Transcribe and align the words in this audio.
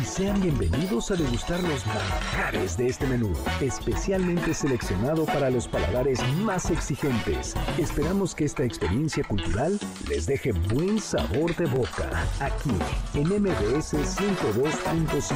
y 0.00 0.04
sean 0.04 0.40
bienvenidos 0.40 1.10
a 1.10 1.16
degustar 1.16 1.60
los 1.62 1.84
manjares 1.86 2.76
de 2.76 2.86
este 2.86 3.06
menú, 3.06 3.32
especialmente 3.60 4.54
seleccionado 4.54 5.26
para 5.26 5.50
los 5.50 5.66
paladares 5.68 6.20
más 6.38 6.70
exigentes. 6.70 7.54
Esperamos 7.78 8.34
que 8.34 8.44
esta 8.44 8.64
experiencia 8.64 9.22
cultural 9.24 9.78
les 10.08 10.26
deje 10.26 10.52
buen 10.52 10.98
sabor 11.00 11.54
de 11.56 11.66
boca, 11.66 12.08
aquí 12.40 12.70
en 13.14 13.28
MBS 13.28 13.94
102.5. 13.94 15.34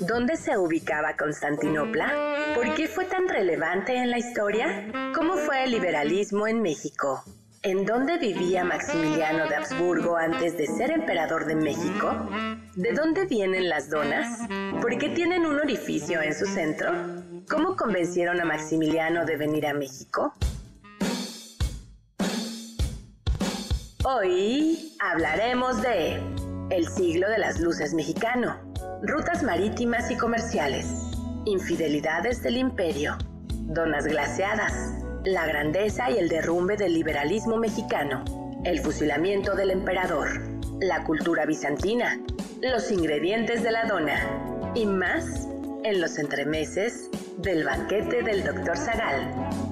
¿Dónde 0.00 0.36
se 0.36 0.58
ubicaba 0.58 1.16
Constantinopla? 1.16 2.54
¿Por 2.54 2.74
qué 2.74 2.88
fue 2.88 3.06
tan 3.06 3.28
relevante 3.28 3.96
en 3.96 4.10
la 4.10 4.18
historia? 4.18 4.86
¿Cómo 5.14 5.36
fue 5.36 5.64
el 5.64 5.70
liberalismo 5.70 6.46
en 6.46 6.60
México? 6.60 7.24
¿En 7.64 7.86
dónde 7.86 8.18
vivía 8.18 8.64
Maximiliano 8.64 9.46
de 9.46 9.54
Habsburgo 9.54 10.16
antes 10.16 10.58
de 10.58 10.66
ser 10.66 10.90
emperador 10.90 11.46
de 11.46 11.54
México? 11.54 12.28
¿De 12.74 12.92
dónde 12.92 13.24
vienen 13.26 13.68
las 13.68 13.88
donas? 13.88 14.48
¿Por 14.80 14.98
qué 14.98 15.10
tienen 15.10 15.46
un 15.46 15.60
orificio 15.60 16.20
en 16.20 16.34
su 16.34 16.44
centro? 16.46 16.90
¿Cómo 17.48 17.76
convencieron 17.76 18.40
a 18.40 18.44
Maximiliano 18.44 19.24
de 19.24 19.36
venir 19.36 19.68
a 19.68 19.74
México? 19.74 20.34
Hoy 24.02 24.96
hablaremos 24.98 25.80
de 25.82 26.20
el 26.70 26.88
siglo 26.88 27.30
de 27.30 27.38
las 27.38 27.60
luces 27.60 27.94
mexicano, 27.94 28.56
rutas 29.04 29.44
marítimas 29.44 30.10
y 30.10 30.16
comerciales, 30.16 30.88
infidelidades 31.44 32.42
del 32.42 32.56
imperio, 32.56 33.16
donas 33.52 34.04
glaciadas, 34.04 35.01
la 35.24 35.46
grandeza 35.46 36.10
y 36.10 36.18
el 36.18 36.28
derrumbe 36.28 36.76
del 36.76 36.94
liberalismo 36.94 37.56
mexicano, 37.56 38.24
el 38.64 38.80
fusilamiento 38.80 39.54
del 39.54 39.70
emperador, 39.70 40.28
la 40.80 41.04
cultura 41.04 41.46
bizantina, 41.46 42.20
los 42.60 42.90
ingredientes 42.90 43.62
de 43.62 43.70
la 43.70 43.84
dona 43.84 44.72
y 44.74 44.86
más 44.86 45.48
en 45.84 46.00
los 46.00 46.18
entremeses 46.18 47.08
del 47.38 47.64
banquete 47.64 48.22
del 48.22 48.42
Dr. 48.42 48.76
Zagal. 48.76 49.71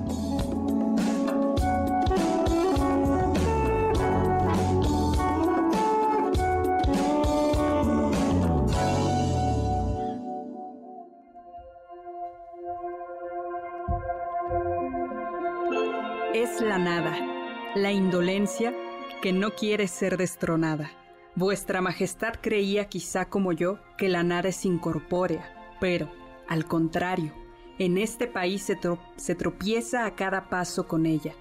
La 17.81 17.93
indolencia 17.93 18.75
que 19.23 19.33
no 19.33 19.55
quiere 19.55 19.89
ser 19.89 20.19
destronada. 20.19 20.91
Vuestra 21.35 21.81
Majestad 21.81 22.35
creía 22.41 22.89
quizá 22.89 23.31
como 23.31 23.53
yo 23.53 23.79
que 23.97 24.11
la 24.11 24.23
nada 24.23 24.51
es 24.51 24.67
incorpórea, 24.67 25.77
pero, 25.81 26.11
al 26.47 26.67
contrario, 26.67 27.33
en 27.79 27.97
este 27.97 28.27
país 28.27 28.63
se, 28.63 28.79
se, 29.17 29.35
tropieza 29.35 30.05
a 30.05 30.15
cada 30.15 30.51
paso 30.51 30.87
con 30.87 31.07
ella. 31.07 31.35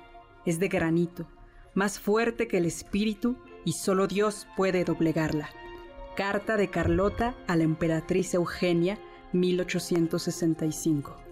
Es 0.46 0.60
de 0.60 0.70
granito, 0.70 1.28
más 1.74 2.00
fuerte 2.00 2.48
que 2.48 2.58
el 2.58 2.66
espíritu 2.66 3.38
y 3.66 3.74
solo 3.74 4.08
Dios 4.08 4.48
puede 4.56 4.86
doblegarla. 4.86 5.50
Carta 6.16 6.56
de 6.56 6.70
Carlota 6.70 7.36
a 7.48 7.58
la 7.58 7.66
emperatriz 7.66 8.34
Eugenia, 8.34 8.98
1865. 9.34 11.29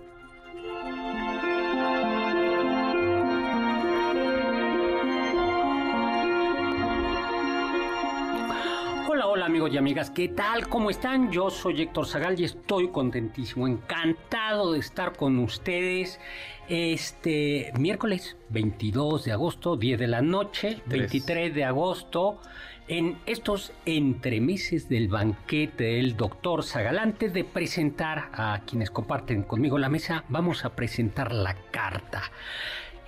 Amigos 9.57 9.73
y 9.73 9.77
amigas, 9.79 10.11
¿qué 10.11 10.27
tal? 10.27 10.67
¿Cómo 10.69 10.91
están? 10.91 11.31
Yo 11.31 11.49
soy 11.49 11.81
Héctor 11.81 12.05
Zagal 12.05 12.39
y 12.39 12.43
estoy 12.43 12.89
contentísimo, 12.89 13.67
encantado 13.67 14.73
de 14.73 14.77
estar 14.77 15.13
con 15.13 15.39
ustedes 15.39 16.19
este 16.69 17.71
miércoles 17.79 18.37
22 18.49 19.25
de 19.25 19.31
agosto, 19.31 19.75
10 19.75 19.97
de 19.97 20.05
la 20.05 20.21
noche, 20.21 20.83
23 20.85 21.55
de 21.55 21.63
agosto, 21.63 22.39
en 22.87 23.17
estos 23.25 23.73
entremeses 23.87 24.89
del 24.89 25.07
banquete 25.07 25.85
del 25.85 26.15
doctor 26.15 26.63
Zagal. 26.63 26.99
Antes 26.99 27.33
de 27.33 27.43
presentar 27.43 28.29
a 28.33 28.61
quienes 28.63 28.91
comparten 28.91 29.41
conmigo 29.41 29.79
la 29.79 29.89
mesa, 29.89 30.23
vamos 30.29 30.65
a 30.65 30.75
presentar 30.75 31.33
la 31.33 31.55
carta. 31.71 32.21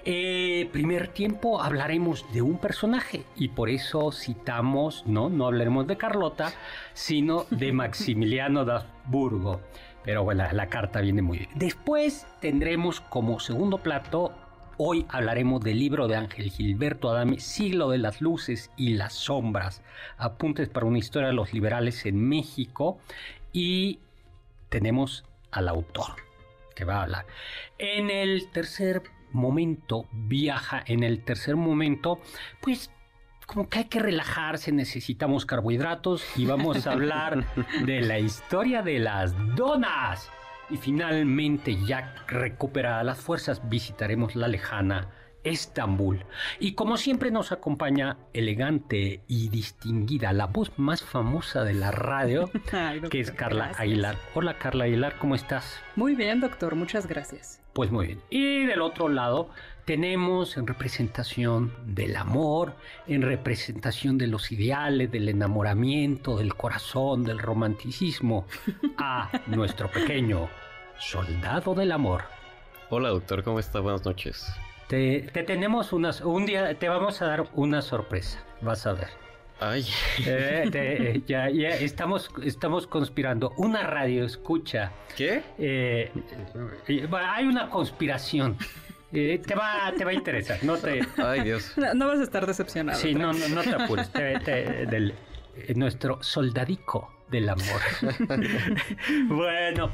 Eh, 0.05 0.69
primer 0.71 1.09
tiempo 1.09 1.61
hablaremos 1.61 2.25
de 2.33 2.41
un 2.41 2.57
personaje 2.57 3.23
y 3.35 3.49
por 3.49 3.69
eso 3.69 4.11
citamos, 4.11 5.03
no, 5.05 5.29
no 5.29 5.47
hablaremos 5.47 5.87
de 5.87 5.97
Carlota, 5.97 6.53
sino 6.93 7.45
de 7.49 7.71
Maximiliano 7.73 8.65
de 8.65 8.73
Habsburgo. 8.73 9.61
Pero 10.03 10.23
bueno, 10.23 10.45
la 10.51 10.67
carta 10.67 11.01
viene 11.01 11.21
muy 11.21 11.39
bien. 11.39 11.49
Después 11.55 12.25
tendremos 12.39 13.01
como 13.01 13.39
segundo 13.39 13.79
plato, 13.79 14.33
hoy 14.77 15.05
hablaremos 15.09 15.61
del 15.61 15.77
libro 15.77 16.07
de 16.07 16.15
Ángel 16.15 16.49
Gilberto 16.49 17.09
Adame, 17.09 17.39
Siglo 17.39 17.89
de 17.89 17.97
las 17.97 18.21
Luces 18.21 18.71
y 18.77 18.93
las 18.93 19.13
Sombras, 19.13 19.83
apuntes 20.17 20.69
para 20.69 20.85
una 20.85 20.99
historia 20.99 21.27
de 21.27 21.33
los 21.33 21.53
liberales 21.53 22.05
en 22.05 22.27
México 22.27 22.97
y 23.51 23.99
tenemos 24.69 25.25
al 25.51 25.67
autor 25.67 26.15
que 26.75 26.85
va 26.85 26.99
a 26.99 27.03
hablar. 27.03 27.25
En 27.77 28.09
el 28.09 28.49
tercer 28.51 29.03
momento 29.31 30.05
viaja 30.11 30.83
en 30.85 31.03
el 31.03 31.23
tercer 31.23 31.55
momento, 31.55 32.19
pues 32.61 32.91
como 33.45 33.67
que 33.67 33.79
hay 33.79 33.85
que 33.85 33.99
relajarse, 33.99 34.71
necesitamos 34.71 35.45
carbohidratos 35.45 36.23
y 36.35 36.45
vamos 36.45 36.85
a 36.85 36.91
hablar 36.91 37.45
de 37.85 38.01
la 38.01 38.19
historia 38.19 38.83
de 38.83 38.99
las 38.99 39.33
donas. 39.55 40.29
Y 40.69 40.77
finalmente, 40.77 41.75
ya 41.83 42.13
recuperadas 42.27 43.03
las 43.03 43.17
fuerzas, 43.17 43.67
visitaremos 43.67 44.35
la 44.35 44.47
lejana 44.47 45.09
Estambul. 45.43 46.25
Y 46.59 46.73
como 46.73 46.97
siempre 46.97 47.31
nos 47.31 47.51
acompaña 47.51 48.17
elegante 48.33 49.23
y 49.27 49.49
distinguida, 49.49 50.33
la 50.33 50.47
voz 50.47 50.71
más 50.77 51.03
famosa 51.03 51.63
de 51.63 51.73
la 51.73 51.91
radio, 51.91 52.51
que 53.09 53.19
es 53.19 53.31
Carla 53.31 53.71
Aguilar. 53.77 54.15
Hola 54.35 54.57
Carla 54.57 54.85
Aguilar, 54.85 55.15
¿cómo 55.17 55.35
estás? 55.35 55.79
Muy 55.95 56.15
bien, 56.15 56.39
doctor, 56.39 56.75
muchas 56.75 57.07
gracias. 57.07 57.58
Pues 57.73 57.91
muy 57.91 58.07
bien. 58.07 58.21
Y 58.29 58.65
del 58.65 58.81
otro 58.81 59.09
lado 59.09 59.49
tenemos 59.85 60.57
en 60.57 60.67
representación 60.67 61.73
del 61.85 62.15
amor, 62.15 62.75
en 63.07 63.21
representación 63.21 64.17
de 64.17 64.27
los 64.27 64.51
ideales, 64.51 65.11
del 65.11 65.29
enamoramiento, 65.29 66.37
del 66.37 66.55
corazón, 66.55 67.23
del 67.23 67.39
romanticismo, 67.39 68.45
a 68.97 69.31
nuestro 69.47 69.89
pequeño 69.89 70.49
soldado 70.99 71.73
del 71.73 71.91
amor. 71.91 72.23
Hola 72.89 73.09
doctor, 73.09 73.43
¿cómo 73.43 73.59
está? 73.59 73.79
Buenas 73.79 74.05
noches. 74.05 74.51
Te, 74.87 75.21
tenemos 75.21 75.93
unas, 75.93 76.21
un 76.21 76.45
día 76.45 76.73
te 76.73 76.89
vamos 76.89 77.21
a 77.21 77.27
dar 77.27 77.47
una 77.53 77.81
sorpresa, 77.81 78.43
vas 78.61 78.87
a 78.87 78.93
ver. 78.93 79.28
Ay. 79.59 79.85
Eh, 80.25 81.21
ya, 81.27 81.49
ya 81.49 81.69
estamos, 81.69 82.29
estamos 82.43 82.87
conspirando. 82.87 83.53
Una 83.57 83.83
radio 83.83 84.25
escucha. 84.25 84.91
¿Qué? 85.15 85.43
Eh, 85.57 86.11
eh, 86.87 87.09
hay 87.11 87.45
una 87.45 87.69
conspiración. 87.69 88.57
te, 89.11 89.55
va, 89.55 89.91
te 89.97 90.05
va 90.05 90.11
a 90.11 90.13
interesar. 90.13 90.63
No 90.63 90.77
te... 90.77 91.01
Ay, 91.17 91.41
Dios. 91.41 91.73
No, 91.95 92.07
vas 92.07 92.19
a 92.19 92.23
estar 92.23 92.45
decepcionado. 92.45 92.99
Sí, 92.99 93.13
no, 93.13 93.33
no, 93.33 93.49
no 93.49 93.61
te 93.61 93.73
apures. 93.73 94.11
del, 94.13 95.13
nuestro 95.75 96.21
soldadico 96.21 97.11
del 97.29 97.49
amor. 97.49 97.81
bueno, 99.27 99.91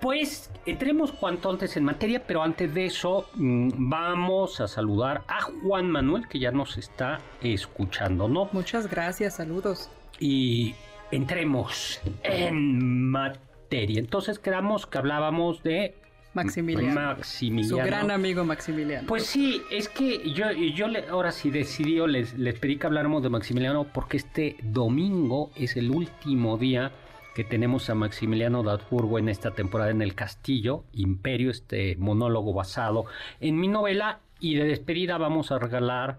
Pues 0.00 0.50
entremos 0.64 1.10
cuanto 1.12 1.50
antes 1.50 1.76
en 1.76 1.84
materia, 1.84 2.22
pero 2.24 2.42
antes 2.42 2.72
de 2.72 2.86
eso 2.86 3.28
mm, 3.34 3.70
vamos 3.90 4.60
a 4.60 4.68
saludar 4.68 5.22
a 5.26 5.40
Juan 5.42 5.90
Manuel 5.90 6.28
que 6.28 6.38
ya 6.38 6.52
nos 6.52 6.76
está 6.78 7.20
escuchando, 7.42 8.28
¿no? 8.28 8.48
Muchas 8.52 8.88
gracias, 8.88 9.36
saludos. 9.36 9.90
Y 10.20 10.74
entremos 11.10 12.00
en 12.22 13.08
materia. 13.10 13.98
Entonces 13.98 14.38
quedamos 14.38 14.86
que 14.86 14.98
hablábamos 14.98 15.62
de 15.64 15.94
Maximiliano. 16.34 16.94
Maximiliano. 16.94 17.82
Su 17.82 17.84
gran 17.84 18.10
amigo 18.12 18.44
Maximiliano. 18.44 19.08
Pues 19.08 19.24
sí, 19.26 19.62
es 19.70 19.88
que 19.88 20.30
yo, 20.32 20.52
yo 20.52 20.86
le- 20.86 21.08
ahora 21.08 21.32
sí 21.32 21.50
decidí, 21.50 21.98
les 22.06 22.58
pedí 22.60 22.76
que 22.76 22.86
habláramos 22.86 23.22
de 23.24 23.30
Maximiliano 23.30 23.84
porque 23.92 24.18
este 24.18 24.56
domingo 24.62 25.50
es 25.56 25.76
el 25.76 25.90
último 25.90 26.56
día 26.56 26.92
que 27.38 27.44
tenemos 27.44 27.88
a 27.88 27.94
Maximiliano 27.94 28.64
de 28.64 28.72
Habsburgo 28.72 29.16
en 29.20 29.28
esta 29.28 29.52
temporada 29.52 29.92
en 29.92 30.02
el 30.02 30.16
Castillo, 30.16 30.82
Imperio, 30.92 31.52
este 31.52 31.94
monólogo 31.94 32.52
basado 32.52 33.04
en 33.38 33.60
mi 33.60 33.68
novela. 33.68 34.18
Y 34.40 34.56
de 34.56 34.64
despedida 34.64 35.18
vamos 35.18 35.52
a 35.52 35.60
regalar 35.60 36.18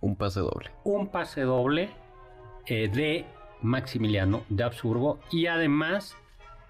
Un 0.00 0.16
pase 0.16 0.40
doble. 0.40 0.70
un 0.84 1.08
pase 1.08 1.42
doble 1.42 1.90
eh, 2.64 2.88
de 2.88 3.26
Maximiliano 3.60 4.44
de 4.48 4.64
Habsburgo 4.64 5.20
y 5.30 5.44
además 5.44 6.16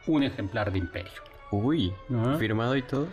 un 0.09 0.25
ejemplar 0.25 0.73
de 0.73 0.79
Imperio. 0.79 1.23
Uy, 1.53 1.93
firmado 2.41 2.75
y 2.77 2.83
todo. 2.83 3.07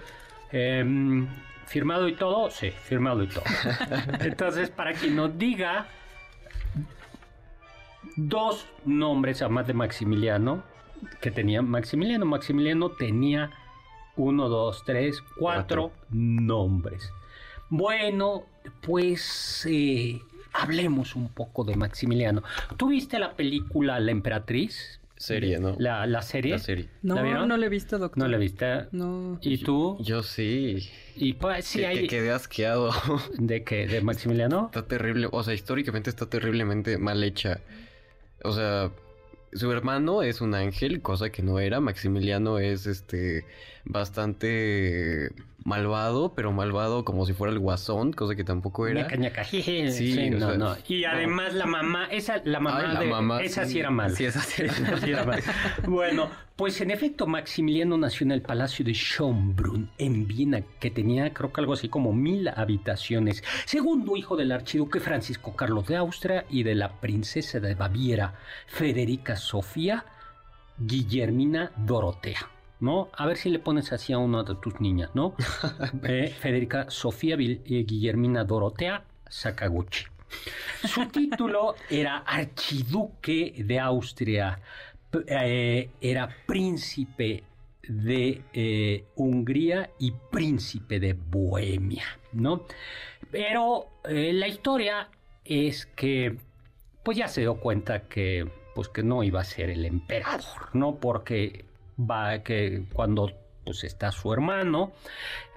Em, 0.51 1.27
¿Firmado 1.67 2.07
y 2.07 2.15
todo? 2.15 2.49
Sí, 2.49 2.71
firmado 2.71 3.21
y 3.21 3.27
todo. 3.27 3.43
Entonces, 4.21 4.71
para 4.71 4.93
quien 4.93 5.15
nos 5.17 5.37
diga 5.37 5.85
dos 8.15 8.67
nombres, 8.85 9.41
además 9.41 9.67
de 9.67 9.73
Maximiliano, 9.73 10.63
que 11.21 11.31
tenía 11.31 11.61
Maximiliano. 11.61 12.25
Maximiliano 12.25 12.89
tenía 12.91 13.51
uno, 14.15 14.49
dos, 14.49 14.83
tres, 14.85 15.21
cuatro, 15.37 15.91
nombres. 16.09 17.11
Bueno, 17.69 18.43
pues 18.81 19.65
eh, 19.69 20.21
hablemos 20.53 21.15
un 21.15 21.29
poco 21.29 21.63
de 21.63 21.75
Maximiliano. 21.75 22.43
¿Tú 22.77 22.89
viste 22.89 23.19
la 23.19 23.33
película 23.33 23.99
La 23.99 24.11
Emperatriz? 24.11 24.99
Serie, 25.15 25.57
¿no? 25.57 25.75
La, 25.79 26.05
la 26.05 26.21
serie. 26.21 26.51
La 26.51 26.59
serie. 26.59 26.89
no, 27.01 27.15
¿La 27.15 27.21
vieron? 27.21 27.47
no 27.47 27.55
le 27.55 27.67
he 27.67 27.69
visto, 27.69 27.97
doctor. 27.97 28.21
¿No 28.21 28.27
la 28.27 28.37
viste? 28.37 28.87
No. 28.91 29.39
¿Y 29.41 29.59
tú? 29.59 29.97
Yo 30.01 30.21
sí. 30.21 30.89
Y 31.15 31.33
pues 31.33 31.65
sí 31.65 31.79
que, 31.79 31.87
hay... 31.87 32.01
que 32.01 32.07
quedé 32.07 32.31
asqueado. 32.31 32.91
¿De 33.37 33.63
qué? 33.63 33.87
¿De 33.87 34.01
Maximiliano? 34.01 34.65
está 34.65 34.85
terrible. 34.85 35.29
O 35.31 35.41
sea, 35.43 35.53
históricamente 35.53 36.09
está 36.09 36.25
terriblemente 36.25 36.97
mal 36.97 37.23
hecha. 37.23 37.61
O 38.43 38.51
sea, 38.51 38.91
su 39.55 39.71
hermano 39.71 40.23
es 40.23 40.41
un 40.41 40.53
ángel, 40.55 41.01
cosa 41.01 41.29
que 41.29 41.41
no 41.43 41.59
era. 41.59 41.79
Maximiliano 41.79 42.59
es 42.59 42.85
este 42.87 43.45
bastante 43.85 45.31
malvado, 45.65 46.33
pero 46.35 46.51
malvado 46.51 47.05
como 47.05 47.25
si 47.25 47.31
fuera 47.33 47.53
el 47.53 47.59
guasón, 47.59 48.11
cosa 48.11 48.35
que 48.35 48.43
tampoco 48.43 48.85
era. 48.87 49.01
Ñaca, 49.03 49.15
ñaca, 49.15 49.43
jeje. 49.45 49.91
Sí, 49.91 50.13
Sí, 50.13 50.29
no, 50.29 50.49
sea, 50.49 50.57
no. 50.57 50.75
Y 50.87 51.01
no. 51.03 51.09
además 51.09 51.53
la 51.53 51.65
mamá, 51.65 52.05
esa, 52.11 52.41
la 52.43 52.59
mamá, 52.59 52.81
Ay, 52.89 52.93
la 52.93 52.99
de- 52.99 53.05
mamá, 53.07 53.41
esa 53.41 53.65
sí 53.65 53.73
sí. 53.73 53.79
era 53.79 53.89
mala. 53.89 54.13
Sí, 54.15 54.25
esa 54.25 54.41
sí 54.41 54.63
era 54.63 54.73
sí 54.99 55.11
era 55.11 55.23
mala. 55.25 55.41
Bueno, 55.87 56.29
pues 56.57 56.81
en 56.81 56.91
efecto 56.91 57.27
Maximiliano 57.27 57.97
nació 57.97 58.25
en 58.25 58.31
el 58.31 58.41
Palacio 58.41 58.83
de 58.83 58.93
Schönbrunn, 58.93 59.89
en 59.97 60.27
Viena, 60.27 60.61
que 60.81 60.91
tenía 60.91 61.33
creo 61.33 61.53
que 61.53 61.61
algo 61.61 61.73
así 61.73 61.87
como 61.87 62.11
mil 62.11 62.49
habitaciones. 62.49 63.41
Segundo 63.65 64.17
hijo 64.17 64.35
del 64.35 64.51
archiduque 64.51 64.99
Francisco 64.99 65.55
Carlos 65.55 65.87
de 65.87 65.95
Austria 65.95 66.45
y 66.49 66.63
de 66.63 66.75
la 66.75 66.91
princesa 66.99 67.59
de 67.61 67.73
Baviera, 67.73 68.35
Federica 68.67 69.37
Sofía 69.43 70.05
Guillermina 70.77 71.71
Dorotea. 71.77 72.49
¿No? 72.79 73.09
A 73.13 73.25
ver 73.25 73.37
si 73.37 73.49
le 73.49 73.59
pones 73.59 73.93
así 73.93 74.11
a 74.11 74.17
una 74.17 74.43
de 74.43 74.55
tus 74.55 74.81
niñas, 74.81 75.11
¿no? 75.13 75.35
Eh, 76.03 76.35
Federica 76.37 76.89
Sofía 76.89 77.35
eh, 77.35 77.85
Guillermina 77.87 78.43
Dorotea 78.43 79.05
Sakaguchi. 79.29 80.05
Su 80.83 81.05
título 81.11 81.75
era 81.89 82.17
archiduque 82.17 83.53
de 83.57 83.79
Austria, 83.79 84.59
eh, 85.27 85.91
era 86.01 86.27
príncipe 86.45 87.43
de 87.87 88.41
eh, 88.51 89.05
Hungría 89.15 89.91
y 89.99 90.11
príncipe 90.11 90.99
de 90.99 91.13
Bohemia, 91.13 92.05
¿no? 92.33 92.65
Pero 93.31 93.87
la 94.03 94.47
historia 94.47 95.09
es 95.45 95.85
que, 95.85 96.37
pues 97.03 97.17
ya 97.17 97.27
se 97.29 97.41
dio 97.41 97.55
cuenta 97.55 98.03
que, 98.09 98.62
pues 98.75 98.89
que 98.89 99.03
no 99.03 99.23
iba 99.23 99.41
a 99.41 99.43
ser 99.43 99.69
el 99.69 99.85
emperador, 99.85 100.69
¿no? 100.73 100.95
Porque 100.95 101.65
va 101.99 102.39
que 102.43 102.85
cuando 102.93 103.31
pues 103.65 103.85
está 103.85 104.11
su 104.11 104.33
hermano, 104.33 104.91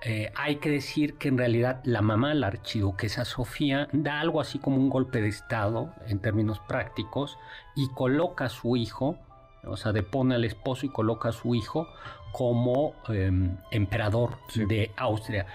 eh, 0.03 0.31
hay 0.37 0.57
que 0.57 0.71
decir 0.71 1.15
que 1.15 1.27
en 1.27 1.39
realidad 1.39 1.81
la 1.85 2.03
mamá, 2.03 2.35
la 2.35 2.47
archiduquesa 2.47 3.25
Sofía, 3.25 3.89
da 3.93 4.21
algo 4.21 4.41
así 4.41 4.61
como 4.61 4.77
un 4.77 4.89
golpe 4.91 5.21
de 5.21 5.29
estado 5.29 5.93
en 6.07 6.21
términos 6.21 6.61
prácticos 6.69 7.37
y 7.75 7.89
coloca 7.89 8.45
a 8.45 8.49
su 8.49 8.77
hijo, 8.77 9.19
o 9.65 9.77
sea, 9.77 9.91
depone 9.91 10.37
al 10.37 10.45
esposo 10.45 10.87
y 10.87 10.91
coloca 10.91 11.31
a 11.31 11.33
su 11.33 11.57
hijo 11.57 11.89
como 12.31 12.95
eh, 13.09 13.33
emperador 13.73 14.37
Sí. 14.51 14.65
de 14.67 14.93
Austria. 14.97 15.47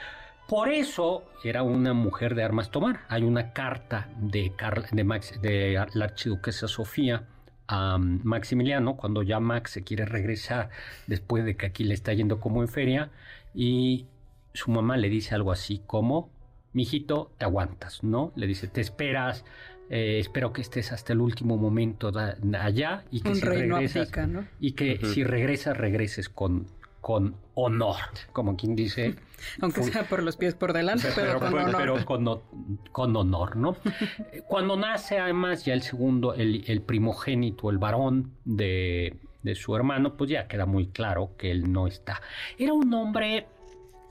Por 0.49 0.67
eso 0.67 1.23
era 1.45 1.63
una 1.63 1.93
mujer 1.93 2.35
de 2.35 2.43
armas 2.43 2.69
tomar. 2.71 3.01
Hay 3.07 3.23
una 3.23 3.53
carta 3.53 4.09
de, 4.17 4.51
Carl- 4.57 4.89
de, 4.91 5.03
Max- 5.05 5.39
de 5.41 5.81
la 5.93 6.03
archiduquesa 6.05 6.67
Sofía 6.67 7.23
a 7.67 7.97
Maximiliano 7.97 8.95
cuando 8.97 9.23
ya 9.23 9.39
Max 9.39 9.71
se 9.71 9.83
quiere 9.83 10.05
regresar 10.05 10.69
después 11.07 11.45
de 11.45 11.55
que 11.55 11.65
aquí 11.67 11.83
le 11.83 11.93
está 11.93 12.13
yendo 12.13 12.39
como 12.39 12.61
en 12.61 12.67
feria 12.67 13.11
y 13.53 14.05
su 14.53 14.71
mamá 14.71 14.97
le 14.97 15.09
dice 15.09 15.35
algo 15.35 15.51
así 15.51 15.81
como, 15.87 16.29
mijito, 16.73 17.31
te 17.37 17.45
aguantas, 17.45 18.03
¿no? 18.03 18.31
Le 18.35 18.47
dice, 18.47 18.67
te 18.67 18.81
esperas, 18.81 19.45
eh, 19.89 20.19
espero 20.19 20.51
que 20.53 20.61
estés 20.61 20.91
hasta 20.91 21.13
el 21.13 21.21
último 21.21 21.57
momento 21.57 22.11
da- 22.11 22.37
allá 22.59 23.03
y 23.11 23.21
que 23.21 23.29
Un 23.29 23.35
si 23.35 23.41
regresas, 23.45 23.95
abdica, 23.97 24.27
¿no? 24.27 24.45
y 24.59 24.71
que 24.73 24.99
si 25.05 25.23
regresas, 25.23 25.77
regreses 25.77 26.27
con, 26.29 26.67
con 27.01 27.35
honor, 27.55 27.95
como 28.31 28.55
quien 28.55 28.75
dice. 28.75 29.15
Aunque 29.61 29.81
Fue- 29.81 29.91
sea 29.91 30.03
por 30.03 30.21
los 30.21 30.37
pies 30.37 30.53
por 30.53 30.71
delante, 30.71 31.07
pero, 31.15 31.39
con 31.39 31.51
pero- 31.51 31.63
honor. 31.65 31.75
pero 31.77 32.05
con, 32.05 32.27
ho- 32.27 32.43
con 32.91 33.15
honor, 33.15 33.55
¿no? 33.55 33.75
Cuando 34.47 34.77
nace 34.77 35.17
además 35.19 35.65
ya 35.65 35.73
el 35.73 35.81
segundo, 35.81 36.33
el, 36.35 36.63
el 36.67 36.81
primogénito, 36.81 37.69
el 37.71 37.79
varón 37.79 38.31
de, 38.45 39.17
de 39.41 39.55
su 39.55 39.75
hermano, 39.75 40.15
pues 40.15 40.29
ya 40.29 40.47
queda 40.47 40.65
muy 40.67 40.87
claro 40.87 41.31
que 41.37 41.49
él 41.51 41.71
no 41.71 41.87
está. 41.87 42.21
Era 42.59 42.73
un 42.73 42.93
hombre, 42.93 43.47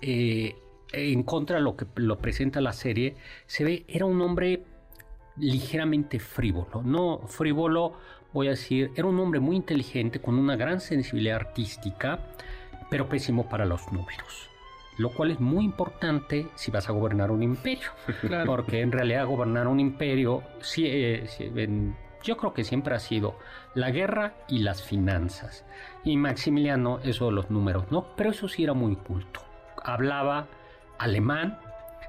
eh, 0.03 0.57
en 0.93 1.23
contra 1.23 1.57
de 1.59 1.63
lo 1.63 1.77
que 1.77 1.87
lo 1.95 2.19
presenta 2.19 2.61
la 2.61 2.73
serie, 2.73 3.15
se 3.47 3.63
ve, 3.63 3.85
era 3.87 4.07
un 4.07 4.21
hombre 4.21 4.65
ligeramente 5.37 6.19
frívolo, 6.19 6.83
no 6.83 7.21
frívolo, 7.29 7.95
voy 8.33 8.49
a 8.49 8.51
decir, 8.51 8.91
era 8.97 9.07
un 9.07 9.19
hombre 9.21 9.39
muy 9.41 9.55
inteligente, 9.57 10.21
con 10.21 10.37
una 10.37 10.57
gran 10.57 10.81
sensibilidad 10.81 11.37
artística, 11.37 12.19
pero 12.91 13.09
pésimo 13.09 13.49
para 13.49 13.65
los 13.65 13.91
números. 13.93 14.49
Lo 14.99 15.11
cual 15.11 15.31
es 15.31 15.41
muy 15.41 15.65
importante 15.65 16.49
si 16.57 16.71
vas 16.71 16.89
a 16.89 16.93
gobernar 16.93 17.31
un 17.31 17.43
imperio. 17.43 17.89
Claro. 18.21 18.45
Porque 18.47 18.81
en 18.83 18.93
realidad 18.93 19.27
gobernar 19.27 19.67
un 19.69 19.81
imperio, 19.81 20.43
sí, 20.61 20.85
eh, 20.87 21.27
en- 21.39 21.97
yo 22.23 22.37
creo 22.37 22.53
que 22.53 22.65
siempre 22.65 22.95
ha 22.95 22.99
sido 22.99 23.39
la 23.75 23.91
guerra 23.91 24.35
y 24.47 24.59
las 24.59 24.83
finanzas. 24.83 25.65
Y 26.05 26.19
Maximiliano, 26.19 26.99
eso 27.03 27.27
de 27.27 27.33
los 27.33 27.51
números, 27.51 27.87
¿no? 27.91 28.15
Pero 28.15 28.31
eso 28.31 28.47
sí 28.47 28.63
era 28.65 28.75
muy 28.75 28.95
culto. 28.97 29.41
Hablaba 29.83 30.47
alemán. 30.99 31.59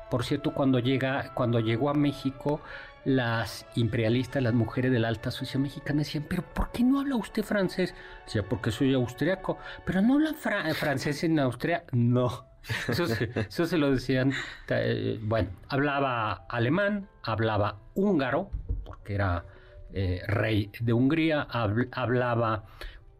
Por 0.09 0.25
cierto, 0.25 0.53
cuando, 0.53 0.79
llega, 0.79 1.33
cuando 1.33 1.61
llegó 1.61 1.89
a 1.89 1.93
México, 1.93 2.59
las 3.05 3.65
imperialistas, 3.75 4.43
las 4.43 4.53
mujeres 4.53 4.91
de 4.91 4.99
la 4.99 5.07
alta 5.07 5.31
sociedad 5.31 5.59
mexicana 5.61 5.99
decían, 5.99 6.25
pero 6.29 6.43
¿por 6.43 6.71
qué 6.71 6.83
no 6.83 6.99
habla 6.99 7.15
usted 7.15 7.43
francés? 7.43 7.93
Decía, 8.25 8.43
porque 8.43 8.71
soy 8.71 8.93
austriaco. 8.93 9.57
Pero 9.85 10.01
no 10.01 10.15
habla 10.15 10.33
fra- 10.33 10.71
francés 10.73 11.23
en 11.23 11.39
Austria. 11.39 11.83
No. 11.91 12.45
Eso 12.87 13.07
se, 13.07 13.31
eso 13.35 13.65
se 13.65 13.77
lo 13.79 13.91
decían. 13.91 14.33
eh, 14.69 15.19
bueno, 15.23 15.49
hablaba 15.67 16.45
alemán, 16.47 17.07
hablaba 17.23 17.79
húngaro, 17.95 18.51
porque 18.85 19.15
era 19.15 19.45
eh, 19.93 20.21
rey 20.27 20.71
de 20.79 20.93
Hungría, 20.93 21.47
habl- 21.49 21.89
hablaba 21.91 22.65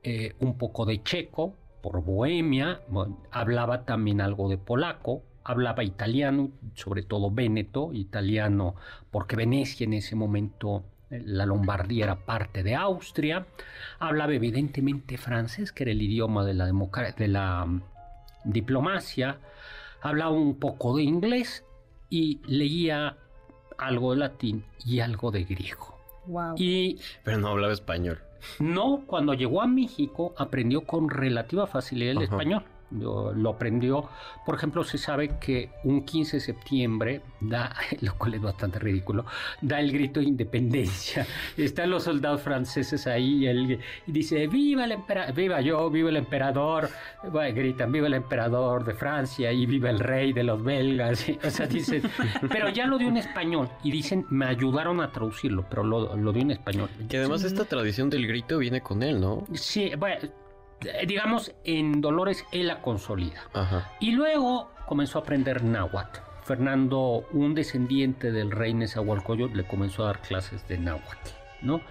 eh, 0.04 0.36
un 0.40 0.58
poco 0.60 0.86
de 0.86 1.02
checo 1.02 1.56
por 1.82 2.04
Bohemia, 2.04 2.82
bueno, 2.88 3.24
hablaba 3.32 3.84
también 3.86 4.22
algo 4.22 4.48
de 4.48 4.60
polaco, 4.60 5.24
hablaba 5.44 5.84
italiano, 5.84 6.50
sobre 6.76 7.04
todo 7.04 7.32
véneto, 7.32 7.94
italiano, 7.94 8.76
porque 9.12 9.36
Venecia 9.36 9.86
en 9.86 9.94
ese 9.94 10.16
momento, 10.16 10.84
eh, 11.10 11.22
la 11.26 11.46
Lombardía 11.46 12.06
era 12.06 12.16
parte 12.26 12.64
de 12.64 12.76
Austria, 12.76 13.46
hablaba 14.00 14.34
evidentemente 14.34 15.18
francés, 15.18 15.72
que 15.72 15.84
era 15.84 15.92
el 15.92 16.02
idioma 16.02 16.46
de 16.46 16.54
la, 16.54 16.66
de 17.18 17.28
la 17.28 17.66
mm, 17.66 17.82
diplomacia, 18.46 19.38
hablaba 20.02 20.32
un 20.32 20.56
poco 20.60 20.96
de 20.98 21.04
inglés 21.04 21.64
y 22.10 22.40
leía 22.46 23.18
algo 23.78 24.12
de 24.12 24.18
latín 24.20 24.64
y 24.86 25.00
algo 25.00 25.32
de 25.32 25.44
griego. 25.44 25.98
Wow. 26.28 26.56
Y 26.58 27.00
Pero 27.24 27.38
no 27.40 27.48
hablaba 27.50 27.74
español. 27.74 28.20
no, 28.60 29.04
cuando 29.08 29.34
llegó 29.34 29.62
a 29.62 29.68
México 29.68 30.34
aprendió 30.38 30.82
con 30.82 31.10
relativa 31.10 31.66
facilidad 31.68 32.12
el 32.12 32.18
Ajá. 32.18 32.26
español. 32.26 32.64
Lo, 32.92 33.34
lo 33.34 33.52
aprendió, 33.52 34.10
por 34.46 34.56
ejemplo, 34.56 34.84
se 34.84 34.98
sabe 34.98 35.38
que 35.40 35.70
un 35.84 36.04
15 36.04 36.38
de 36.38 36.42
septiembre 36.42 37.22
da, 37.40 37.76
lo 38.02 38.16
cual 38.16 38.36
es 38.36 38.42
bastante 38.42 38.80
ridículo, 38.80 39.26
da 39.62 39.80
el 39.80 39.92
grito 39.92 40.20
de 40.20 40.28
independencia. 40.28 41.26
Están 41.58 41.90
los 41.90 42.04
soldados 42.04 42.42
franceses 42.42 43.08
ahí 43.08 43.44
y 43.44 43.48
él 43.48 43.80
y 44.08 44.12
dice, 44.12 44.48
viva 44.48 44.86
el 44.86 44.94
emperador, 44.94 45.36
viva 45.36 45.62
yo, 45.62 45.90
viva 45.90 46.10
el 46.10 46.18
emperador. 46.18 46.90
Bueno, 47.32 47.56
gritan, 47.56 47.92
viva 47.92 48.08
el 48.08 48.14
emperador 48.16 48.84
de 48.84 48.94
Francia 48.94 49.52
y 49.52 49.66
viva 49.66 49.90
el 49.90 50.00
rey 50.00 50.34
de 50.34 50.44
los 50.44 50.64
belgas. 50.64 51.26
O 51.44 51.50
sea, 51.50 51.66
dicen, 51.66 52.04
pero 52.50 52.70
ya 52.70 52.86
lo 52.86 52.98
dio 52.98 53.10
en 53.10 53.18
español 53.18 53.70
y 53.84 53.92
dicen, 53.92 54.26
me 54.30 54.46
ayudaron 54.46 55.02
a 55.02 55.12
traducirlo, 55.12 55.66
pero 55.70 55.84
lo, 55.84 56.16
lo 56.16 56.32
dio 56.32 56.44
en 56.44 56.52
español. 56.52 56.90
Que 57.10 57.18
además 57.18 57.44
esta 57.44 57.66
tradición 57.66 58.10
del 58.10 58.28
grito 58.28 58.58
viene 58.58 58.82
con 58.82 59.04
él, 59.04 59.20
¿no? 59.20 59.46
Sí, 59.54 59.92
bueno, 59.98 60.30
digamos, 61.08 61.54
en 61.64 62.02
Dolores 62.02 62.46
él 62.52 62.68
la 62.68 62.82
consolida. 62.82 63.42
Ajá. 63.54 63.92
Y 64.00 64.12
luego 64.12 64.72
comenzó 64.86 65.20
a 65.20 65.22
aprender 65.22 65.64
náhuatl. 65.64 66.20
Fernando, 66.44 67.28
un 67.32 67.54
descendiente 67.54 68.32
del 68.32 68.52
rey 68.52 68.74
Nezahualcóyotl, 68.74 69.56
le 69.56 69.66
comenzó 69.68 70.04
a 70.04 70.08
dar 70.08 70.22
clases 70.22 70.68
de 70.68 70.78
náhuatl, 70.80 71.30
¿no? 71.62 71.82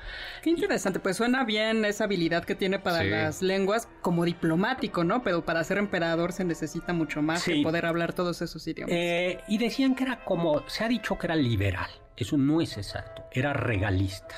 Qué 0.42 0.50
interesante, 0.50 0.98
pues 0.98 1.16
suena 1.16 1.44
bien 1.44 1.84
esa 1.84 2.04
habilidad 2.04 2.44
que 2.44 2.56
tiene 2.56 2.78
para 2.80 3.00
Sí. 3.02 3.08
las 3.08 3.42
lenguas 3.42 3.88
como 4.02 4.24
diplomático, 4.24 5.04
¿no? 5.04 5.22
Pero 5.22 5.44
para 5.44 5.62
ser 5.64 5.78
emperador 5.78 6.32
se 6.32 6.44
necesita 6.44 6.92
mucho 6.92 7.22
más 7.22 7.42
Sí. 7.42 7.54
que 7.58 7.62
poder 7.62 7.86
hablar 7.86 8.12
todos 8.12 8.42
esos 8.42 8.66
idiomas. 8.66 8.92
Eh, 8.94 9.40
y 9.48 9.58
decían 9.58 9.94
que 9.94 10.02
era 10.04 10.24
como, 10.24 10.68
se 10.68 10.84
ha 10.84 10.88
dicho 10.88 11.16
que 11.16 11.28
era 11.28 11.36
liberal. 11.36 11.88
Eso 12.16 12.36
no 12.36 12.60
es 12.60 12.76
exacto, 12.76 13.24
era 13.32 13.52
regalista. 13.52 14.34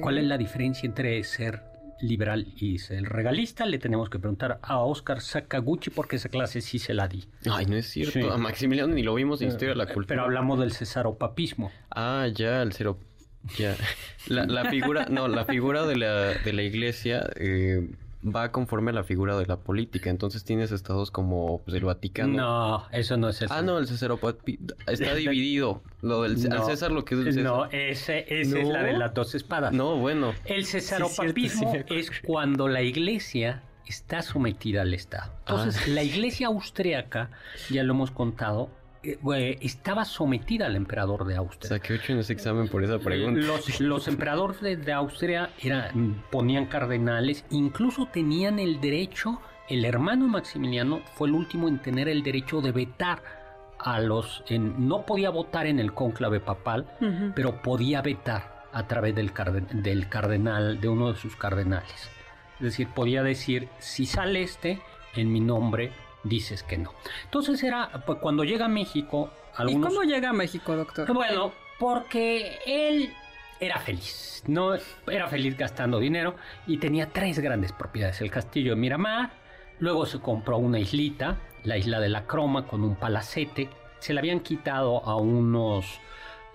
¿Cuál 0.00 0.18
es 0.18 0.24
la 0.24 0.38
diferencia 0.38 0.86
entre 0.86 1.22
ser 1.24 1.60
liberal 2.00 2.46
y 2.56 2.78
ser 2.78 3.04
regalista? 3.04 3.66
Le 3.66 3.78
tenemos 3.78 4.10
que 4.10 4.18
preguntar 4.18 4.58
a 4.62 4.78
Oscar 4.78 5.20
Sakaguchi 5.20 5.90
porque 5.90 6.16
esa 6.16 6.28
clase 6.28 6.60
sí 6.60 6.78
se 6.78 6.94
la 6.94 7.08
di. 7.08 7.24
Ay, 7.50 7.66
no 7.66 7.76
es 7.76 7.88
cierto. 7.88 8.12
Sí. 8.12 8.20
A 8.30 8.36
Maximiliano 8.36 8.94
ni 8.94 9.02
lo 9.02 9.14
vimos 9.14 9.40
en 9.42 9.48
Historia 9.48 9.70
de 9.70 9.76
la 9.76 9.86
Cultura. 9.86 10.06
Pero 10.08 10.22
hablamos 10.22 10.58
del 10.58 10.72
cesaropapismo. 10.72 11.70
Ah, 11.90 12.26
ya, 12.32 12.62
el 12.62 12.72
cero. 12.72 12.98
Ya. 13.58 13.76
La, 14.26 14.46
la 14.46 14.70
figura, 14.70 15.06
no, 15.10 15.28
la 15.28 15.44
figura 15.44 15.84
de 15.84 15.96
la, 15.96 16.32
de 16.32 16.52
la 16.54 16.62
iglesia 16.62 17.28
eh, 17.36 17.90
va 18.24 18.50
conforme 18.52 18.90
a 18.90 18.94
la 18.94 19.04
figura 19.04 19.36
de 19.36 19.46
la 19.46 19.56
política. 19.58 20.10
Entonces 20.10 20.44
tienes 20.44 20.72
estados 20.72 21.10
como 21.10 21.60
pues, 21.64 21.76
el 21.76 21.84
Vaticano. 21.84 22.32
No, 22.36 22.86
eso 22.92 23.16
no 23.16 23.28
es 23.28 23.42
el 23.42 23.48
Ah, 23.50 23.62
no, 23.62 23.78
el 23.78 23.86
César 23.86 24.12
está 24.86 25.14
dividido. 25.14 25.82
Lo 26.00 26.22
del 26.22 26.36
al 26.38 26.58
No, 26.58 26.66
César 26.66 26.90
lo 26.90 27.04
que 27.04 27.14
es 27.14 27.20
el 27.20 27.26
César. 27.34 27.42
No, 27.44 27.64
ese, 27.66 28.24
esa 28.40 28.58
es 28.58 28.68
la 28.68 28.82
de 28.82 28.92
las 28.94 29.12
dos 29.14 29.34
espadas. 29.34 29.72
No, 29.72 29.96
bueno. 29.96 30.32
El 30.44 30.64
Sí, 30.64 30.72
cesaropapismo 30.80 31.70
cierto, 31.70 31.94
sí. 31.94 32.00
es 32.00 32.10
cuando 32.24 32.68
la 32.68 32.82
iglesia 32.82 33.62
está 33.86 34.22
sometida 34.22 34.82
al 34.82 34.94
Estado. 34.94 35.30
Entonces, 35.40 35.82
Ah. 35.84 35.90
la 35.90 36.02
iglesia 36.02 36.46
austriaca, 36.46 37.30
ya 37.70 37.82
lo 37.82 37.92
hemos 37.92 38.10
contado, 38.10 38.70
eh, 39.34 39.58
estaba 39.60 40.04
sometida 40.04 40.66
al 40.66 40.76
emperador 40.76 41.24
de 41.26 41.36
Austria. 41.36 41.68
Saqué 41.68 41.94
ocho 41.94 42.12
en 42.12 42.18
ese 42.18 42.32
examen 42.32 42.68
por 42.68 42.82
esa 42.84 42.98
pregunta. 42.98 43.40
Los, 43.40 43.80
los 43.80 44.08
emperadores 44.08 44.60
de, 44.60 44.76
de 44.76 44.92
Austria 44.92 45.50
eran, 45.62 46.22
ponían 46.30 46.66
cardenales, 46.66 47.44
incluso 47.50 48.06
tenían 48.12 48.58
el 48.58 48.80
derecho, 48.80 49.40
el 49.68 49.84
hermano 49.84 50.26
Maximiliano 50.28 51.00
fue 51.14 51.28
el 51.28 51.34
último 51.34 51.68
en 51.68 51.80
tener 51.80 52.08
el 52.08 52.22
derecho 52.22 52.60
de 52.60 52.72
vetar 52.72 53.22
a 53.78 54.00
los, 54.00 54.42
en- 54.48 54.88
no 54.88 55.04
podía 55.04 55.30
votar 55.30 55.66
en 55.66 55.78
el 55.78 55.92
cónclave 55.92 56.40
papal, 56.40 56.86
pero 57.34 57.60
podía 57.62 58.00
vetar 58.02 58.64
a 58.72 58.86
través 58.86 59.14
del, 59.14 59.32
carden- 59.32 59.68
del 59.82 60.08
cardenal, 60.08 60.80
de 60.80 60.88
uno 60.88 61.12
de 61.12 61.18
sus 61.18 61.36
cardenales. 61.36 62.10
Es 62.56 62.60
decir, 62.62 62.88
podía 62.88 63.22
decir, 63.22 63.68
si 63.78 64.06
sale 64.06 64.42
este, 64.42 64.80
en 65.16 65.32
mi 65.32 65.40
nombre 65.40 65.92
dices 66.24 66.62
que 66.62 66.78
no. 66.78 66.92
Entonces 67.24 67.62
era, 67.62 68.02
pues, 68.04 68.18
cuando 68.18 68.44
llega 68.44 68.64
a 68.64 68.68
México, 68.68 69.30
¿Y 69.58 69.62
algunos... 69.62 69.88
cómo 69.88 70.02
llega 70.02 70.30
a 70.30 70.32
México, 70.32 70.74
doctor? 70.74 71.12
Bueno, 71.12 71.52
porque 71.78 72.58
él 72.66 73.12
era 73.60 73.78
feliz, 73.78 74.42
no 74.46 74.74
era 75.06 75.28
feliz 75.28 75.56
gastando 75.56 75.98
dinero 75.98 76.34
y 76.66 76.78
tenía 76.78 77.10
tres 77.10 77.38
grandes 77.38 77.72
propiedades: 77.72 78.20
el 78.20 78.30
castillo 78.30 78.70
de 78.70 78.76
Miramar, 78.76 79.30
luego 79.78 80.06
se 80.06 80.20
compró 80.20 80.58
una 80.58 80.78
islita, 80.78 81.38
la 81.62 81.76
isla 81.76 82.00
de 82.00 82.08
la 82.08 82.26
Croma, 82.26 82.66
con 82.66 82.82
un 82.82 82.96
palacete. 82.96 83.70
Se 84.00 84.12
la 84.12 84.20
habían 84.20 84.40
quitado 84.40 85.04
a 85.04 85.16
unos 85.16 86.00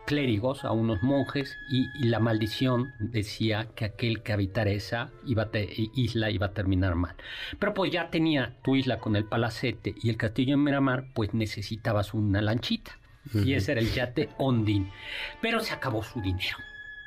clérigos, 0.10 0.66
a 0.66 0.72
unos 0.72 1.04
monjes, 1.04 1.56
y, 1.70 1.88
y 1.94 2.08
la 2.08 2.20
maldición 2.20 2.94
decía 2.98 3.68
que 3.76 3.86
aquel 3.86 4.24
que 4.24 4.34
habitara 4.34 4.72
esa 4.72 5.12
iba 5.28 5.44
a 5.44 5.52
te- 5.52 5.70
isla 5.96 6.32
iba 6.32 6.48
a 6.48 6.54
terminar 6.54 6.96
mal. 6.96 7.16
Pero 7.60 7.76
pues 7.76 7.92
ya 7.92 8.10
tenía 8.10 8.56
tu 8.64 8.76
isla 8.76 8.98
con 8.98 9.16
el 9.16 9.26
palacete 9.26 9.94
y 10.02 10.10
el 10.10 10.18
castillo 10.18 10.56
en 10.56 10.64
Miramar, 10.64 11.06
pues 11.14 11.36
necesitabas 11.36 12.16
una 12.16 12.42
lanchita. 12.42 12.98
Y 13.34 13.54
ese 13.54 13.74
era 13.74 13.82
el 13.82 13.92
yate 13.94 14.30
Ondin. 14.40 14.90
Pero 15.42 15.60
se 15.60 15.74
acabó 15.74 16.02
su 16.02 16.20
dinero. 16.22 16.58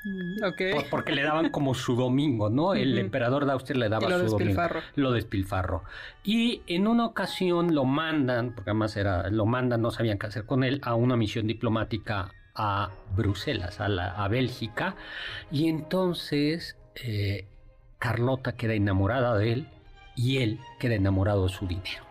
Mm. 0.04 0.36
Por- 0.74 0.88
porque 0.90 1.12
le 1.12 1.22
daban 1.22 1.50
como 1.50 1.74
su 1.74 1.96
domingo, 1.96 2.50
¿no? 2.50 2.74
El 2.74 2.96
emperador 2.98 3.46
de 3.46 3.52
Austria 3.52 3.78
le 3.80 3.88
daba 3.88 4.08
lo 4.08 4.16
su 4.18 4.24
domingo. 4.26 4.38
despilfarró. 4.38 4.80
Lo 4.94 5.10
despilfarró. 5.12 5.82
Y 6.22 6.62
en 6.68 6.86
una 6.86 7.06
ocasión 7.06 7.74
lo 7.74 7.84
mandan, 7.84 8.52
porque 8.52 8.70
además 8.70 8.96
era, 8.96 9.30
lo 9.30 9.46
mandan, 9.46 9.82
no 9.82 9.90
sabían 9.90 10.18
qué 10.18 10.26
hacer 10.26 10.44
con 10.44 10.62
él, 10.64 10.80
a 10.84 10.94
una 10.94 11.16
misión 11.16 11.46
diplomática 11.48 12.30
a 12.54 12.90
Bruselas, 13.16 13.80
a, 13.80 13.88
la, 13.88 14.12
a 14.12 14.28
Bélgica. 14.28 14.96
Y 15.50 15.68
entonces 15.68 16.76
eh, 16.96 17.46
Carlota 17.98 18.52
queda 18.56 18.74
enamorada 18.74 19.36
de 19.36 19.52
él 19.52 19.68
y 20.16 20.38
él 20.38 20.60
queda 20.78 20.94
enamorado 20.94 21.46
de 21.46 21.52
su 21.52 21.66
dinero. 21.66 22.04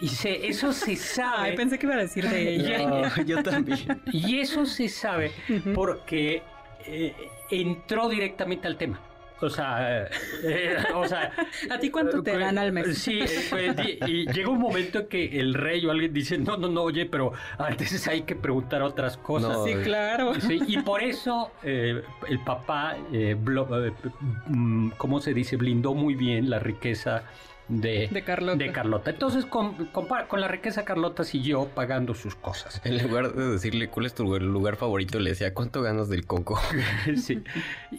Y 0.00 0.08
se, 0.08 0.46
eso 0.46 0.72
se 0.72 0.96
sabe. 0.96 1.50
Ay, 1.50 1.56
pensé 1.56 1.78
que 1.78 1.86
iba 1.86 1.94
a 1.94 1.98
decir 1.98 2.28
de 2.28 2.54
ella. 2.54 2.78
No, 2.86 3.22
yo 3.22 3.42
también. 3.42 4.02
Y 4.12 4.38
eso 4.40 4.66
se 4.66 4.88
sabe 4.88 5.32
porque 5.74 6.42
eh, 6.86 7.14
entró 7.50 8.08
directamente 8.08 8.66
al 8.66 8.76
tema. 8.76 9.00
O 9.42 9.50
sea, 9.50 10.06
eh, 10.44 10.76
o 10.94 11.06
sea... 11.06 11.32
¿A 11.70 11.78
ti 11.78 11.90
cuánto 11.90 12.22
te 12.22 12.38
dan 12.38 12.58
al 12.58 12.72
mes? 12.72 12.98
Sí, 12.98 13.20
pues, 13.50 13.74
y, 13.86 14.04
y 14.10 14.26
llega 14.32 14.48
un 14.50 14.60
momento 14.60 15.00
en 15.00 15.06
que 15.08 15.40
el 15.40 15.54
rey 15.54 15.84
o 15.86 15.90
alguien 15.90 16.12
dice, 16.12 16.38
no, 16.38 16.56
no, 16.56 16.68
no, 16.68 16.82
oye, 16.82 17.06
pero 17.06 17.32
antes 17.58 18.06
hay 18.08 18.22
que 18.22 18.34
preguntar 18.36 18.82
otras 18.82 19.16
cosas. 19.16 19.50
No, 19.50 19.64
Sí, 19.64 19.74
claro. 19.82 20.34
Sí, 20.40 20.60
y 20.66 20.78
por 20.78 21.02
eso 21.02 21.50
eh, 21.62 22.02
el 22.28 22.38
papá, 22.40 22.96
eh, 23.12 23.36
blo- 23.38 23.88
eh, 23.88 23.92
mm, 24.46 24.90
¿cómo 24.96 25.20
se 25.20 25.34
dice? 25.34 25.56
Blindó 25.56 25.94
muy 25.94 26.14
bien 26.14 26.48
la 26.50 26.58
riqueza 26.58 27.24
de, 27.68 28.08
De 28.10 28.22
Carlota. 28.22 28.58
de 28.58 28.72
Carlota. 28.72 29.10
Entonces, 29.10 29.46
con, 29.46 29.74
compara- 29.92 30.26
con 30.28 30.40
la 30.40 30.48
riqueza 30.48 30.84
Carlota 30.84 31.24
siguió 31.24 31.66
pagando 31.68 32.12
sus 32.14 32.34
cosas. 32.34 32.80
En 32.84 33.02
lugar 33.02 33.32
de 33.32 33.50
decirle 33.52 33.88
cuál 33.88 34.06
es 34.06 34.14
tu 34.14 34.24
lugar 34.38 34.76
favorito, 34.76 35.18
le 35.20 35.30
decía, 35.30 35.54
¿cuánto 35.54 35.80
ganas 35.82 36.08
del 36.08 36.26
coco? 36.26 36.60
Sí. 37.16 37.42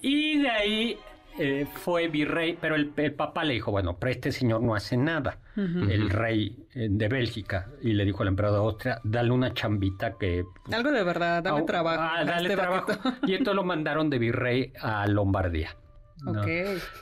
Y 0.02 0.42
de 0.42 0.50
ahí 0.50 0.98
eh, 1.38 1.66
fue 1.74 2.08
virrey, 2.08 2.58
pero 2.60 2.76
el, 2.76 2.92
el 2.96 3.14
papá 3.14 3.44
le 3.44 3.54
dijo, 3.54 3.72
bueno, 3.72 3.98
pero 4.00 4.12
este 4.12 4.32
señor 4.32 4.62
no 4.62 4.76
hace 4.76 4.98
nada. 4.98 5.40
El 5.56 6.10
rey 6.10 6.66
eh, 6.74 6.88
de 6.90 7.08
Bélgica. 7.08 7.70
Y 7.82 7.94
le 7.94 8.06
dijo 8.06 8.24
al 8.24 8.30
emperador 8.30 8.60
de 8.60 8.66
Austria, 8.66 9.02
dale 9.04 9.32
una 9.32 9.54
chambita 9.54 10.18
que... 10.18 10.44
Algo 10.72 10.92
de 10.92 11.04
verdad, 11.04 11.44
dame 11.44 11.62
trabajo. 11.64 12.02
ah, 12.02 12.20
a 12.20 12.26
dale 12.26 12.50
este 12.50 12.56
trabajo. 12.62 12.92
Y 13.28 13.34
entonces 13.34 13.56
lo 13.56 13.64
mandaron 13.64 14.10
de 14.10 14.18
virrey 14.18 14.74
a 14.82 15.06
Lombardía. 15.08 15.76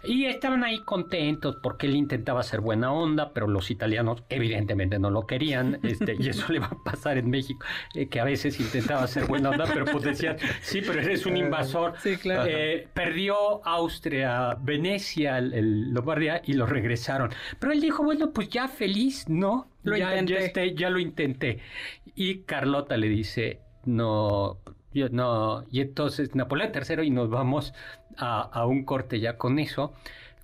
Y 0.04 0.26
estaban 0.26 0.64
ahí 0.64 0.80
contentos 0.80 1.58
porque 1.62 1.88
él 1.88 1.96
intentaba 1.96 2.40
hacer 2.40 2.62
buena 2.62 2.92
onda, 2.92 3.34
pero 3.34 3.48
los 3.48 3.70
italianos 3.72 4.24
evidentemente 4.30 5.00
no 5.00 5.10
lo 5.10 5.28
querían. 5.28 5.80
Este, 5.84 6.16
y 6.20 6.30
eso 6.30 6.52
le 6.52 6.60
va 6.60 6.68
a 6.68 6.84
pasar 6.84 7.18
en 7.18 7.30
México, 7.30 7.66
eh, 7.96 8.08
que 8.08 8.20
a 8.20 8.24
veces 8.24 8.60
intentaba 8.60 9.04
hacer 9.04 9.26
buena 9.26 9.50
onda, 9.52 9.66
pero 9.66 9.86
pues 9.86 10.04
decían, 10.04 10.38
sí, 10.62 10.82
pero 10.82 11.02
eres 11.02 11.26
un 11.26 11.38
invasor. 11.38 11.94
Sí, 12.02 12.18
claro. 12.18 12.50
Eh, 12.50 12.88
perdió 12.94 13.66
Austria, 13.66 14.58
Venecia, 14.62 15.38
el, 15.38 15.54
el 15.54 15.92
Lombardía 15.92 16.42
y 16.46 16.54
lo 16.54 16.66
regresaron. 16.66 17.30
Pero 17.60 17.74
él 17.74 17.82
dijo, 17.82 18.04
bueno, 18.04 18.32
pues 18.32 18.50
ya 18.50 18.68
feliz, 18.68 19.28
¿no? 19.28 19.68
Lo 19.84 19.98
ya, 19.98 20.12
intenté. 20.12 20.34
Ya, 20.34 20.40
este, 20.40 20.76
ya 20.76 20.90
lo 20.90 21.00
intenté. 21.00 21.60
Y 22.16 22.40
Carlota 22.40 22.98
le 22.98 23.10
dice, 23.10 23.60
no, 23.86 24.60
yo 24.94 25.10
no. 25.10 25.64
Y 25.72 25.82
entonces 25.82 26.36
Napoleón 26.36 26.72
III 26.74 27.06
y 27.06 27.10
nos 27.10 27.30
vamos 27.30 27.74
a, 28.18 28.42
a 28.42 28.66
un 28.66 28.84
corte 28.86 29.20
ya 29.20 29.38
con 29.38 29.60
eso. 29.60 29.94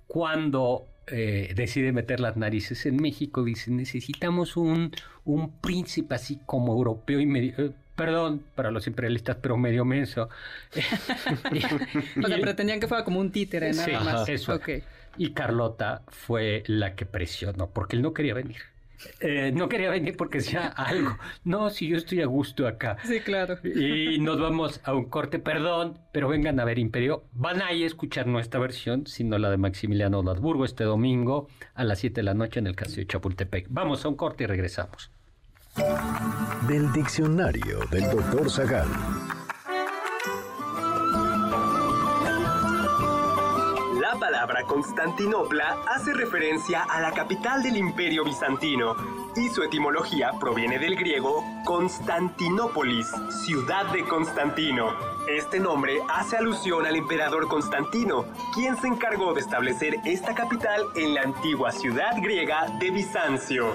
Cuando 0.06 0.86
eh, 1.06 1.52
decide 1.54 1.92
meter 1.92 2.20
las 2.20 2.36
narices 2.36 2.86
en 2.86 2.96
México, 2.96 3.44
dice, 3.44 3.70
necesitamos 3.70 4.56
un, 4.56 4.92
un 5.24 5.50
príncipe 5.60 6.14
así 6.14 6.40
como 6.46 6.72
europeo 6.74 7.20
y 7.20 7.26
medio... 7.26 7.54
eh, 7.58 7.72
Perdón 7.96 8.44
para 8.54 8.70
los 8.70 8.86
imperialistas, 8.86 9.38
pero 9.42 9.56
medio 9.56 9.84
menso. 9.84 10.28
O 12.22 12.26
sea, 12.28 12.38
pretendían 12.40 12.80
que 12.80 12.86
fuera 12.88 13.04
como 13.04 13.20
un 13.20 13.32
títere, 13.32 13.72
nada 13.72 13.84
Sí, 13.84 13.92
más. 13.92 14.28
eso. 14.28 14.54
Ok. 14.54 14.68
Y 15.16 15.30
Carlota 15.32 16.02
fue 16.06 16.62
la 16.66 16.94
que 16.94 17.06
presionó, 17.06 17.70
porque 17.70 17.96
él 17.96 18.02
no 18.02 18.12
quería 18.14 18.34
venir. 18.34 18.58
Eh, 19.20 19.52
no 19.54 19.68
quería 19.68 19.90
venir 19.90 20.16
porque 20.16 20.40
sea 20.40 20.66
algo. 20.68 21.16
No, 21.44 21.70
si 21.70 21.88
yo 21.88 21.96
estoy 21.96 22.22
a 22.22 22.26
gusto 22.26 22.66
acá. 22.66 22.96
Sí, 23.04 23.20
claro. 23.20 23.58
Y 23.64 24.18
nos 24.18 24.40
vamos 24.40 24.80
a 24.84 24.94
un 24.94 25.06
corte, 25.06 25.38
perdón, 25.38 25.98
pero 26.12 26.28
vengan 26.28 26.60
a 26.60 26.64
ver 26.64 26.78
Imperio. 26.78 27.24
Van 27.32 27.62
a 27.62 27.72
ir 27.72 27.84
a 27.84 27.86
escuchar 27.86 28.26
nuestra 28.26 28.60
versión, 28.60 29.06
sino 29.06 29.38
la 29.38 29.50
de 29.50 29.56
Maximiliano 29.56 30.22
Lasburgo 30.22 30.64
este 30.64 30.84
domingo 30.84 31.48
a 31.74 31.84
las 31.84 32.00
7 32.00 32.16
de 32.16 32.22
la 32.22 32.34
noche 32.34 32.60
en 32.60 32.66
el 32.66 32.76
Castillo 32.76 33.02
de 33.02 33.06
Chapultepec. 33.06 33.66
Vamos 33.70 34.04
a 34.04 34.08
un 34.08 34.16
corte 34.16 34.44
y 34.44 34.46
regresamos. 34.46 35.10
Del 36.66 36.92
diccionario 36.92 37.80
del 37.90 38.10
doctor 38.10 38.50
Zagal. 38.50 38.88
Palabra 44.38 44.62
Constantinopla 44.62 45.78
hace 45.88 46.14
referencia 46.14 46.84
a 46.84 47.00
la 47.00 47.10
capital 47.10 47.60
del 47.60 47.76
imperio 47.76 48.22
bizantino 48.22 48.94
y 49.34 49.48
su 49.48 49.64
etimología 49.64 50.30
proviene 50.38 50.78
del 50.78 50.94
griego 50.94 51.42
Constantinópolis, 51.64 53.08
ciudad 53.44 53.86
de 53.86 54.04
Constantino. 54.04 54.92
Este 55.28 55.58
nombre 55.58 55.98
hace 56.08 56.36
alusión 56.36 56.86
al 56.86 56.94
emperador 56.94 57.48
Constantino, 57.48 58.26
quien 58.54 58.76
se 58.76 58.86
encargó 58.86 59.34
de 59.34 59.40
establecer 59.40 59.96
esta 60.04 60.36
capital 60.36 60.82
en 60.94 61.14
la 61.14 61.22
antigua 61.22 61.72
ciudad 61.72 62.12
griega 62.22 62.68
de 62.78 62.92
Bizancio. 62.92 63.74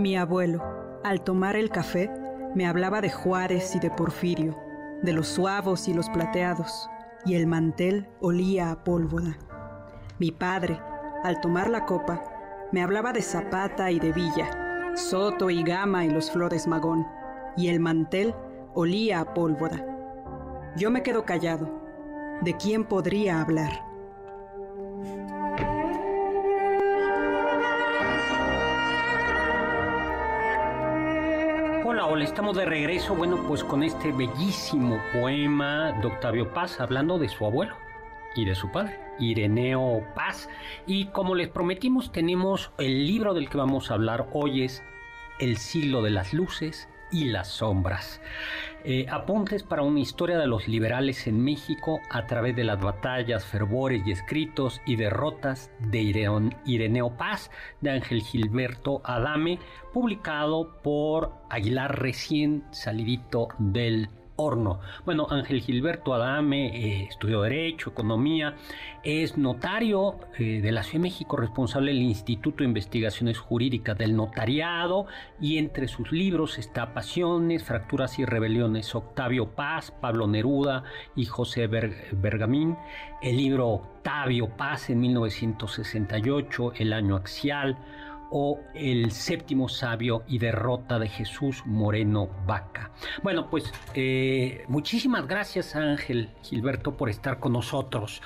Mi 0.00 0.16
abuelo, 0.16 0.62
al 1.04 1.20
tomar 1.20 1.56
el 1.56 1.68
café, 1.68 2.10
me 2.54 2.66
hablaba 2.66 3.02
de 3.02 3.10
Juárez 3.10 3.76
y 3.76 3.80
de 3.80 3.90
Porfirio, 3.90 4.58
de 5.02 5.12
los 5.12 5.28
suavos 5.28 5.88
y 5.88 5.92
los 5.92 6.08
plateados, 6.08 6.88
y 7.26 7.34
el 7.34 7.46
mantel 7.46 8.08
olía 8.22 8.70
a 8.70 8.82
pólvora. 8.82 9.36
Mi 10.18 10.32
padre, 10.32 10.80
al 11.22 11.42
tomar 11.42 11.68
la 11.68 11.84
copa, 11.84 12.22
me 12.72 12.82
hablaba 12.82 13.12
de 13.12 13.20
Zapata 13.20 13.90
y 13.90 14.00
de 14.00 14.10
Villa, 14.12 14.94
Soto 14.94 15.50
y 15.50 15.62
Gama 15.62 16.06
y 16.06 16.08
los 16.08 16.30
Flores 16.30 16.66
Magón, 16.66 17.06
y 17.58 17.68
el 17.68 17.78
mantel 17.78 18.34
olía 18.72 19.20
a 19.20 19.34
pólvora. 19.34 19.84
Yo 20.78 20.90
me 20.90 21.02
quedo 21.02 21.26
callado. 21.26 21.68
¿De 22.40 22.56
quién 22.56 22.86
podría 22.86 23.42
hablar? 23.42 23.89
Hola, 32.02 32.24
estamos 32.24 32.56
de 32.56 32.64
regreso, 32.64 33.14
bueno, 33.14 33.44
pues 33.46 33.62
con 33.62 33.82
este 33.82 34.10
bellísimo 34.10 34.98
poema 35.12 35.92
de 36.00 36.06
Octavio 36.06 36.50
Paz, 36.54 36.80
hablando 36.80 37.18
de 37.18 37.28
su 37.28 37.44
abuelo 37.44 37.76
y 38.34 38.46
de 38.46 38.54
su 38.54 38.72
padre, 38.72 38.98
Ireneo 39.18 40.02
Paz. 40.14 40.48
Y 40.86 41.06
como 41.06 41.34
les 41.34 41.48
prometimos, 41.48 42.10
tenemos 42.10 42.72
el 42.78 43.06
libro 43.06 43.34
del 43.34 43.50
que 43.50 43.58
vamos 43.58 43.90
a 43.90 43.94
hablar 43.94 44.28
hoy 44.32 44.62
es 44.62 44.82
El 45.40 45.58
siglo 45.58 46.00
de 46.00 46.10
las 46.10 46.32
luces 46.32 46.88
y 47.12 47.26
las 47.26 47.48
sombras. 47.48 48.22
Eh, 48.82 49.06
apuntes 49.10 49.62
para 49.62 49.82
una 49.82 50.00
historia 50.00 50.38
de 50.38 50.46
los 50.46 50.66
liberales 50.66 51.26
en 51.26 51.38
México 51.42 52.00
a 52.10 52.26
través 52.26 52.56
de 52.56 52.64
las 52.64 52.80
batallas, 52.80 53.44
fervores 53.44 54.06
y 54.06 54.12
escritos 54.12 54.80
y 54.86 54.96
derrotas 54.96 55.70
de 55.78 56.00
Ireneo 56.64 57.10
Paz 57.16 57.50
de 57.82 57.90
Ángel 57.90 58.22
Gilberto 58.22 59.02
Adame, 59.04 59.58
publicado 59.92 60.80
por 60.82 61.32
Aguilar 61.50 62.00
recién 62.00 62.64
salidito 62.70 63.48
del 63.58 64.08
Bueno, 65.04 65.26
Ángel 65.30 65.60
Gilberto 65.60 66.14
Adame 66.14 66.68
eh, 66.68 67.06
estudió 67.10 67.42
Derecho, 67.42 67.90
Economía, 67.90 68.56
es 69.02 69.36
notario 69.38 70.18
eh, 70.38 70.60
de 70.62 70.72
la 70.72 70.82
Ciudad 70.82 70.94
de 70.94 71.10
México, 71.10 71.36
responsable 71.36 71.92
del 71.92 72.02
Instituto 72.02 72.58
de 72.58 72.64
Investigaciones 72.64 73.38
Jurídicas 73.38 73.96
del 73.98 74.16
Notariado 74.16 75.06
y 75.40 75.58
entre 75.58 75.88
sus 75.88 76.10
libros 76.12 76.58
está 76.58 76.94
Pasiones, 76.94 77.64
Fracturas 77.64 78.18
y 78.18 78.24
Rebeliones, 78.24 78.94
Octavio 78.94 79.50
Paz, 79.54 79.90
Pablo 79.90 80.26
Neruda 80.26 80.84
y 81.16 81.26
José 81.26 81.66
Ber- 81.66 82.08
Bergamín, 82.12 82.76
el 83.22 83.36
libro 83.36 83.68
Octavio 83.68 84.48
Paz 84.56 84.90
en 84.90 85.00
1968, 85.00 86.72
El 86.76 86.92
Año 86.92 87.16
Axial, 87.16 87.76
o 88.30 88.60
El 88.74 89.10
séptimo 89.10 89.68
sabio 89.68 90.22
y 90.26 90.38
derrota 90.38 90.98
de 90.98 91.08
Jesús 91.08 91.62
Moreno 91.66 92.28
Vaca. 92.46 92.90
Bueno, 93.22 93.50
pues 93.50 93.72
eh, 93.94 94.64
muchísimas 94.68 95.26
gracias 95.26 95.76
Ángel 95.76 96.30
Gilberto 96.42 96.96
por 96.96 97.10
estar 97.10 97.38
con 97.40 97.52
nosotros 97.52 98.22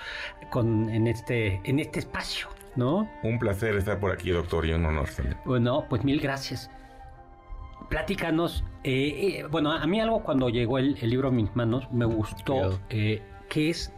con, 0.50 0.88
en, 0.90 1.06
este, 1.06 1.60
en 1.64 1.80
este 1.80 2.00
espacio, 2.00 2.48
¿no? 2.76 3.08
Un 3.22 3.38
placer 3.38 3.74
estar 3.76 3.98
por 3.98 4.12
aquí, 4.12 4.30
doctor, 4.30 4.64
y 4.66 4.72
un 4.72 4.84
honor 4.86 5.08
también. 5.08 5.36
Bueno, 5.44 5.84
pues 5.88 6.04
mil 6.04 6.20
gracias. 6.20 6.70
Platícanos, 7.88 8.64
eh, 8.82 9.40
eh, 9.40 9.46
bueno, 9.50 9.72
a 9.72 9.86
mí 9.86 10.00
algo 10.00 10.22
cuando 10.22 10.48
llegó 10.48 10.78
el, 10.78 10.96
el 11.00 11.10
libro 11.10 11.28
a 11.28 11.30
mis 11.30 11.54
manos 11.54 11.90
me 11.92 12.04
gustó, 12.04 12.78
eh, 12.88 13.20
que 13.48 13.70
es, 13.70 13.92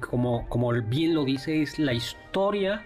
como, 0.00 0.48
como 0.48 0.72
bien 0.72 1.14
lo 1.14 1.24
dice, 1.24 1.62
es 1.62 1.78
la 1.78 1.92
historia 1.92 2.84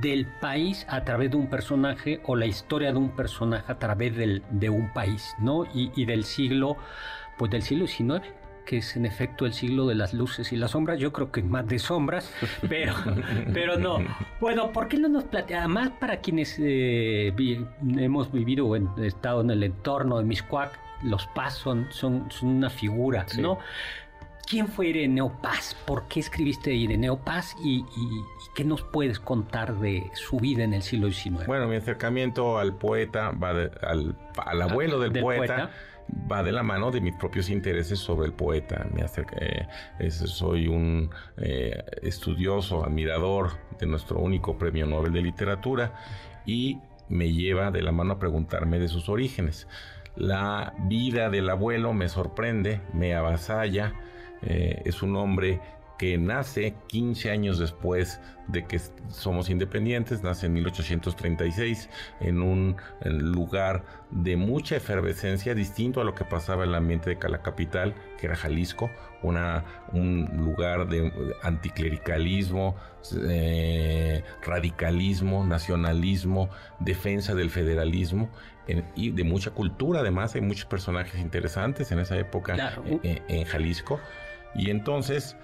del 0.00 0.26
país 0.40 0.86
a 0.88 1.04
través 1.04 1.30
de 1.30 1.36
un 1.36 1.48
personaje 1.48 2.20
o 2.24 2.36
la 2.36 2.46
historia 2.46 2.92
de 2.92 2.98
un 2.98 3.10
personaje 3.10 3.70
a 3.70 3.78
través 3.78 4.16
del- 4.16 4.42
de 4.50 4.70
un 4.70 4.92
país, 4.92 5.34
¿no? 5.38 5.64
Y, 5.74 5.90
y 5.94 6.04
del 6.06 6.24
siglo, 6.24 6.76
pues 7.36 7.50
del 7.50 7.62
siglo 7.62 7.86
XIX, 7.86 8.22
que 8.64 8.78
es 8.78 8.96
en 8.96 9.04
efecto 9.04 9.44
el 9.44 9.52
siglo 9.52 9.86
de 9.86 9.94
las 9.94 10.14
luces 10.14 10.50
y 10.52 10.56
las 10.56 10.70
sombras. 10.70 10.98
Yo 10.98 11.12
creo 11.12 11.30
que 11.30 11.42
más 11.42 11.66
de 11.66 11.78
sombras, 11.78 12.32
pero, 12.68 12.94
pero 13.52 13.78
no. 13.78 13.98
Bueno, 14.40 14.72
¿por 14.72 14.88
qué 14.88 14.96
no 14.96 15.08
nos 15.08 15.24
plantea? 15.24 15.58
Además, 15.60 15.90
para 16.00 16.16
quienes 16.20 16.56
eh, 16.58 17.30
vi- 17.36 17.66
hemos 17.98 18.32
vivido 18.32 18.66
o 18.66 18.76
estado 19.02 19.42
en 19.42 19.50
el 19.50 19.62
entorno 19.64 20.16
de 20.18 20.24
Miscuac, 20.24 20.78
los 21.02 21.26
Paz 21.34 21.54
son, 21.56 21.88
son, 21.90 22.30
son 22.30 22.48
una 22.48 22.70
figura, 22.70 23.24
Sí. 23.28 23.42
¿no? 23.42 23.58
¿Quién 24.48 24.68
fue 24.68 24.88
Ireneo 24.88 25.30
Paz? 25.40 25.76
¿Por 25.86 26.06
qué 26.08 26.20
escribiste 26.20 26.72
Ireneo 26.72 27.16
Paz? 27.18 27.56
¿Y, 27.62 27.78
y- 27.78 27.84
y 28.18 28.22
qué 28.54 28.64
nos 28.64 28.82
puedes 28.82 29.18
contar 29.18 29.78
de 29.80 30.10
su 30.14 30.38
vida 30.38 30.64
en 30.64 30.74
el 30.74 30.82
siglo 30.82 31.10
XIX? 31.10 31.46
Bueno, 31.46 31.66
mi 31.66 31.76
acercamiento 31.76 32.58
al 32.58 32.76
poeta, 32.76 33.30
va 33.30 33.54
de- 33.54 33.70
al, 33.82 34.16
al 34.44 34.62
abuelo 34.62 34.98
del, 35.00 35.12
Del 35.12 35.22
poeta, 35.22 35.54
poeta. 35.56 35.70
va 36.30 36.42
de 36.42 36.52
la 36.52 36.62
mano 36.62 36.90
de 36.90 37.00
mis 37.00 37.14
propios 37.16 37.48
intereses 37.48 37.98
sobre 37.98 38.26
el 38.26 38.32
poeta. 38.34 38.86
Me 38.94 39.02
acerca- 39.02 39.36
eh, 39.40 39.66
es- 39.98 40.16
soy 40.16 40.68
un 40.68 41.10
eh, 41.38 41.82
estudioso, 42.02 42.84
admirador 42.84 43.52
de 43.80 43.86
nuestro 43.86 44.18
único 44.20 44.58
premio 44.58 44.86
Nobel 44.86 45.12
de 45.12 45.22
Literatura 45.22 45.94
y 46.46 46.78
me 47.08 47.32
lleva 47.32 47.70
de 47.70 47.82
la 47.82 47.92
mano 47.92 48.14
a 48.14 48.18
preguntarme 48.18 48.78
de 48.78 48.88
sus 48.88 49.08
orígenes. 49.08 49.66
La 50.16 50.74
vida 50.86 51.28
del 51.30 51.48
abuelo 51.50 51.92
me 51.92 52.08
sorprende, 52.08 52.80
me 52.92 53.14
avasalla. 53.14 53.94
Eh, 54.44 54.82
es 54.84 55.02
un 55.02 55.16
hombre 55.16 55.60
que 55.98 56.18
nace 56.18 56.74
15 56.88 57.30
años 57.30 57.58
después 57.58 58.20
de 58.48 58.66
que 58.66 58.80
somos 59.08 59.48
independientes, 59.48 60.22
nace 60.22 60.46
en 60.46 60.54
1836 60.54 61.88
en 62.20 62.42
un 62.42 62.76
lugar 63.04 63.84
de 64.10 64.36
mucha 64.36 64.76
efervescencia, 64.76 65.54
distinto 65.54 66.00
a 66.00 66.04
lo 66.04 66.14
que 66.14 66.24
pasaba 66.24 66.64
en 66.64 66.70
el 66.70 66.74
ambiente 66.74 67.14
de 67.14 67.28
la 67.28 67.42
capital, 67.42 67.94
que 68.18 68.26
era 68.26 68.36
Jalisco, 68.36 68.90
una, 69.22 69.64
un 69.92 70.28
lugar 70.36 70.88
de 70.88 71.12
anticlericalismo, 71.42 72.76
eh, 73.28 74.24
radicalismo, 74.42 75.46
nacionalismo, 75.46 76.50
defensa 76.80 77.34
del 77.34 77.50
federalismo 77.50 78.30
y 78.96 79.10
de 79.10 79.24
mucha 79.24 79.50
cultura. 79.52 80.00
Además, 80.00 80.34
hay 80.34 80.40
muchos 80.40 80.64
personajes 80.64 81.20
interesantes 81.20 81.92
en 81.92 82.00
esa 82.00 82.18
época 82.18 82.78
en 83.02 83.44
Jalisco. 83.44 84.00
Y 84.54 84.70
entonces 84.70 85.36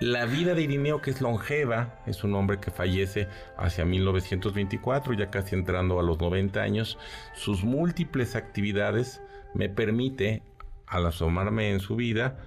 la 0.00 0.26
vida 0.26 0.54
de 0.54 0.62
Irineo, 0.62 1.02
que 1.02 1.10
es 1.10 1.20
longeva, 1.20 1.98
es 2.06 2.22
un 2.22 2.34
hombre 2.36 2.60
que 2.60 2.70
fallece 2.70 3.26
hacia 3.56 3.84
1924, 3.84 5.12
ya 5.14 5.28
casi 5.28 5.56
entrando 5.56 5.98
a 5.98 6.04
los 6.04 6.20
90 6.20 6.60
años. 6.60 6.98
Sus 7.34 7.64
múltiples 7.64 8.36
actividades 8.36 9.20
me 9.54 9.68
permite, 9.68 10.42
al 10.86 11.06
asomarme 11.06 11.72
en 11.72 11.80
su 11.80 11.96
vida, 11.96 12.38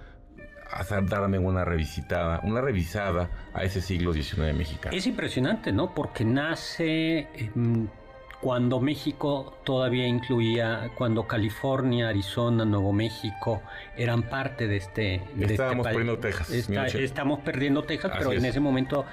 hacer, 0.70 1.06
darme 1.06 1.38
una 1.38 1.64
revisitada, 1.66 2.40
una 2.42 2.62
revisada 2.62 3.30
a 3.52 3.64
ese 3.64 3.82
siglo 3.82 4.14
XIX 4.14 4.54
mexicano. 4.56 4.96
Es 4.96 5.06
impresionante, 5.06 5.72
¿no? 5.72 5.94
Porque 5.94 6.24
nace 6.24 7.28
cuando 8.42 8.80
México 8.80 9.54
todavía 9.62 10.04
incluía, 10.04 10.90
cuando 10.96 11.28
California, 11.28 12.08
Arizona, 12.08 12.64
Nuevo 12.64 12.92
México 12.92 13.62
eran 13.96 14.24
parte 14.24 14.66
de 14.66 14.78
este, 14.78 15.22
de 15.36 15.46
Estábamos 15.46 15.86
este 15.86 15.96
perdiendo 15.96 16.18
Texas. 16.18 16.50
estamos 16.50 17.38
perdiendo 17.38 17.84
Texas, 17.84 18.12
pero 18.18 18.32
en 18.32 18.44
ese 18.44 18.58
momento 18.58 19.06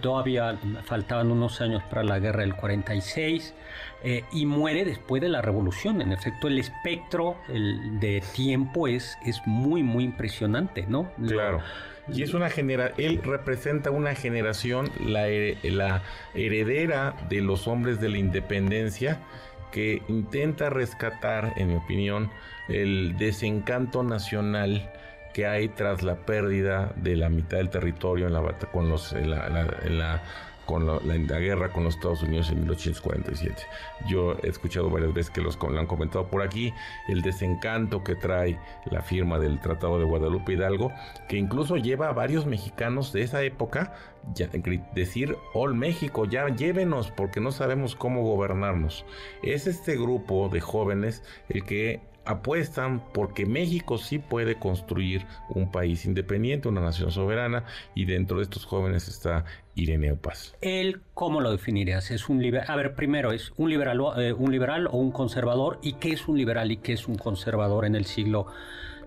todavía 0.00 0.56
faltaban 0.84 1.32
unos 1.32 1.60
años 1.60 1.82
para 1.90 2.04
la 2.04 2.20
guerra 2.20 2.42
del 2.42 2.54
46 2.54 3.52
eh, 4.04 4.24
y 4.30 4.46
muere 4.46 4.84
después 4.84 5.20
de 5.20 5.28
la 5.28 5.42
revolución. 5.42 6.00
En 6.00 6.12
efecto, 6.12 6.46
el 6.46 6.60
espectro 6.60 7.36
de 7.48 8.22
tiempo 8.32 8.86
es, 8.86 9.18
es 9.26 9.44
muy, 9.44 9.82
muy 9.82 10.04
impresionante, 10.04 10.86
¿no? 10.86 11.10
Claro. 11.26 11.62
Y 12.12 12.22
es 12.22 12.34
una 12.34 12.50
genera 12.50 12.92
él 12.96 13.20
representa 13.22 13.90
una 13.90 14.14
generación, 14.14 14.90
la, 14.98 15.26
la 15.62 16.02
heredera 16.34 17.14
de 17.28 17.40
los 17.42 17.68
hombres 17.68 18.00
de 18.00 18.08
la 18.08 18.18
independencia, 18.18 19.20
que 19.72 20.02
intenta 20.08 20.70
rescatar, 20.70 21.52
en 21.56 21.68
mi 21.68 21.74
opinión, 21.74 22.30
el 22.68 23.16
desencanto 23.18 24.02
nacional 24.02 24.90
que 25.34 25.46
hay 25.46 25.68
tras 25.68 26.02
la 26.02 26.16
pérdida 26.16 26.92
de 26.96 27.16
la 27.16 27.28
mitad 27.28 27.58
del 27.58 27.70
territorio 27.70 28.26
en 28.26 28.32
la, 28.32 28.42
con 28.72 28.88
los, 28.88 29.12
en 29.12 29.30
la 29.30 30.22
con 30.68 30.86
la, 30.86 31.38
guerra 31.38 31.72
con 31.72 31.84
los 31.84 31.94
Estados 31.94 32.22
Unidos 32.22 32.50
en 32.50 32.60
1847. 32.60 33.62
Yo 34.06 34.36
he 34.42 34.48
escuchado 34.48 34.90
varias 34.90 35.14
veces 35.14 35.30
que 35.30 35.40
los 35.40 35.58
lo 35.58 35.80
han 35.80 35.86
comentado 35.86 36.28
por 36.28 36.42
aquí, 36.42 36.74
el 37.08 37.22
desencanto 37.22 38.04
que 38.04 38.14
trae 38.14 38.58
la 38.90 39.00
firma 39.00 39.38
del 39.38 39.60
Tratado 39.60 39.98
de 39.98 40.04
Guadalupe 40.04 40.52
Hidalgo, 40.52 40.92
que 41.26 41.38
incluso 41.38 41.78
lleva 41.78 42.10
a 42.10 42.12
varios 42.12 42.44
mexicanos 42.44 43.14
de 43.14 43.22
esa 43.22 43.42
época 43.42 43.94
ya, 44.34 44.50
decir, 44.94 45.38
All 45.54 45.72
México, 45.72 46.26
ya 46.26 46.46
llévenos 46.48 47.10
porque 47.12 47.40
no 47.40 47.50
sabemos 47.50 47.96
cómo 47.96 48.22
gobernarnos. 48.22 49.06
Es 49.42 49.66
este 49.66 49.96
grupo 49.96 50.50
de 50.50 50.60
jóvenes 50.60 51.22
el 51.48 51.64
que 51.64 52.02
apuestan 52.28 53.02
porque 53.14 53.46
México 53.46 53.96
sí 53.96 54.18
puede 54.18 54.56
construir 54.58 55.24
un 55.48 55.70
país 55.70 56.04
independiente, 56.04 56.68
una 56.68 56.82
nación 56.82 57.10
soberana, 57.10 57.64
y 57.94 58.04
dentro 58.04 58.36
de 58.36 58.42
estos 58.42 58.66
jóvenes 58.66 59.08
está 59.08 59.46
Ireneo 59.78 60.16
Paz. 60.16 60.54
¿Él 60.60 61.00
cómo 61.14 61.40
lo 61.40 61.50
definirías? 61.50 62.10
¿Es 62.10 62.28
un 62.28 62.42
liberal? 62.42 62.66
A 62.68 62.76
ver, 62.76 62.94
primero, 62.94 63.32
¿es 63.32 63.52
un 63.56 63.70
liberal, 63.70 64.00
eh, 64.18 64.32
un 64.32 64.50
liberal 64.50 64.86
o 64.88 64.96
un 64.98 65.12
conservador? 65.12 65.78
¿Y 65.82 65.94
qué 65.94 66.10
es 66.10 66.28
un 66.28 66.36
liberal 66.36 66.72
y 66.72 66.78
qué 66.78 66.92
es 66.92 67.08
un 67.08 67.16
conservador 67.16 67.84
en 67.84 67.94
el 67.94 68.04
siglo 68.04 68.46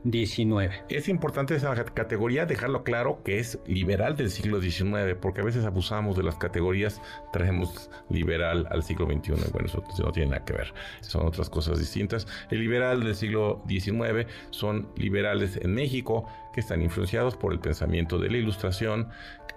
19. 0.03 0.85
Es 0.89 1.07
importante 1.09 1.55
esa 1.55 1.75
categoría 1.85 2.45
dejarlo 2.45 2.83
claro 2.83 3.21
que 3.23 3.39
es 3.39 3.59
liberal 3.67 4.15
del 4.15 4.31
siglo 4.31 4.61
XIX, 4.61 5.15
porque 5.21 5.41
a 5.41 5.43
veces 5.43 5.65
abusamos 5.65 6.17
de 6.17 6.23
las 6.23 6.35
categorías, 6.35 7.01
traemos 7.31 7.89
liberal 8.09 8.67
al 8.71 8.83
siglo 8.83 9.05
XXI. 9.05 9.33
Bueno, 9.51 9.67
eso 9.67 9.83
no 9.99 10.11
tiene 10.11 10.31
nada 10.31 10.45
que 10.45 10.53
ver, 10.53 10.73
son 11.01 11.25
otras 11.27 11.49
cosas 11.49 11.79
distintas. 11.79 12.27
El 12.49 12.59
liberal 12.59 13.03
del 13.03 13.15
siglo 13.15 13.63
XIX 13.67 14.27
son 14.49 14.89
liberales 14.95 15.57
en 15.61 15.73
México 15.73 16.25
que 16.53 16.59
están 16.59 16.81
influenciados 16.81 17.37
por 17.37 17.53
el 17.53 17.59
pensamiento 17.59 18.17
de 18.17 18.29
la 18.29 18.37
ilustración. 18.37 19.09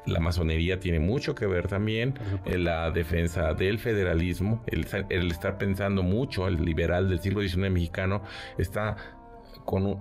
La 0.07 0.21
masonería 0.21 0.79
tiene 0.79 1.01
mucho 1.01 1.35
que 1.35 1.47
ver 1.47 1.67
también 1.67 2.15
en 2.45 2.65
la 2.65 2.91
defensa 2.91 3.55
del 3.55 3.79
federalismo, 3.79 4.63
el, 4.67 4.87
el 5.09 5.31
estar 5.31 5.57
pensando 5.57 6.03
mucho, 6.03 6.47
el 6.47 6.63
liberal 6.63 7.09
del 7.09 7.21
siglo 7.21 7.41
XIX 7.41 7.71
mexicano 7.71 8.23
está 8.59 8.97
con 9.65 9.99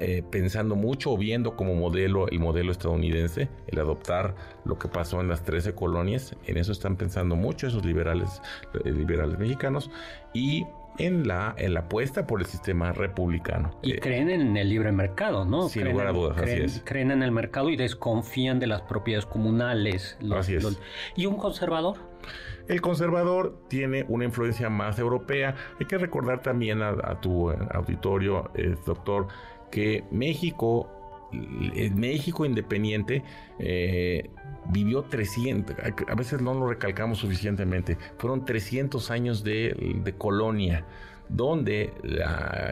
eh, 0.00 0.22
pensando 0.30 0.76
mucho 0.76 1.12
o 1.12 1.18
viendo 1.18 1.56
como 1.56 1.74
modelo 1.74 2.28
el 2.28 2.40
modelo 2.40 2.72
estadounidense, 2.72 3.48
el 3.66 3.78
adoptar 3.78 4.34
lo 4.64 4.78
que 4.78 4.88
pasó 4.88 5.20
en 5.20 5.28
las 5.28 5.42
13 5.42 5.74
colonias, 5.74 6.36
en 6.46 6.56
eso 6.56 6.72
están 6.72 6.96
pensando 6.96 7.36
mucho 7.36 7.66
esos 7.66 7.84
liberales, 7.84 8.42
eh, 8.84 8.90
liberales 8.90 9.38
mexicanos 9.38 9.90
y 10.32 10.66
en 10.98 11.26
la, 11.26 11.54
en 11.56 11.74
la 11.74 11.80
apuesta 11.80 12.26
por 12.26 12.40
el 12.40 12.46
sistema 12.46 12.92
republicano. 12.92 13.70
Y 13.82 13.92
eh, 13.92 14.00
creen 14.00 14.30
en 14.30 14.56
el 14.56 14.68
libre 14.68 14.92
mercado, 14.92 15.44
¿no? 15.44 15.68
Sin 15.68 15.90
lugar 15.90 16.08
a 16.08 16.12
dudas, 16.12 16.36
creen, 16.36 16.64
así 16.64 16.76
es. 16.76 16.82
Creen 16.84 17.10
en 17.10 17.22
el 17.22 17.32
mercado 17.32 17.70
y 17.70 17.76
desconfían 17.76 18.60
de 18.60 18.66
las 18.66 18.82
propiedades 18.82 19.26
comunales. 19.26 20.18
así 20.34 20.54
es. 20.54 20.78
¿Y 21.16 21.26
un 21.26 21.36
conservador? 21.36 21.96
El 22.72 22.80
conservador 22.80 23.66
tiene 23.68 24.06
una 24.08 24.24
influencia 24.24 24.70
más 24.70 24.98
europea. 24.98 25.54
Hay 25.78 25.84
que 25.84 25.98
recordar 25.98 26.40
también 26.40 26.80
a, 26.80 27.20
tu 27.20 27.50
eh, 27.50 27.58
auditorio, 27.74 28.50
eh, 28.54 28.74
doctor, 28.86 29.28
que 29.70 30.04
México, 30.10 30.88
el 31.30 31.94
México 31.94 32.46
independiente, 32.46 33.24
eh, 33.58 34.30
vivió 34.70 35.02
300, 35.02 35.76
a 36.08 36.14
veces 36.14 36.40
no 36.40 36.54
lo 36.54 36.66
recalcamos 36.66 37.18
suficientemente, 37.18 37.98
fueron 38.16 38.46
300 38.46 39.10
años 39.10 39.44
de, 39.44 40.14
colonia, 40.16 40.86
donde 41.28 41.92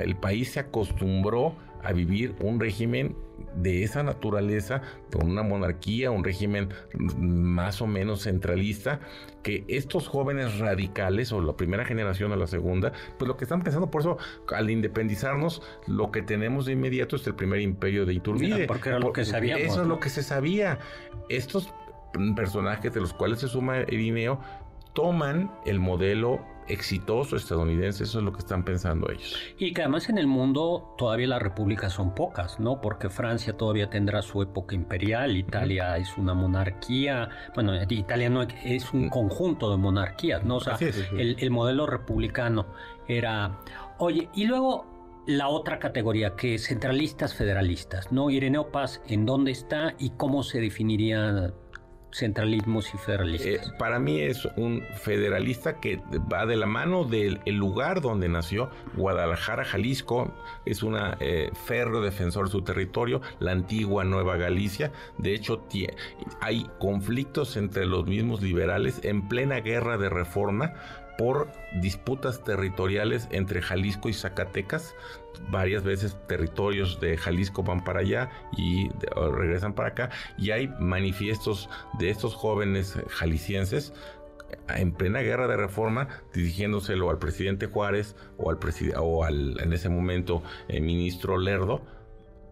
el 0.02 0.16
país 0.16 0.52
se 0.52 0.60
acostumbró 0.60 1.56
a 1.82 1.92
vivir 1.92 2.34
un 2.40 2.60
régimen 2.60 3.16
de 3.56 3.82
esa 3.82 4.02
naturaleza, 4.02 4.82
con 5.12 5.30
una 5.30 5.42
monarquía, 5.42 6.10
un 6.10 6.24
régimen 6.24 6.68
más 6.98 7.80
o 7.80 7.86
menos 7.86 8.22
centralista, 8.22 9.00
que 9.42 9.64
estos 9.68 10.08
jóvenes 10.08 10.58
radicales, 10.58 11.32
o 11.32 11.40
la 11.40 11.56
primera 11.56 11.84
generación 11.84 12.32
o 12.32 12.36
la 12.36 12.46
segunda, 12.46 12.92
pues 13.18 13.28
lo 13.28 13.36
que 13.36 13.44
están 13.44 13.62
pensando, 13.62 13.90
por 13.90 14.02
eso 14.02 14.18
al 14.54 14.70
independizarnos, 14.70 15.62
lo 15.86 16.10
que 16.10 16.22
tenemos 16.22 16.66
de 16.66 16.72
inmediato 16.72 17.16
es 17.16 17.26
el 17.26 17.34
primer 17.34 17.60
imperio 17.60 18.06
de 18.06 18.14
Iturbide. 18.14 18.66
porque 18.66 18.90
era 18.90 18.98
lo 18.98 19.12
que 19.12 19.24
sabíamos. 19.24 19.62
Eso 19.62 19.82
es 19.82 19.88
lo 19.88 20.00
que 20.00 20.10
se 20.10 20.22
sabía. 20.22 20.78
Estos 21.28 21.72
personajes 22.34 22.92
de 22.92 23.00
los 23.00 23.12
cuales 23.12 23.40
se 23.40 23.48
suma 23.48 23.80
Irineo 23.88 24.40
toman 24.94 25.50
el 25.66 25.78
modelo 25.78 26.40
exitoso 26.72 27.36
estadounidense, 27.36 28.04
eso 28.04 28.18
es 28.18 28.24
lo 28.24 28.32
que 28.32 28.38
están 28.38 28.64
pensando 28.64 29.10
ellos. 29.10 29.36
Y 29.58 29.72
que 29.72 29.82
además 29.82 30.08
en 30.08 30.18
el 30.18 30.26
mundo 30.26 30.94
todavía 30.96 31.28
las 31.28 31.42
repúblicas 31.42 31.92
son 31.92 32.14
pocas, 32.14 32.58
¿no? 32.60 32.80
Porque 32.80 33.08
Francia 33.08 33.56
todavía 33.56 33.90
tendrá 33.90 34.22
su 34.22 34.42
época 34.42 34.74
imperial, 34.74 35.36
Italia 35.36 35.96
es 35.96 36.16
una 36.16 36.34
monarquía, 36.34 37.28
bueno, 37.54 37.72
Italia 37.88 38.30
no 38.30 38.42
es 38.42 38.92
un 38.92 39.08
conjunto 39.08 39.70
de 39.70 39.76
monarquías, 39.76 40.44
¿no? 40.44 40.56
O 40.56 40.60
sea, 40.60 40.76
el, 41.16 41.36
el 41.38 41.50
modelo 41.50 41.86
republicano 41.86 42.66
era... 43.08 43.60
Oye, 43.98 44.28
y 44.34 44.46
luego 44.46 45.00
la 45.26 45.48
otra 45.48 45.78
categoría, 45.78 46.34
que 46.34 46.54
es 46.54 46.66
centralistas 46.66 47.34
federalistas, 47.34 48.10
¿no? 48.10 48.30
Ireneo 48.30 48.70
Paz, 48.70 49.02
¿en 49.06 49.26
dónde 49.26 49.52
está 49.52 49.94
y 49.98 50.10
cómo 50.10 50.42
se 50.42 50.60
definiría 50.60 51.52
centralismos 52.12 52.92
y 52.94 52.98
federalistas? 52.98 53.68
Eh, 53.68 53.72
para 53.78 53.98
mí 53.98 54.20
es 54.20 54.46
un 54.56 54.82
federalista 54.94 55.80
que 55.80 56.00
va 56.32 56.46
de 56.46 56.56
la 56.56 56.66
mano 56.66 57.04
del 57.04 57.40
lugar 57.46 58.00
donde 58.00 58.28
nació, 58.28 58.70
Guadalajara, 58.94 59.64
Jalisco, 59.64 60.32
es 60.64 60.82
un 60.82 60.96
eh, 61.20 61.50
ferro 61.66 62.00
defensor 62.00 62.46
de 62.46 62.52
su 62.52 62.62
territorio, 62.62 63.20
la 63.38 63.52
antigua 63.52 64.04
Nueva 64.04 64.36
Galicia. 64.36 64.92
De 65.18 65.34
hecho, 65.34 65.66
hay 66.40 66.68
conflictos 66.78 67.56
entre 67.56 67.86
los 67.86 68.06
mismos 68.06 68.42
liberales 68.42 69.00
en 69.02 69.28
plena 69.28 69.60
guerra 69.60 69.98
de 69.98 70.08
reforma 70.08 70.74
por 71.20 71.52
disputas 71.82 72.42
territoriales 72.44 73.28
entre 73.30 73.60
Jalisco 73.60 74.08
y 74.08 74.14
Zacatecas. 74.14 74.94
Varias 75.50 75.82
veces 75.84 76.16
territorios 76.28 77.00
de 77.00 77.16
Jalisco 77.16 77.62
van 77.62 77.82
para 77.82 78.00
allá 78.00 78.30
y 78.56 78.88
regresan 79.16 79.74
para 79.74 79.88
acá. 79.88 80.10
Y 80.38 80.50
hay 80.50 80.68
manifiestos 80.78 81.68
de 81.98 82.10
estos 82.10 82.34
jóvenes 82.34 82.98
jaliscienses 83.08 83.92
en 84.68 84.92
plena 84.92 85.20
guerra 85.20 85.46
de 85.46 85.56
reforma, 85.56 86.08
dirigiéndoselo 86.34 87.10
al 87.10 87.18
presidente 87.18 87.66
Juárez 87.66 88.16
o 88.36 88.50
al, 88.50 88.58
o 88.98 89.24
al 89.24 89.60
en 89.60 89.72
ese 89.72 89.88
momento 89.88 90.42
el 90.68 90.82
ministro 90.82 91.38
Lerdo, 91.38 91.82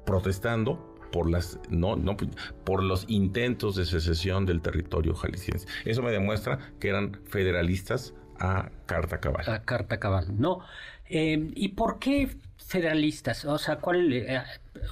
protestando 0.04 0.96
por 1.12 1.30
las 1.30 1.58
no, 1.70 1.96
no 1.96 2.16
por 2.64 2.82
los 2.82 3.04
intentos 3.08 3.76
de 3.76 3.86
secesión 3.86 4.46
del 4.46 4.60
territorio 4.60 5.14
jalisciense. 5.14 5.66
Eso 5.84 6.02
me 6.02 6.10
demuestra 6.10 6.58
que 6.80 6.88
eran 6.88 7.20
federalistas 7.26 8.14
a 8.38 8.70
carta 8.86 9.20
cabal. 9.20 9.48
A 9.48 9.62
carta 9.62 9.98
cabal, 9.98 10.26
no. 10.38 10.60
Eh, 11.08 11.50
¿Y 11.54 11.68
por 11.68 11.98
qué 11.98 12.36
federalistas? 12.68 13.44
O 13.46 13.58
sea, 13.58 13.76
¿cuál, 13.76 14.12
eh, 14.12 14.40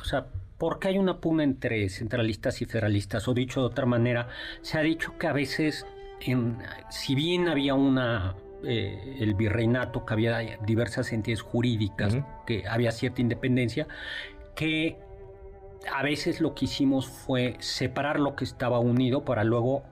o 0.01 0.05
sea, 0.05 0.27
¿por 0.59 0.79
qué 0.79 0.89
hay 0.89 0.99
una 0.99 1.21
pugna 1.21 1.45
entre 1.45 1.89
centralistas 1.89 2.61
y 2.63 2.65
federalistas? 2.65 3.29
O 3.29 3.35
dicho 3.35 3.61
de 3.61 3.67
otra 3.67 3.87
manera, 3.87 4.29
se 4.63 4.79
ha 4.79 4.81
dicho 4.81 5.17
que 5.19 5.27
a 5.27 5.33
veces, 5.33 5.87
en, 6.21 6.59
si 6.91 7.15
bien 7.15 7.49
había 7.49 7.75
una 7.75 8.35
eh, 8.65 9.19
el 9.21 9.35
virreinato, 9.35 10.07
que 10.07 10.15
había 10.15 10.39
diversas 10.65 11.13
entidades 11.13 11.43
jurídicas, 11.43 12.17
que 12.47 12.67
había 12.67 12.91
cierta 12.91 13.21
independencia, 13.21 13.87
que 14.55 14.97
a 15.93 16.03
veces 16.03 16.41
lo 16.41 16.55
que 16.55 16.65
hicimos 16.65 17.07
fue 17.07 17.57
separar 17.61 18.19
lo 18.19 18.35
que 18.35 18.45
estaba 18.45 18.81
unido 18.81 19.25
para 19.25 19.45
luego 19.45 19.85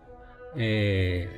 eh, 0.56 1.28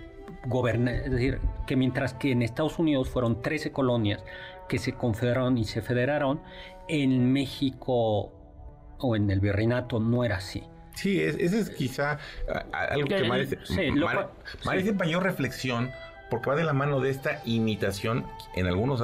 gobernar, 0.47 0.95
es 0.95 1.11
decir, 1.11 1.41
que 1.67 1.75
mientras 1.75 2.15
que 2.15 2.31
en 2.31 2.43
Estados 2.43 2.79
Unidos 2.79 3.09
fueron 3.09 3.43
13 3.43 3.73
colonias 3.73 4.25
que 4.69 4.79
se 4.79 4.93
confederaron 4.93 5.59
y 5.59 5.65
se 5.65 5.83
federaron, 5.83 6.41
en 6.89 7.33
México 7.33 8.33
o 8.99 9.17
en 9.17 9.31
el 9.31 9.41
virreinato 9.41 10.01
no 10.01 10.25
era 10.25 10.37
así. 10.37 10.63
Sí, 10.95 11.21
ese 11.21 11.59
es 11.59 11.71
quizá 11.71 12.19
algo 12.73 13.07
que 13.07 13.29
merece, 13.29 13.59
merece 14.65 14.93
mayor 14.95 15.23
reflexión 15.25 15.91
porque 16.31 16.51
va 16.51 16.57
de 16.57 16.65
la 16.65 16.73
mano 16.73 17.01
de 17.01 17.11
esta 17.11 17.43
imitación, 17.45 18.27
en 18.55 18.67
algunos 18.67 19.03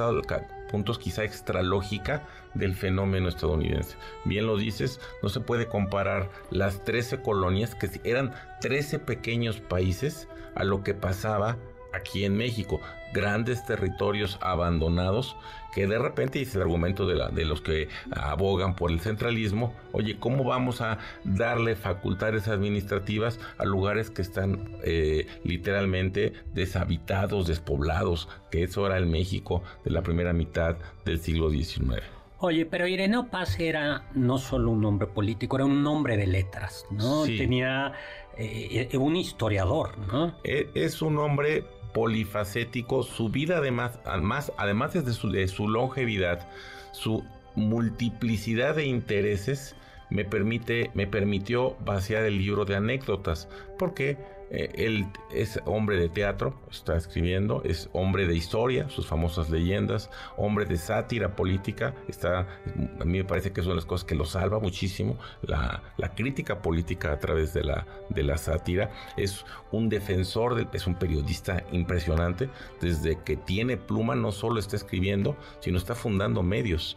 puntos 0.69 0.97
quizá 0.97 1.23
extralógica, 1.23 2.23
del 2.53 2.73
fenómeno 2.73 3.29
estadounidense. 3.29 3.95
Bien 4.25 4.45
lo 4.45 4.57
dices, 4.57 4.99
no 5.21 5.29
se 5.29 5.39
puede 5.39 5.67
comparar 5.67 6.29
las 6.49 6.83
13 6.83 7.21
colonias, 7.21 7.75
que 7.75 7.89
eran 8.03 8.33
13 8.61 8.99
pequeños 8.99 9.61
países, 9.61 10.27
a 10.55 10.63
lo 10.63 10.83
que 10.83 10.93
pasaba 10.93 11.57
aquí 11.93 12.25
en 12.25 12.35
México. 12.35 12.81
Grandes 13.13 13.65
territorios 13.65 14.37
abandonados 14.41 15.35
que 15.73 15.87
de 15.87 15.97
repente, 15.97 16.39
y 16.39 16.43
es 16.43 16.55
el 16.55 16.61
argumento 16.61 17.07
de, 17.07 17.15
la, 17.15 17.29
de 17.29 17.45
los 17.45 17.61
que 17.61 17.89
abogan 18.11 18.75
por 18.75 18.91
el 18.91 18.99
centralismo, 18.99 19.73
oye, 19.91 20.17
¿cómo 20.19 20.43
vamos 20.43 20.81
a 20.81 20.99
darle 21.23 21.75
facultades 21.75 22.47
administrativas 22.47 23.39
a 23.57 23.65
lugares 23.65 24.09
que 24.09 24.21
están 24.21 24.69
eh, 24.83 25.27
literalmente 25.43 26.33
deshabitados, 26.53 27.47
despoblados, 27.47 28.29
que 28.51 28.63
eso 28.63 28.85
era 28.85 28.97
el 28.97 29.07
México 29.07 29.63
de 29.83 29.91
la 29.91 30.01
primera 30.01 30.33
mitad 30.33 30.75
del 31.05 31.19
siglo 31.19 31.49
XIX? 31.49 32.03
Oye, 32.37 32.65
pero 32.65 32.87
Ireneo 32.87 33.27
Paz 33.27 33.57
era 33.59 34.09
no 34.15 34.37
solo 34.37 34.71
un 34.71 34.83
hombre 34.83 35.07
político, 35.07 35.55
era 35.55 35.65
un 35.65 35.85
hombre 35.87 36.17
de 36.17 36.27
letras, 36.27 36.85
¿no? 36.91 37.23
Tenía 37.23 37.93
eh, 38.37 38.89
un 38.97 39.15
historiador, 39.15 39.97
¿no? 40.11 40.35
E, 40.43 40.69
es 40.73 41.01
un 41.01 41.19
hombre 41.19 41.63
polifacético, 41.93 43.03
su 43.03 43.29
vida 43.29 43.57
además, 43.57 43.99
además, 44.05 44.51
además 44.57 44.93
de 44.93 45.13
su, 45.13 45.29
de 45.31 45.47
su 45.47 45.67
longevidad, 45.67 46.47
su 46.91 47.23
multiplicidad 47.55 48.75
de 48.75 48.85
intereses 48.85 49.75
me 50.09 50.25
permite, 50.25 50.91
me 50.93 51.07
permitió 51.07 51.75
vaciar 51.85 52.23
el 52.23 52.37
libro 52.37 52.65
de 52.65 52.75
anécdotas, 52.75 53.47
porque 53.79 54.17
eh, 54.53 54.71
él 54.75 55.07
es 55.31 55.59
hombre 55.65 55.97
de 55.97 56.09
teatro, 56.09 56.53
está 56.69 56.95
escribiendo, 56.95 57.63
es 57.65 57.89
hombre 57.91 58.27
de 58.27 58.35
historia, 58.35 58.87
sus 58.87 59.07
famosas 59.07 59.49
leyendas, 59.49 60.11
hombre 60.37 60.65
de 60.65 60.77
sátira 60.77 61.35
política, 61.35 61.95
está, 62.07 62.41
a 62.99 63.03
mí 63.03 63.17
me 63.17 63.23
parece 63.23 63.51
que 63.51 63.61
es 63.61 63.65
una 63.65 63.73
de 63.73 63.77
las 63.77 63.87
cosas 63.87 64.05
que 64.05 64.13
lo 64.13 64.25
salva 64.25 64.59
muchísimo, 64.59 65.17
la, 65.41 65.81
crítica 66.15 66.61
política 66.61 67.11
a 67.11 67.19
través 67.19 67.55
de 67.55 67.63
la, 67.63 67.87
de 68.09 68.21
la 68.21 68.37
sátira, 68.37 68.91
es 69.17 69.43
un 69.71 69.89
defensor, 69.89 70.69
es 70.71 70.85
un 70.85 70.93
periodista 70.93 71.63
impresionante, 71.71 72.49
desde 72.79 73.19
que 73.23 73.35
tiene 73.35 73.77
pluma 73.77 74.13
no 74.13 74.31
solo 74.31 74.59
está 74.59 74.75
escribiendo, 74.75 75.35
sino 75.61 75.79
está 75.79 75.95
fundando 75.95 76.43
medios, 76.43 76.95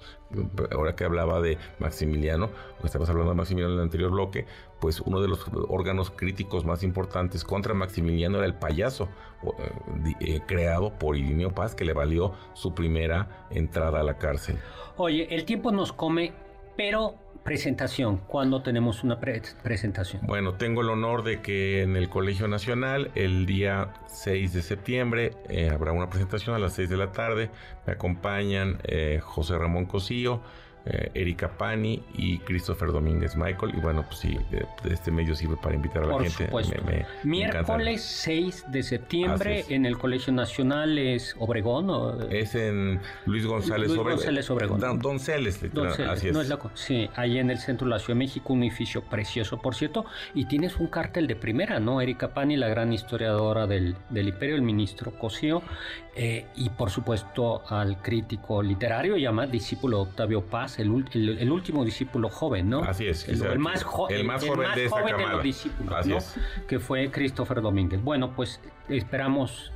ahora 0.72 0.94
que 0.94 1.04
hablaba 1.04 1.40
de 1.40 1.56
Maximiliano, 1.78 2.50
o 2.82 2.86
estabas 2.86 3.08
hablando 3.08 3.30
de 3.30 3.36
Maximiliano 3.36 3.72
en 3.72 3.78
el 3.78 3.84
anterior 3.84 4.10
bloque, 4.10 4.44
pues 4.80 5.00
uno 5.00 5.20
de 5.20 5.28
los 5.28 5.46
órganos 5.68 6.10
críticos 6.10 6.64
más 6.64 6.82
importantes 6.82 7.44
contra 7.44 7.74
Maximiliano 7.74 8.38
era 8.38 8.46
el 8.46 8.54
payaso, 8.54 9.08
eh, 9.42 10.14
eh, 10.20 10.40
creado 10.46 10.98
por 10.98 11.16
Irineo 11.16 11.54
Paz, 11.54 11.74
que 11.74 11.84
le 11.84 11.92
valió 11.92 12.34
su 12.54 12.74
primera 12.74 13.46
entrada 13.50 14.00
a 14.00 14.02
la 14.02 14.18
cárcel. 14.18 14.58
Oye, 14.96 15.34
el 15.34 15.44
tiempo 15.44 15.72
nos 15.72 15.92
come, 15.92 16.32
pero 16.76 17.14
presentación, 17.42 18.18
¿cuándo 18.26 18.62
tenemos 18.62 19.04
una 19.04 19.20
presentación? 19.20 20.22
Bueno, 20.26 20.54
tengo 20.54 20.80
el 20.80 20.90
honor 20.90 21.22
de 21.22 21.40
que 21.40 21.82
en 21.82 21.96
el 21.96 22.08
Colegio 22.08 22.48
Nacional, 22.48 23.12
el 23.14 23.46
día 23.46 23.94
6 24.08 24.52
de 24.52 24.62
septiembre, 24.62 25.32
eh, 25.48 25.70
habrá 25.70 25.92
una 25.92 26.10
presentación 26.10 26.56
a 26.56 26.58
las 26.58 26.72
6 26.74 26.90
de 26.90 26.96
la 26.96 27.12
tarde. 27.12 27.50
Me 27.86 27.92
acompañan 27.92 28.80
José 29.22 29.56
Ramón 29.56 29.86
Cosío, 29.86 30.42
eh, 30.86 31.10
Erika 31.14 31.48
Pani 31.48 32.00
y 32.14 32.38
Christopher 32.38 32.92
Domínguez 32.92 33.36
Michael. 33.36 33.74
Y 33.76 33.80
bueno, 33.80 34.04
pues 34.06 34.18
sí, 34.20 34.38
este 34.88 35.10
medio 35.10 35.34
sirve 35.34 35.56
para 35.56 35.74
invitar 35.74 36.04
a 36.04 36.06
la 36.06 36.18
gente. 36.20 36.46
Supuesto. 36.46 36.74
Miércoles 37.24 38.02
6 38.02 38.66
de 38.68 38.82
septiembre 38.82 39.64
en 39.68 39.84
el 39.84 39.98
Colegio 39.98 40.32
Nacional 40.32 40.96
es 40.98 41.34
Obregón. 41.40 41.90
¿o? 41.90 42.20
Es 42.30 42.54
en 42.54 43.00
Luis 43.26 43.44
González, 43.46 43.88
Luis 43.88 44.00
González 44.00 44.48
Obregón. 44.48 44.80
Don, 44.80 44.98
Donceles, 45.00 45.60
así 46.08 46.28
es. 46.28 46.32
No 46.32 46.40
es 46.40 46.48
loco. 46.48 46.70
Sí, 46.74 47.10
ahí 47.16 47.38
en 47.38 47.50
el 47.50 47.58
centro 47.58 47.86
de 47.86 47.90
la 47.90 47.98
Ciudad 47.98 48.14
de 48.14 48.24
México, 48.24 48.52
un 48.52 48.62
edificio 48.62 49.02
precioso, 49.02 49.58
por 49.58 49.74
cierto. 49.74 50.06
Y 50.34 50.46
tienes 50.46 50.76
un 50.76 50.86
cártel 50.86 51.26
de 51.26 51.34
primera, 51.34 51.80
¿no? 51.80 52.00
Erika 52.00 52.32
Pani, 52.32 52.56
la 52.56 52.68
gran 52.68 52.92
historiadora 52.92 53.66
del, 53.66 53.96
del 54.10 54.28
Imperio, 54.28 54.54
el 54.54 54.62
ministro 54.62 55.18
Cosío. 55.18 55.62
Eh, 56.18 56.46
y 56.56 56.70
por 56.70 56.88
supuesto 56.88 57.62
al 57.68 58.00
crítico 58.00 58.62
literario 58.62 59.18
y 59.18 59.26
además 59.26 59.50
discípulo 59.50 59.98
de 59.98 60.02
Octavio 60.04 60.40
Paz, 60.46 60.78
el, 60.78 60.90
último 60.90 61.84
discípulo 61.84 62.30
joven, 62.30 62.70
¿no? 62.70 62.82
Así 62.84 63.06
es. 63.06 63.28
El, 63.28 63.58
más, 63.58 63.84
joven 63.84 64.26
de, 64.26 65.26
los 65.28 65.42
discípulos, 65.42 66.06
¿no? 66.06 66.18
Que 66.66 66.78
fue 66.78 67.10
Christopher 67.10 67.60
Domínguez. 67.60 68.02
Bueno, 68.02 68.34
pues 68.34 68.62
esperamos 68.88 69.72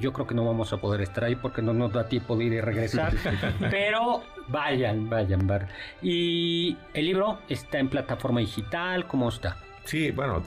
yo 0.00 0.12
creo 0.12 0.26
que 0.26 0.34
no 0.34 0.44
vamos 0.44 0.72
a 0.72 0.78
poder 0.78 1.02
estar 1.02 1.22
ahí 1.22 1.36
porque 1.36 1.62
no 1.62 1.72
nos 1.72 1.92
da 1.92 2.08
tiempo 2.08 2.36
de 2.36 2.44
ir 2.44 2.52
y 2.54 2.60
regresar. 2.60 3.14
pero 3.70 4.22
vayan, 4.48 5.08
vayan, 5.08 5.46
vayan. 5.46 5.68
Y 6.02 6.76
el 6.94 7.06
libro 7.06 7.38
está 7.48 7.78
en 7.78 7.88
plataforma 7.88 8.40
digital, 8.40 9.06
¿cómo 9.06 9.28
está? 9.28 9.56
Sí, 9.86 10.10
bueno, 10.10 10.42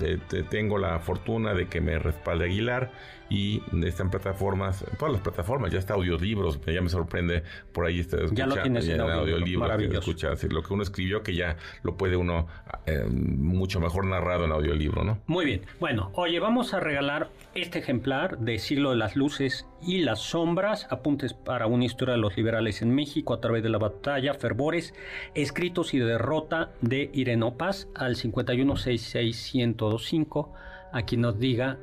tengo 0.50 0.78
la 0.78 1.00
fortuna 1.00 1.54
de 1.54 1.68
que 1.68 1.82
me 1.82 1.98
respalde 1.98 2.46
Aguilar 2.46 2.92
y 3.30 3.62
está 3.86 4.04
en 4.04 4.10
plataformas, 4.10 4.84
todas 4.98 5.14
las 5.14 5.22
plataformas, 5.22 5.72
ya 5.72 5.80
está 5.80 5.94
audiolibros, 5.94 6.60
ya 6.66 6.82
me 6.82 6.90
sorprende 6.90 7.44
por 7.72 7.86
ahí 7.86 8.00
está 8.00 8.18
ya 8.32 8.48
lo 8.48 8.62
tienes 8.62 8.88
en 8.88 9.00
audiolibro, 9.02 9.72
escucha, 9.76 10.30
lo 10.50 10.64
que 10.64 10.74
uno 10.74 10.84
escribió 10.84 11.22
que 11.22 11.36
ya 11.36 11.56
lo 11.84 11.96
puede 11.96 12.18
uno 12.18 12.48
eh, 12.86 13.06
mucho 13.08 13.80
mejor 13.80 14.06
narrado 14.06 14.46
en 14.46 14.52
audiolibro, 14.52 15.04
¿no? 15.04 15.20
Muy 15.28 15.46
bien. 15.46 15.62
Bueno, 15.80 16.12
oye, 16.16 16.40
vamos 16.40 16.74
a 16.74 16.80
regalar 16.80 17.30
este 17.54 17.80
ejemplar 17.80 18.40
de 18.40 18.58
Siglo 18.58 18.92
de 18.92 18.98
las 18.98 19.16
Luces 19.16 19.68
y 19.82 20.00
las 20.00 20.20
Sombras, 20.20 20.88
apuntes 20.90 21.34
para 21.34 21.68
una 21.68 21.86
historia 21.86 22.16
de 22.16 22.20
los 22.20 22.36
liberales 22.36 22.82
en 22.82 22.94
México 22.94 23.34
a 23.34 23.42
través 23.42 23.64
de 23.64 23.70
la 23.70 23.78
batalla, 23.78 24.34
fervores, 24.34 24.94
escritos 25.36 25.94
y 25.94 26.00
derrota 26.00 26.72
de 26.82 27.10
Irenopas 27.14 27.88
al 27.96 28.16
5166125, 29.32 30.52
a 30.92 31.02
quien 31.04 31.22
nos 31.22 31.40
diga 31.40 31.78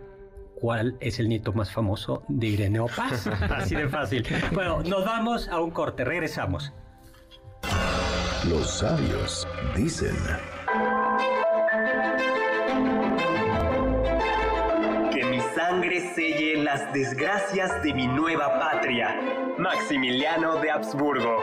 cuál 0.57 0.97
es 1.01 1.21
el 1.21 1.29
nieto 1.29 1.53
más 1.53 1.71
famoso 1.71 2.23
de 2.29 2.47
Irene 2.49 2.81
Paz. 2.95 3.27
Así 3.27 3.75
de 3.75 3.89
fácil. 3.89 4.27
Bueno, 4.53 4.83
nos 4.83 5.05
vamos 5.05 5.49
a 5.49 5.61
un 5.61 5.71
corte, 5.71 6.05
regresamos. 6.05 6.73
Los 8.49 8.71
sabios 8.71 9.47
dicen. 9.77 10.17
Que 15.13 15.25
mi 15.25 15.41
sangre 15.55 16.15
selle 16.15 16.63
las 16.63 16.93
desgracias 16.93 17.83
de 17.83 17.95
mi 17.95 18.07
nueva 18.07 18.59
patria. 18.59 19.17
Maximiliano 19.59 20.57
de 20.57 20.71
Habsburgo. 20.71 21.43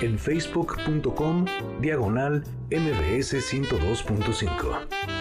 en 0.00 0.18
facebook.com 0.18 1.44
diagonal 1.80 2.42
mbs 2.70 3.32
102.5. 3.34 5.17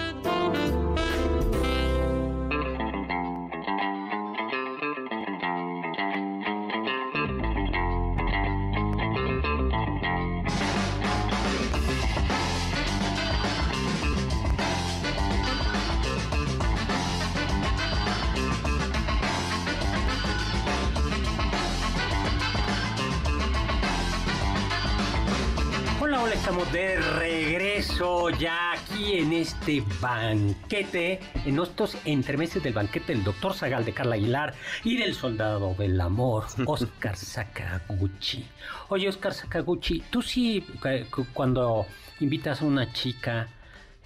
este 29.67 29.83
banquete, 29.99 31.19
en 31.45 31.59
estos 31.59 31.97
entremeses 32.05 32.63
del 32.63 32.71
banquete 32.71 33.13
del 33.13 33.23
doctor 33.25 33.53
Zagal 33.53 33.83
de 33.83 33.91
Carla 33.91 34.15
Aguilar 34.15 34.53
y 34.85 34.95
del 34.97 35.13
soldado 35.13 35.75
del 35.77 35.99
amor, 35.99 36.45
Oscar 36.65 37.17
Sakaguchi. 37.17 38.45
Oye, 38.87 39.09
Oscar 39.09 39.33
Sakaguchi, 39.33 40.03
tú 40.09 40.21
sí, 40.21 40.65
eh, 40.85 41.05
cu- 41.11 41.27
cuando 41.33 41.85
invitas 42.21 42.61
a 42.61 42.65
una 42.65 42.93
chica, 42.93 43.49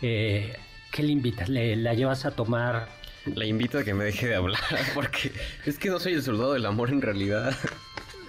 eh, 0.02 0.58
¿qué 0.92 1.04
le 1.04 1.12
invitas? 1.12 1.48
¿Le, 1.48 1.76
¿La 1.76 1.94
llevas 1.94 2.26
a 2.26 2.32
tomar? 2.32 2.88
La 3.36 3.46
invito 3.46 3.78
a 3.78 3.84
que 3.84 3.94
me 3.94 4.06
deje 4.06 4.30
de 4.30 4.36
hablar 4.36 4.60
porque 4.96 5.32
es 5.68 5.78
que 5.78 5.90
no 5.90 6.00
soy 6.00 6.14
el 6.14 6.24
soldado 6.24 6.54
del 6.54 6.66
amor 6.66 6.90
en 6.90 7.04
realidad. 7.04 7.56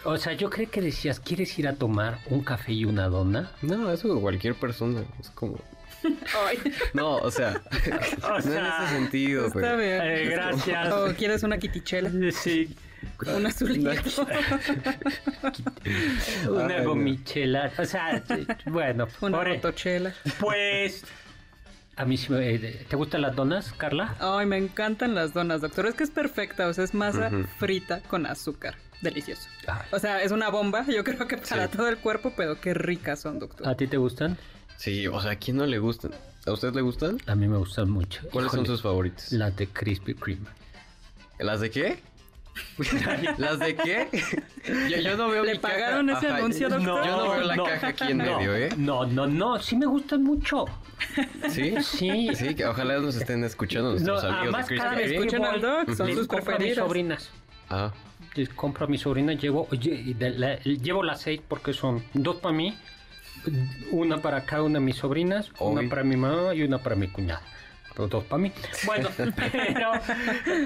O 0.05 0.18
sea, 0.18 0.35
yo 0.35 0.51
creo 0.51 0.68
que 0.71 0.83
decías, 0.83 1.18
¿quieres 1.18 1.59
ir 1.59 1.66
a 1.68 1.77
tomar 1.77 2.18
un 2.27 2.42
café 2.42 2.73
y 2.73 2.85
una 2.85 3.07
dona? 3.09 3.53
No, 3.62 3.90
eso 3.90 4.21
cualquier 4.21 4.55
persona. 4.55 5.05
Es 5.18 5.31
como. 5.31 5.59
No, 6.94 7.16
o 7.16 7.30
sea. 7.30 7.60
O 8.22 8.28
no 8.40 8.52
en 8.54 8.66
ese 8.66 8.88
sentido, 8.94 9.46
está 9.46 9.60
pero. 9.60 9.76
bien. 9.78 10.00
Eh, 10.02 10.28
gracias. 10.30 10.92
¿O 10.92 11.14
quieres 11.14 11.42
una 11.42 11.58
quitichela? 11.58 12.10
Sí, 12.32 12.74
Un 13.34 13.46
azulito. 13.46 13.90
una 16.48 16.80
gomichela. 16.84 17.70
O 17.78 17.84
sea, 17.84 18.22
bueno, 18.66 19.08
Una 19.20 19.42
motochela. 19.44 20.12
pues. 20.40 21.04
A 21.96 22.06
mí 22.06 22.16
sí 22.16 22.32
me- 22.32 22.54
eh, 22.54 22.86
¿Te 22.88 22.96
gustan 22.96 23.20
las 23.20 23.36
donas, 23.36 23.70
Carla? 23.76 24.14
Ay, 24.18 24.46
me 24.46 24.56
encantan 24.56 25.14
las 25.14 25.34
donas, 25.34 25.60
doctor. 25.60 25.86
Es 25.86 25.94
que 25.94 26.04
es 26.04 26.10
perfecta, 26.10 26.66
o 26.66 26.72
sea, 26.72 26.84
es 26.84 26.94
masa 26.94 27.30
frita 27.58 28.00
con 28.08 28.24
azúcar. 28.24 28.76
Delicioso. 29.02 29.48
Ay. 29.66 29.82
O 29.90 29.98
sea, 29.98 30.22
es 30.22 30.32
una 30.32 30.48
bomba, 30.48 30.86
yo 30.86 31.04
creo 31.04 31.26
que 31.28 31.36
para 31.36 31.66
Sí. 31.68 31.76
todo 31.76 31.88
el 31.88 31.98
cuerpo, 31.98 32.32
pero 32.36 32.58
qué 32.60 32.72
ricas 32.72 33.20
son, 33.20 33.38
doctor. 33.40 33.68
¿A 33.68 33.76
ti 33.76 33.86
te 33.88 33.96
gustan? 33.98 34.38
Sí, 34.83 35.07
o 35.07 35.21
sea, 35.21 35.31
¿a 35.33 35.37
quién 35.37 35.59
no 35.59 35.64
le 35.66 35.79
gustan? 35.79 36.11
¿A 36.45 36.51
usted 36.51 36.75
le 36.75 36.81
gustan? 36.81 37.18
A 37.29 37.37
mí 37.37 37.47
me 37.47 37.57
gustan 37.57 37.88
mucho. 37.88 38.21
¿Cuáles 38.33 38.51
son 38.51 38.61
Híjole, 38.62 38.66
sus 38.77 38.83
favoritos? 38.83 39.31
Las 39.31 39.55
de 39.57 39.68
Krispy 39.68 40.14
Kreme. 40.14 40.49
¿Las 41.38 41.61
de 41.61 41.71
qué? 41.71 42.01
¿Las 43.38 43.61
de 43.61 43.77
qué? 43.77 44.09
Yo, 44.90 44.97
yo 44.99 45.16
no 45.16 45.29
veo 45.29 45.45
¿Le 45.45 45.53
mi 45.53 45.59
pagaron 45.61 46.09
caja. 46.09 46.18
ese 46.18 46.27
Ajá, 46.29 46.37
anuncio, 46.38 46.68
doctor? 46.68 47.05
Yo 47.07 47.16
no 47.16 47.31
veo 47.31 47.40
la 47.42 47.57
caja 47.62 47.87
aquí 47.88 48.05
en 48.11 48.18
no, 48.18 48.25
medio, 48.25 48.57
¿eh? 48.57 48.68
No, 48.77 49.07
no, 49.07 49.27
no, 49.29 49.59
sí 49.61 49.77
me 49.77 49.87
gustan 49.87 50.25
mucho. 50.25 50.64
¿Sí? 51.49 51.75
Sí. 51.81 52.29
Sí, 52.35 52.55
que 52.57 52.66
ojalá 52.66 52.99
nos 52.99 53.14
estén 53.14 53.45
escuchando 53.45 53.90
nuestros 53.92 54.23
No, 54.25 54.29
amigos 54.31 54.42
de 54.42 54.59
además, 54.59 54.68
cada 54.83 54.95
Krispy 54.97 55.12
vez 55.12 55.31
Kreme. 55.31 55.37
Escuchen 55.37 55.45
al 55.45 55.61
doc, 55.87 55.97
son 55.97 56.07
les 56.09 56.16
sus 56.18 56.27
compro 56.27 56.37
a 56.55 56.59
mis 56.59 56.66
preferidas. 56.75 56.85
sobrinas. 56.87 57.31
Ah, 57.71 57.92
Les 58.35 58.49
compro 58.49 58.85
a 58.87 58.88
mi 58.88 58.99
sobrina, 58.99 59.33
llevo, 59.35 59.68
oye, 59.71 60.14
de 60.18 60.31
la- 60.31 60.57
llevo 60.59 61.03
las 61.05 61.21
seis 61.23 61.40
porque 61.47 61.73
son 61.73 62.03
dos 62.14 62.37
para 62.37 62.55
mí, 62.55 62.77
una 63.90 64.20
para 64.22 64.44
cada 64.44 64.62
una 64.62 64.78
de 64.78 64.85
mis 64.85 64.96
sobrinas, 64.96 65.50
una 65.59 65.88
para 65.88 66.05
mi 66.05 66.16
mamá 66.16 66.55
y 66.55 66.62
una 66.62 66.78
para 66.78 66.96
mi 66.96 67.09
cuñada. 67.09 67.42
Pero 67.94 68.09
dos 68.09 68.24
para 68.24 68.42
mí. 68.42 68.52
Bueno, 68.87 69.09
pero, 69.37 69.92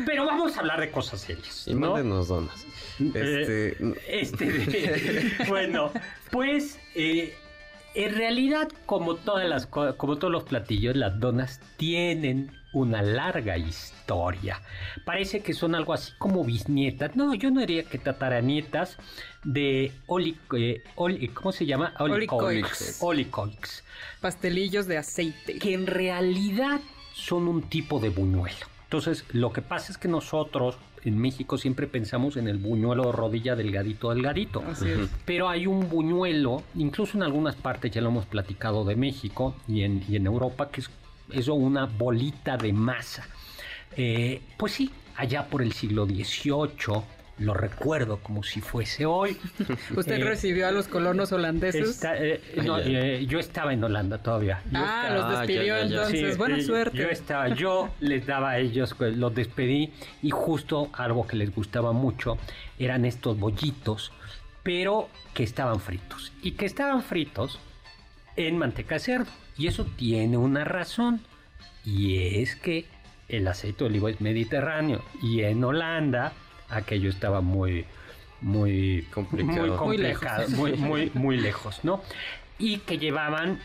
pero 0.06 0.26
vamos 0.26 0.56
a 0.56 0.60
hablar 0.60 0.80
de 0.80 0.90
cosas 0.90 1.20
serias. 1.22 1.66
y 1.66 1.74
¿no? 1.74 1.92
mándenos 1.92 2.28
donas. 2.28 2.64
Este... 3.00 3.68
Eh, 3.70 3.94
este, 4.08 4.44
de- 4.46 5.32
bueno, 5.48 5.90
pues 6.30 6.78
eh, 6.94 7.34
en 7.94 8.14
realidad, 8.14 8.68
como 8.86 9.16
todas 9.16 9.48
las 9.48 9.66
co- 9.66 9.96
como 9.96 10.16
todos 10.18 10.32
los 10.32 10.44
platillos, 10.44 10.94
las 10.96 11.18
donas 11.18 11.60
tienen 11.78 12.52
una 12.76 13.00
larga 13.00 13.56
historia. 13.56 14.60
Parece 15.06 15.40
que 15.40 15.54
son 15.54 15.74
algo 15.74 15.94
así 15.94 16.12
como 16.18 16.44
bisnietas. 16.44 17.16
No, 17.16 17.34
yo 17.34 17.50
no 17.50 17.60
diría 17.60 17.84
que 17.84 17.96
tataranietas 17.98 18.98
de 19.44 19.92
oli, 20.06 20.36
eh, 20.56 20.82
oli- 20.96 21.28
¿cómo 21.28 21.52
se 21.52 21.64
llama? 21.64 21.94
Pastelillos 24.20 24.86
de 24.86 24.98
aceite. 24.98 25.58
Que 25.58 25.72
en 25.72 25.86
realidad 25.86 26.80
son 27.14 27.48
un 27.48 27.62
tipo 27.62 27.98
de 27.98 28.10
buñuelo. 28.10 28.66
Entonces, 28.84 29.24
lo 29.32 29.52
que 29.54 29.62
pasa 29.62 29.90
es 29.90 29.96
que 29.98 30.08
nosotros 30.08 30.76
en 31.02 31.18
México 31.18 31.56
siempre 31.56 31.86
pensamos 31.86 32.36
en 32.36 32.46
el 32.46 32.58
buñuelo 32.58 33.04
de 33.06 33.12
rodilla 33.12 33.56
delgadito, 33.56 34.10
delgadito. 34.10 34.62
Así 34.70 34.90
es. 34.90 35.08
Pero 35.24 35.48
hay 35.48 35.66
un 35.66 35.88
buñuelo, 35.88 36.62
incluso 36.74 37.16
en 37.16 37.22
algunas 37.22 37.56
partes 37.56 37.90
ya 37.90 38.00
lo 38.02 38.08
hemos 38.10 38.26
platicado 38.26 38.84
de 38.84 38.96
México 38.96 39.56
y 39.66 39.82
en, 39.82 40.04
y 40.08 40.16
en 40.16 40.26
Europa, 40.26 40.68
que 40.70 40.82
es 40.82 40.90
eso 41.32 41.54
una 41.54 41.86
bolita 41.86 42.56
de 42.56 42.72
masa. 42.72 43.26
Eh, 43.96 44.40
pues 44.56 44.72
sí, 44.72 44.90
allá 45.16 45.46
por 45.46 45.62
el 45.62 45.72
siglo 45.72 46.06
XVIII, 46.06 47.02
lo 47.38 47.52
recuerdo 47.52 48.18
como 48.22 48.42
si 48.42 48.60
fuese 48.62 49.04
hoy. 49.06 49.36
¿Usted 49.96 50.20
Eh, 50.20 50.24
recibió 50.24 50.66
a 50.68 50.70
los 50.72 50.88
colonos 50.88 51.32
holandeses? 51.32 51.88
Está- 51.90 52.16
eh, 52.16 52.40
no, 52.64 52.76
Ay, 52.76 52.84
ay. 52.86 52.96
eh, 52.96 53.26
yo 53.26 53.38
estaba 53.38 53.72
en 53.74 53.84
Holanda 53.84 54.18
todavía. 54.18 54.62
Yo 54.70 54.78
ah, 54.78 55.02
estaba- 55.02 55.14
los 55.14 55.24
Ah, 55.24 55.38
despidió 55.40 55.62
ya, 55.62 55.66
ya, 55.66 55.78
ya. 55.78 55.84
entonces. 55.96 56.32
Sí, 56.32 56.38
Buena 56.38 56.62
suerte. 56.62 56.96
Yo 56.96 57.08
estaba, 57.08 57.48
yo 57.54 57.90
les 58.00 58.26
daba 58.26 58.50
a 58.52 58.58
ellos, 58.58 58.94
pues, 58.96 59.16
los 59.16 59.34
despedí 59.34 59.92
y 60.22 60.30
justo 60.30 60.88
algo 60.94 61.26
que 61.26 61.36
les 61.36 61.54
gustaba 61.54 61.92
mucho 61.92 62.38
eran 62.78 63.04
estos 63.04 63.38
bollitos, 63.38 64.12
pero 64.62 65.08
que 65.34 65.42
estaban 65.42 65.80
fritos 65.80 66.32
y 66.42 66.52
que 66.52 66.64
estaban 66.66 67.02
fritos 67.02 67.58
en 68.36 68.58
manteca 68.58 68.94
de 68.96 69.00
cerdo. 69.00 69.30
Y 69.56 69.66
eso 69.68 69.84
tiene 69.96 70.36
una 70.36 70.64
razón 70.64 71.20
y 71.84 72.40
es 72.40 72.56
que 72.56 72.86
el 73.28 73.48
aceite 73.48 73.84
de 73.84 73.90
oliva 73.90 74.10
es 74.10 74.20
mediterráneo 74.20 75.02
y 75.22 75.42
en 75.42 75.62
Holanda 75.64 76.32
aquello 76.68 77.10
estaba 77.10 77.40
muy 77.40 77.84
muy 78.40 79.06
Complicado. 79.12 79.78
muy 79.78 79.86
Muy 79.86 79.98
lejos. 79.98 80.48
muy 80.50 80.72
muy 80.74 81.10
muy 81.14 81.36
lejos, 81.38 81.80
¿no? 81.84 82.02
Y 82.58 82.78
que 82.78 82.98
llevaban 82.98 83.60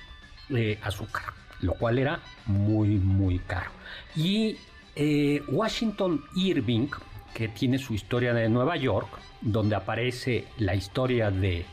eh, 0.49 0.79
azúcar, 0.81 1.23
lo 1.61 1.73
cual 1.73 1.99
era 1.99 2.19
muy 2.45 2.89
muy 2.89 3.39
caro. 3.39 3.71
Y 4.15 4.57
eh, 4.95 5.41
Washington 5.49 6.23
Irving, 6.35 6.87
que 7.33 7.47
tiene 7.49 7.77
su 7.79 7.93
historia 7.93 8.33
de 8.33 8.49
Nueva 8.49 8.75
York, 8.77 9.09
donde 9.41 9.75
aparece 9.75 10.45
la 10.57 10.75
historia 10.75 11.31
de 11.31 11.65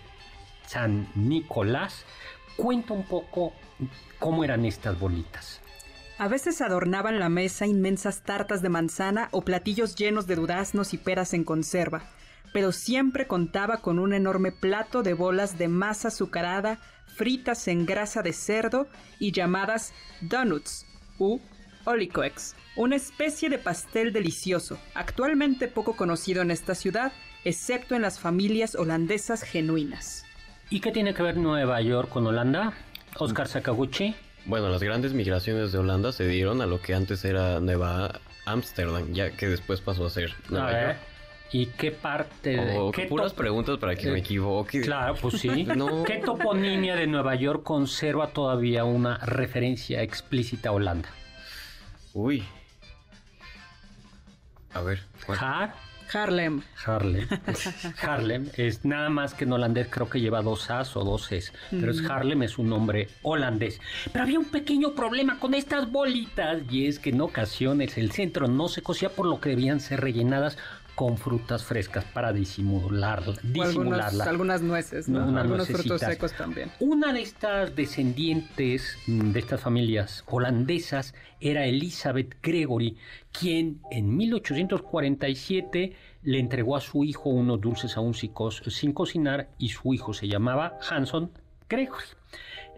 San 0.67 1.09
Nicolás, 1.15 2.05
cuenta 2.59 2.93
un 2.93 3.05
poco 3.05 3.55
cómo 4.19 4.45
eran 4.45 4.67
estas 4.67 4.99
bolitas. 4.99 5.61
A 6.19 6.27
veces 6.27 6.61
adornaban 6.61 7.21
la 7.21 7.29
mesa 7.29 7.67
inmensas 7.67 8.23
tartas 8.23 8.61
de 8.61 8.69
manzana 8.69 9.29
o 9.31 9.43
platillos 9.43 9.95
llenos 9.95 10.27
de 10.27 10.35
duraznos 10.35 10.93
y 10.93 10.99
peras 10.99 11.33
en 11.33 11.45
conserva, 11.45 12.03
pero 12.53 12.73
siempre 12.73 13.29
contaba 13.29 13.77
con 13.77 14.01
un 14.01 14.13
enorme 14.13 14.51
plato 14.51 15.05
de 15.05 15.15
bolas 15.15 15.57
de 15.57 15.69
masa 15.69 16.09
azucarada 16.09 16.81
fritas 17.07 17.69
en 17.69 17.87
grasa 17.87 18.23
de 18.23 18.33
cerdo 18.33 18.89
y 19.21 19.31
llamadas 19.31 19.93
donuts 20.21 20.85
u 21.19 21.39
olicoex, 21.85 22.57
una 22.77 22.97
especie 22.97 23.49
de 23.49 23.59
pastel 23.59 24.13
delicioso, 24.13 24.79
actualmente 24.95 25.69
poco 25.69 25.95
conocido 25.95 26.43
en 26.43 26.51
esta 26.51 26.75
ciudad, 26.75 27.13
excepto 27.45 27.95
en 27.95 28.03
las 28.03 28.19
familias 28.19 28.75
holandesas 28.75 29.43
genuinas. 29.43 30.28
¿Y 30.71 30.81
qué 30.81 30.93
tiene 30.93 31.15
que 31.15 31.23
ver 31.23 31.37
Nueva 31.37 31.81
York 31.81 32.09
con 32.11 32.27
Holanda? 32.27 32.73
Oscar 33.19 33.49
Sakaguchi. 33.49 34.15
Bueno, 34.45 34.69
las 34.69 34.83
grandes 34.83 35.13
migraciones 35.13 35.73
de 35.73 35.79
Holanda 35.79 36.13
se 36.13 36.27
dieron 36.27 36.61
a 36.61 36.67
lo 36.67 36.81
que 36.81 36.95
antes 36.95 37.25
era 37.25 37.61
Nueva 37.61 38.21
Ámsterdam, 38.45 39.13
ya 39.13 39.31
que 39.31 39.49
después 39.49 39.81
pasó 39.81 40.07
a 40.07 40.11
ser 40.11 40.31
A 40.31 40.51
Nueva 40.51 40.67
ver, 40.71 40.87
York. 40.87 40.99
¿Y 41.51 41.67
qué 41.67 41.91
parte 41.91 42.51
de 42.51 42.79
O 42.79 42.93
qué 42.93 43.07
puras 43.07 43.33
preguntas 43.33 43.79
para 43.79 43.97
que 43.97 44.11
me 44.11 44.19
Eh, 44.19 44.21
equivoque. 44.21 44.83
Claro, 44.83 45.15
pues 45.21 45.41
sí. 45.41 45.65
No. 45.77 46.03
¿Qué 46.05 46.19
toponimia 46.19 46.95
de 46.97 47.07
Nueva 47.07 47.35
York 47.35 47.63
conserva 47.63 48.29
todavía 48.29 48.85
una 48.85 49.17
referencia 49.19 50.03
explícita 50.03 50.69
a 50.69 50.73
Holanda? 50.73 51.09
Uy. 52.13 52.45
A 54.75 54.83
ver. 54.83 55.01
¿cuál? 55.25 55.39
Har, 55.41 55.75
Harlem. 56.13 56.63
Harlem. 56.85 57.27
Harlem 58.03 58.49
es 58.57 58.85
nada 58.85 59.09
más 59.11 59.35
que 59.35 59.45
en 59.45 59.53
holandés, 59.53 59.89
creo 59.91 60.09
que 60.09 60.21
lleva 60.21 60.43
dos 60.43 60.71
As 60.71 60.97
o 60.97 61.05
dos 61.05 61.31
Es, 61.33 61.53
pero 61.71 61.93
es 61.93 62.03
Harlem, 62.09 62.43
es 62.43 62.59
un 62.59 62.69
nombre 62.69 63.09
holandés. 63.23 63.81
Pero 64.13 64.25
había 64.25 64.39
un 64.39 64.47
pequeño 64.47 64.95
problema 64.95 65.39
con 65.39 65.55
estas 65.55 65.91
bolitas 65.91 66.63
y 66.71 66.87
es 66.87 66.99
que 66.99 67.11
en 67.11 67.21
ocasiones 67.21 67.99
el 67.99 68.11
centro 68.13 68.49
no 68.49 68.69
se 68.69 68.83
cosía 68.83 69.11
por 69.11 69.27
lo 69.27 69.41
que 69.41 69.51
debían 69.51 69.81
ser 69.81 70.01
rellenadas 70.01 70.59
con 70.99 71.17
frutas 71.17 71.63
frescas 71.63 72.05
para 72.07 72.33
disimular, 72.33 73.23
disimularla. 73.45 74.25
algunos- 74.25 74.27
algunas 74.27 74.63
nueces, 74.63 75.09
¿no? 75.09 75.25
Unas 75.29 75.45
algunos 75.45 75.69
frutos 75.69 76.01
secos 76.01 76.33
también. 76.33 76.73
Una 76.81 77.13
de 77.13 77.23
estas 77.23 77.77
descendientes 77.77 78.99
mm, 79.07 79.31
de 79.31 79.39
estas 79.39 79.61
familias 79.61 80.25
holandesas 80.27 81.15
era 81.41 81.67
Elizabeth 81.67 82.35
Gregory, 82.43 82.97
quien 83.31 83.81
en 83.93 84.17
1847 84.17 85.93
le 86.25 86.39
entregó 86.41 86.75
a 86.77 86.81
su 86.81 87.05
hijo 87.05 87.31
unos 87.31 87.61
dulces 87.61 87.97
aún 87.97 88.13
sin 88.15 88.33
co- 88.33 88.51
sin 88.51 88.93
cocinar 88.93 89.51
y 89.57 89.69
su 89.69 89.95
hijo 89.95 90.13
se 90.13 90.27
llamaba 90.27 90.79
Hanson 90.91 91.31
Gregory. 91.69 92.05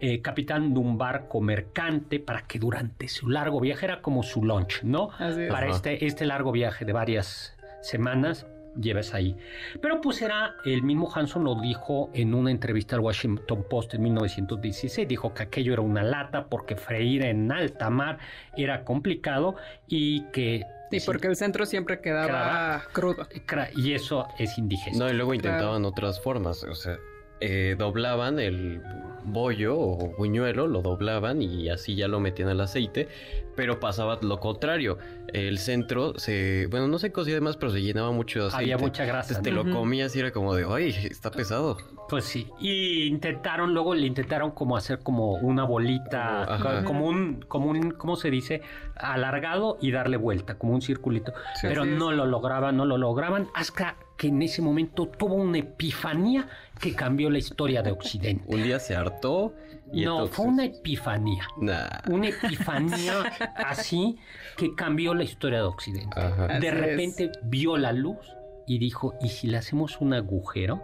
eh, 0.03 0.19
capitán 0.21 0.73
de 0.73 0.79
un 0.79 0.97
barco 0.97 1.41
mercante 1.41 2.19
para 2.19 2.41
que 2.47 2.57
durante 2.57 3.07
su 3.07 3.29
largo 3.29 3.59
viaje 3.59 3.85
era 3.85 4.01
como 4.01 4.23
su 4.23 4.43
lunch, 4.43 4.81
¿no? 4.83 5.09
Así 5.19 5.41
es. 5.41 5.51
Para 5.51 5.69
este, 5.69 6.05
este 6.07 6.25
largo 6.25 6.51
viaje 6.51 6.85
de 6.85 6.91
varias 6.93 7.55
semanas 7.81 8.45
lleves 8.79 9.13
ahí. 9.13 9.35
Pero 9.81 9.99
pues 9.99 10.21
era, 10.21 10.55
el 10.63 10.81
mismo 10.83 11.11
Hanson 11.13 11.43
lo 11.43 11.55
dijo 11.59 12.09
en 12.13 12.33
una 12.33 12.51
entrevista 12.51 12.95
al 12.95 13.01
Washington 13.01 13.65
Post 13.69 13.95
en 13.95 14.03
1916, 14.03 15.07
dijo 15.07 15.33
que 15.33 15.43
aquello 15.43 15.73
era 15.73 15.81
una 15.81 16.03
lata 16.03 16.45
porque 16.47 16.77
freír 16.77 17.23
en 17.25 17.51
alta 17.51 17.89
mar 17.89 18.17
era 18.55 18.85
complicado 18.85 19.55
y 19.87 20.23
que... 20.31 20.63
Sí, 20.89 20.99
porque 21.05 21.27
el 21.27 21.35
centro 21.37 21.65
siempre 21.65 22.01
quedaba 22.01 22.27
Quedaba- 22.27 22.83
crudo. 22.93 23.27
Cra- 23.47 23.69
Y 23.75 23.93
eso 23.93 24.27
es 24.39 24.57
indigestivo. 24.57 25.05
No, 25.05 25.09
y 25.09 25.15
luego 25.15 25.31
Claro. 25.31 25.47
intentaban 25.47 25.85
otras 25.85 26.21
formas, 26.21 26.63
o 26.63 26.75
sea, 26.75 26.97
eh, 27.41 27.75
doblaban 27.77 28.39
el 28.39 28.81
bollo 29.23 29.77
o 29.77 30.15
buñuelo, 30.17 30.65
lo 30.67 30.81
doblaban 30.81 31.41
y 31.43 31.69
así 31.69 31.95
ya 31.95 32.07
lo 32.07 32.19
metían 32.19 32.49
al 32.49 32.59
aceite, 32.61 33.07
pero 33.55 33.79
pasaba 33.79 34.17
lo 34.23 34.39
contrario, 34.39 34.97
el 35.27 35.59
centro 35.59 36.17
se, 36.17 36.65
bueno, 36.71 36.87
no 36.87 36.97
se 36.97 37.11
cocía 37.11 37.39
más, 37.39 37.55
pero 37.55 37.71
se 37.71 37.83
llenaba 37.83 38.11
mucho 38.11 38.39
de 38.41 38.47
aceite. 38.47 38.63
Había 38.63 38.77
mucha 38.79 39.05
grasa. 39.05 39.33
Entonces 39.35 39.43
te 39.43 39.51
¿no? 39.51 39.63
lo 39.63 39.75
comías 39.77 40.15
y 40.15 40.19
era 40.21 40.31
como 40.31 40.55
de, 40.55 40.65
ay, 40.67 40.89
está 40.89 41.29
pesado. 41.29 41.77
Pues 42.09 42.25
sí, 42.25 42.47
y 42.59 43.03
intentaron, 43.05 43.73
luego 43.75 43.93
le 43.93 44.07
intentaron 44.07 44.51
como 44.51 44.75
hacer 44.75 44.99
como 44.99 45.33
una 45.33 45.65
bolita, 45.65 46.43
Como- 46.45 46.51
ajá. 46.69 46.79
co- 46.81 46.85
como 46.87 47.05
un, 47.05 47.41
como 47.47 47.69
un, 47.69 47.91
¿cómo 47.91 48.15
se 48.15 48.31
dice? 48.31 48.61
Alargado 48.95 49.77
y 49.81 49.91
darle 49.91 50.17
vuelta, 50.17 50.57
como 50.57 50.73
un 50.73 50.81
circulito. 50.81 51.31
Sí. 51.55 51.67
Pero 51.67 51.83
es. 51.83 51.89
no 51.91 52.11
lo 52.11 52.25
lograban, 52.25 52.75
no 52.75 52.85
lo 52.85 52.97
lograban, 52.97 53.47
hasta 53.53 53.95
que 54.21 54.27
en 54.27 54.39
ese 54.43 54.61
momento 54.61 55.07
tuvo 55.07 55.33
una 55.33 55.57
epifanía 55.57 56.47
que 56.79 56.93
cambió 56.93 57.31
la 57.31 57.39
historia 57.39 57.81
de 57.81 57.89
Occidente. 57.89 58.43
Un 58.55 58.61
día 58.61 58.77
se 58.77 58.95
hartó 58.95 59.55
y 59.91 60.05
no, 60.05 60.11
entonces... 60.11 60.35
fue 60.35 60.45
una 60.45 60.65
epifanía. 60.65 61.47
Nah. 61.57 61.87
Una 62.07 62.29
epifanía 62.29 63.23
así 63.55 64.19
que 64.57 64.75
cambió 64.75 65.15
la 65.15 65.23
historia 65.23 65.57
de 65.57 65.65
Occidente. 65.65 66.19
Ajá. 66.19 66.45
Así 66.45 66.61
De 66.61 66.67
es. 66.67 66.73
repente 66.75 67.31
vio 67.45 67.77
la 67.77 67.93
luz 67.93 68.19
y 68.67 68.77
dijo, 68.77 69.15
¿y 69.21 69.29
si 69.29 69.47
le 69.47 69.57
hacemos 69.57 69.99
un 69.99 70.13
agujero? 70.13 70.83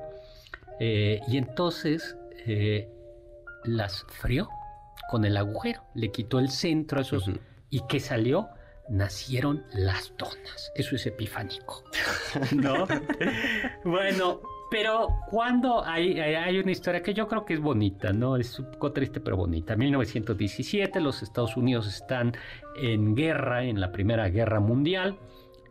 Eh, 0.79 1.21
y 1.27 1.37
entonces 1.37 2.17
eh, 2.47 2.89
las 3.65 4.03
frió 4.09 4.49
con 5.11 5.25
el 5.25 5.37
agujero, 5.37 5.83
le 5.93 6.09
quitó 6.11 6.39
el 6.39 6.49
centro 6.49 6.97
a 6.97 7.01
esos... 7.03 7.27
Ujú. 7.27 7.37
¿Y 7.69 7.81
qué 7.87 7.99
salió? 7.99 8.49
Nacieron 8.89 9.63
las 9.73 10.13
donas. 10.17 10.71
Eso 10.75 10.95
es 10.95 11.05
epifánico. 11.05 11.83
¿No? 12.55 12.85
bueno, 13.83 14.41
pero 14.69 15.09
cuando 15.29 15.83
hay, 15.85 16.19
hay- 16.19 16.57
una 16.59 16.71
historia 16.71 17.01
que 17.01 17.13
yo 17.13 17.27
creo 17.27 17.45
que 17.45 17.53
es 17.55 17.59
bonita, 17.59 18.11
¿no? 18.13 18.37
Es 18.37 18.59
un 18.59 18.71
poco 18.71 18.91
triste, 18.91 19.19
pero 19.19 19.37
bonita. 19.37 19.75
1917, 19.75 20.99
los 21.01 21.21
Estados 21.23 21.55
Unidos 21.57 21.87
están 21.87 22.33
en 22.75 23.15
guerra, 23.15 23.63
en 23.63 23.79
la 23.79 23.91
Primera 23.91 24.29
Guerra 24.29 24.59
Mundial, 24.59 25.17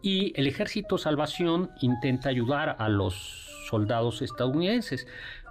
y 0.02 0.32
el 0.38 0.46
Ejército 0.46 0.98
Salvación 0.98 1.70
intenta 1.80 2.28
ayudar 2.28 2.76
a 2.78 2.88
los 2.88 3.14
soldados 3.68 4.22
estadounidenses 4.22 5.06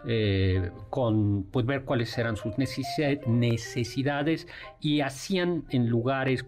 eh, 0.08 0.72
con 0.90 1.44
pues 1.52 1.66
ver 1.66 1.84
cuáles 1.84 2.18
eran 2.18 2.36
sus 2.38 2.54
necesi- 2.56 3.26
necesidades 3.26 4.48
y 4.80 5.02
hacían 5.02 5.64
en 5.70 5.90
lugares 5.90 6.46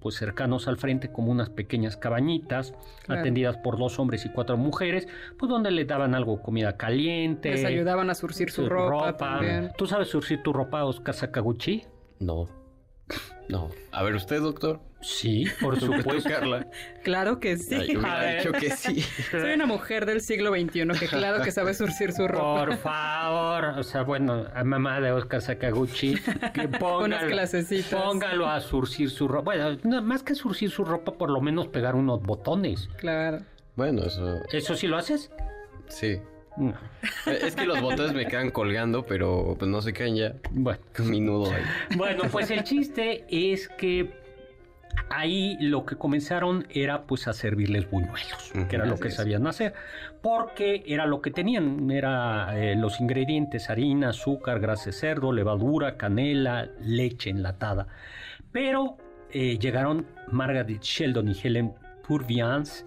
pues 0.00 0.16
cercanos 0.16 0.68
al 0.68 0.76
frente 0.76 1.10
como 1.10 1.32
unas 1.32 1.48
pequeñas 1.48 1.96
cabañitas 1.96 2.74
Claro. 3.06 3.22
atendidas 3.22 3.56
por 3.56 3.78
dos 3.78 3.98
hombres 3.98 4.24
y 4.26 4.28
cuatro 4.28 4.56
mujeres 4.58 5.08
pues 5.38 5.48
donde 5.48 5.70
les 5.70 5.86
daban 5.86 6.14
algo 6.14 6.42
comida 6.42 6.76
caliente 6.76 7.50
Les 7.50 7.64
ayudaban 7.64 8.10
a 8.10 8.14
surcir 8.14 8.50
su 8.50 8.68
ropa, 8.68 9.16
también. 9.16 9.72
¿Tú 9.78 9.86
sabes 9.86 10.08
surcir 10.08 10.42
tu 10.42 10.52
ropa, 10.52 10.84
Oscar 10.84 11.14
Sakaguchi? 11.14 11.82
No. 12.20 12.46
No. 13.48 13.70
A 13.92 14.02
ver, 14.02 14.14
usted, 14.14 14.40
doctor. 14.40 14.80
Sí, 15.02 15.44
por 15.60 15.78
¿Tú, 15.78 15.84
supuesto. 15.94 16.30
Carla? 16.30 16.66
Claro 17.02 17.38
que 17.38 17.58
sí. 17.58 17.74
Ay, 17.74 17.92
yo 17.92 17.98
A 17.98 18.00
hubiera 18.00 18.20
ver. 18.20 18.38
dicho 18.38 18.52
que 18.52 18.70
sí. 18.70 19.00
Soy 19.30 19.52
una 19.52 19.66
mujer 19.66 20.06
del 20.06 20.22
siglo 20.22 20.50
XXI 20.50 20.88
que 20.98 21.08
claro 21.08 21.44
que 21.44 21.50
sabe 21.52 21.74
surcir 21.74 22.12
su 22.14 22.26
ropa. 22.26 22.64
Por 22.64 22.76
favor, 22.78 23.64
o 23.78 23.82
sea, 23.82 24.00
bueno, 24.02 24.46
a 24.54 24.64
mamá 24.64 25.00
de 25.00 25.12
Oscar 25.12 25.42
Sakaguchi, 25.42 26.14
que 26.54 26.68
póngalo, 26.80 27.04
Unas 27.04 27.24
clasecitas. 27.24 28.00
póngalo 28.02 28.48
a 28.48 28.60
surcir 28.62 29.10
su 29.10 29.28
ropa. 29.28 29.44
Bueno, 29.54 29.76
no, 29.84 30.00
más 30.00 30.22
que 30.22 30.34
surcir 30.34 30.70
su 30.70 30.82
ropa, 30.86 31.12
por 31.12 31.28
lo 31.28 31.42
menos 31.42 31.68
pegar 31.68 31.94
unos 31.96 32.22
botones. 32.22 32.88
Claro. 32.96 33.40
Bueno, 33.76 34.04
eso 34.04 34.40
¿Eso 34.52 34.74
sí 34.74 34.86
lo 34.86 34.96
haces? 34.96 35.30
sí. 35.88 36.18
No. 36.56 36.74
Es 37.26 37.56
que 37.56 37.66
los 37.66 37.80
botones 37.80 38.14
me 38.14 38.26
quedan 38.26 38.50
colgando, 38.50 39.04
pero 39.04 39.56
pues 39.58 39.70
no 39.70 39.82
se 39.82 39.92
caen 39.92 40.16
ya. 40.16 40.34
Bueno. 40.50 40.78
Minuto 40.98 41.50
ahí. 41.50 41.62
Bueno, 41.96 42.24
pues 42.30 42.50
el 42.50 42.62
chiste 42.62 43.24
es 43.28 43.68
que 43.68 44.24
ahí 45.10 45.56
lo 45.60 45.84
que 45.84 45.96
comenzaron 45.96 46.66
era 46.70 47.02
pues 47.02 47.28
a 47.28 47.32
servirles 47.32 47.90
buñuelos, 47.90 48.52
que 48.68 48.76
era 48.76 48.86
lo 48.86 48.98
que 48.98 49.08
es. 49.08 49.14
sabían 49.14 49.46
hacer, 49.46 49.74
porque 50.22 50.82
era 50.86 51.06
lo 51.06 51.20
que 51.20 51.30
tenían, 51.30 51.90
era 51.90 52.58
eh, 52.58 52.76
los 52.76 53.00
ingredientes, 53.00 53.70
harina, 53.70 54.10
azúcar, 54.10 54.60
grasa 54.60 54.86
de 54.86 54.92
cerdo, 54.92 55.32
levadura, 55.32 55.96
canela, 55.96 56.68
leche 56.80 57.30
enlatada. 57.30 57.88
Pero 58.52 58.96
eh, 59.30 59.58
llegaron 59.58 60.06
Margaret 60.30 60.80
Sheldon 60.80 61.28
y 61.28 61.36
Helen 61.42 61.74
Purviance 62.06 62.84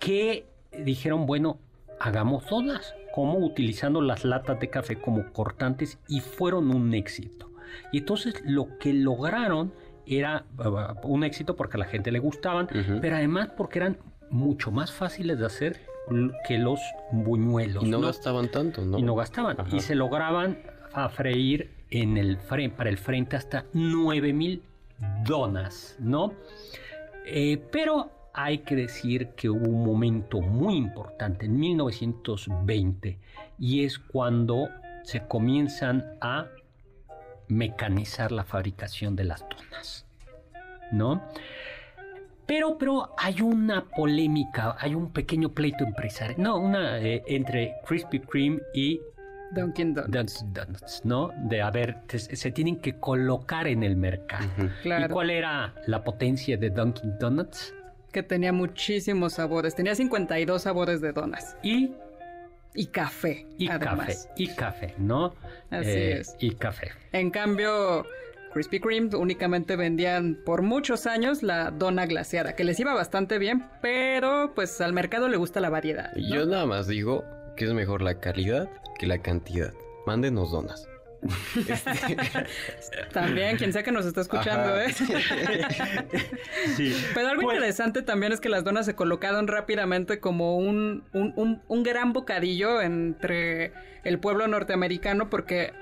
que 0.00 0.46
dijeron, 0.76 1.26
bueno, 1.26 1.58
hagamos 2.00 2.46
donas, 2.48 2.94
como 3.14 3.38
utilizando 3.38 4.00
las 4.00 4.24
latas 4.24 4.58
de 4.58 4.70
café 4.70 4.96
como 4.96 5.32
cortantes 5.32 6.00
y 6.08 6.18
fueron 6.18 6.74
un 6.74 6.92
éxito. 6.94 7.48
Y 7.92 7.98
entonces 7.98 8.42
lo 8.44 8.76
que 8.80 8.92
lograron 8.92 9.72
era 10.04 10.46
uh, 10.58 11.06
un 11.06 11.22
éxito 11.22 11.54
porque 11.54 11.76
a 11.76 11.80
la 11.80 11.86
gente 11.86 12.10
le 12.10 12.18
gustaban, 12.18 12.66
pero 13.00 13.14
además 13.14 13.50
porque 13.56 13.78
eran 13.78 13.98
mucho 14.30 14.72
más 14.72 14.90
fáciles 14.90 15.38
de 15.38 15.46
hacer 15.46 15.80
que 16.48 16.58
los 16.58 16.80
buñuelos. 17.12 17.84
Y 17.84 17.88
no 17.88 18.00
¿no? 18.00 18.08
gastaban 18.08 18.50
tanto, 18.50 18.84
¿no? 18.84 18.98
y 18.98 19.02
no 19.02 19.14
gastaban. 19.14 19.60
Ajá. 19.60 19.76
Y 19.76 19.78
se 19.78 19.94
lograban 19.94 20.58
a 20.92 21.08
freír 21.08 21.70
en 21.90 22.16
el 22.16 22.40
fre- 22.40 22.72
para 22.72 22.90
el 22.90 22.98
frente 22.98 23.36
hasta 23.36 23.64
9000 23.74 24.60
donas, 25.24 25.96
¿no? 26.00 26.32
Eh, 27.26 27.62
pero 27.70 28.10
hay 28.34 28.58
que 28.58 28.74
decir 28.76 29.28
que 29.36 29.48
hubo 29.48 29.68
un 29.70 29.84
momento 29.86 30.40
muy 30.40 30.76
importante 30.76 31.46
en 31.46 31.56
1920 31.58 33.18
y 33.58 33.84
es 33.84 33.98
cuando 33.98 34.68
se 35.04 35.20
comienzan 35.26 36.04
a 36.20 36.46
mecanizar 37.48 38.32
la 38.32 38.44
fabricación 38.44 39.16
de 39.16 39.24
las 39.24 39.40
donas, 39.48 40.06
¿no? 40.92 41.22
Pero, 42.46 42.76
pero 42.76 43.14
hay 43.16 43.40
una 43.40 43.84
polémica, 43.84 44.76
hay 44.78 44.94
un 44.94 45.12
pequeño 45.12 45.50
pleito 45.50 45.84
empresarial, 45.84 46.40
no, 46.40 46.58
una 46.58 46.98
eh, 46.98 47.22
entre 47.26 47.74
Krispy 47.86 48.20
Kreme 48.20 48.60
y 48.74 49.00
Dunkin' 49.52 49.94
Donuts. 49.94 50.10
Dunkin' 50.12 50.52
Donuts, 50.52 51.00
¿no? 51.04 51.30
De 51.48 51.62
a 51.62 51.70
ver, 51.70 52.02
te- 52.06 52.18
se 52.18 52.50
tienen 52.50 52.76
que 52.80 52.98
colocar 52.98 53.66
en 53.66 53.82
el 53.82 53.96
mercado. 53.96 54.46
Claro. 54.82 55.06
¿Y 55.06 55.08
cuál 55.08 55.30
era 55.30 55.74
la 55.86 56.02
potencia 56.04 56.56
de 56.56 56.70
Dunkin' 56.70 57.18
Donuts? 57.18 57.72
Que 58.14 58.22
tenía 58.22 58.52
muchísimos 58.52 59.32
sabores. 59.32 59.74
Tenía 59.74 59.96
52 59.96 60.62
sabores 60.62 61.00
de 61.00 61.12
donas. 61.12 61.56
Y, 61.64 61.90
Y 62.72 62.86
café. 62.86 63.44
y 63.58 63.66
café, 63.66 64.14
y 64.36 64.46
café, 64.54 64.94
¿no? 64.98 65.34
Eh, 65.72 65.76
Así 65.76 65.90
es. 65.90 66.36
Y 66.38 66.54
café. 66.54 66.92
En 67.10 67.32
cambio, 67.32 68.06
Krispy 68.52 68.78
Kreme 68.78 69.16
únicamente 69.16 69.74
vendían 69.74 70.38
por 70.46 70.62
muchos 70.62 71.06
años 71.08 71.42
la 71.42 71.72
dona 71.72 72.06
glaseada, 72.06 72.54
que 72.54 72.62
les 72.62 72.78
iba 72.78 72.94
bastante 72.94 73.38
bien, 73.38 73.64
pero 73.82 74.52
pues 74.54 74.80
al 74.80 74.92
mercado 74.92 75.28
le 75.28 75.36
gusta 75.36 75.58
la 75.58 75.70
variedad. 75.70 76.12
¿no? 76.14 76.22
Yo 76.36 76.46
nada 76.46 76.66
más 76.66 76.86
digo 76.86 77.24
que 77.56 77.64
es 77.64 77.72
mejor 77.72 78.00
la 78.00 78.20
calidad 78.20 78.68
que 78.96 79.08
la 79.08 79.18
cantidad. 79.18 79.72
Mándenos 80.06 80.52
donas. 80.52 80.86
Este, 81.68 81.90
También, 83.12 83.56
quien 83.56 83.72
sea 83.72 83.82
que 83.82 83.92
nos 83.92 84.04
está 84.06 84.20
escuchando, 84.20 84.74
Ajá. 84.74 84.84
¿eh? 84.86 84.94
Sí. 86.76 86.94
Pero 87.14 87.28
algo 87.28 87.42
Pues- 87.42 87.56
interesante 87.56 88.02
también 88.02 88.32
es 88.32 88.40
que 88.40 88.48
las 88.48 88.64
donas 88.64 88.86
se 88.86 88.94
colocaron 88.94 89.46
rápidamente 89.48 90.20
como 90.20 90.56
un, 90.56 91.04
un, 91.12 91.32
un- 91.36 91.62
un 91.66 91.82
gran 91.82 92.12
bocadillo 92.12 92.80
entre 92.82 93.72
el 94.04 94.18
pueblo 94.18 94.46
norteamericano 94.48 95.30
porque 95.30 95.72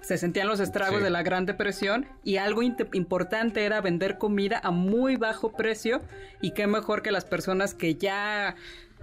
se 0.00 0.18
sentían 0.18 0.46
los 0.46 0.60
estragos 0.60 0.98
Sí. 0.98 1.04
de 1.04 1.10
la 1.10 1.22
Gran 1.22 1.46
Depresión 1.46 2.06
y 2.22 2.36
algo 2.36 2.62
importante 2.62 3.64
era 3.64 3.80
vender 3.80 4.18
comida 4.18 4.60
a 4.62 4.70
muy 4.70 5.16
bajo 5.16 5.52
precio 5.52 6.00
y 6.40 6.52
qué 6.52 6.66
mejor 6.68 7.02
que 7.02 7.10
las 7.10 7.24
personas 7.24 7.74
que 7.74 7.96
ya 7.96 8.54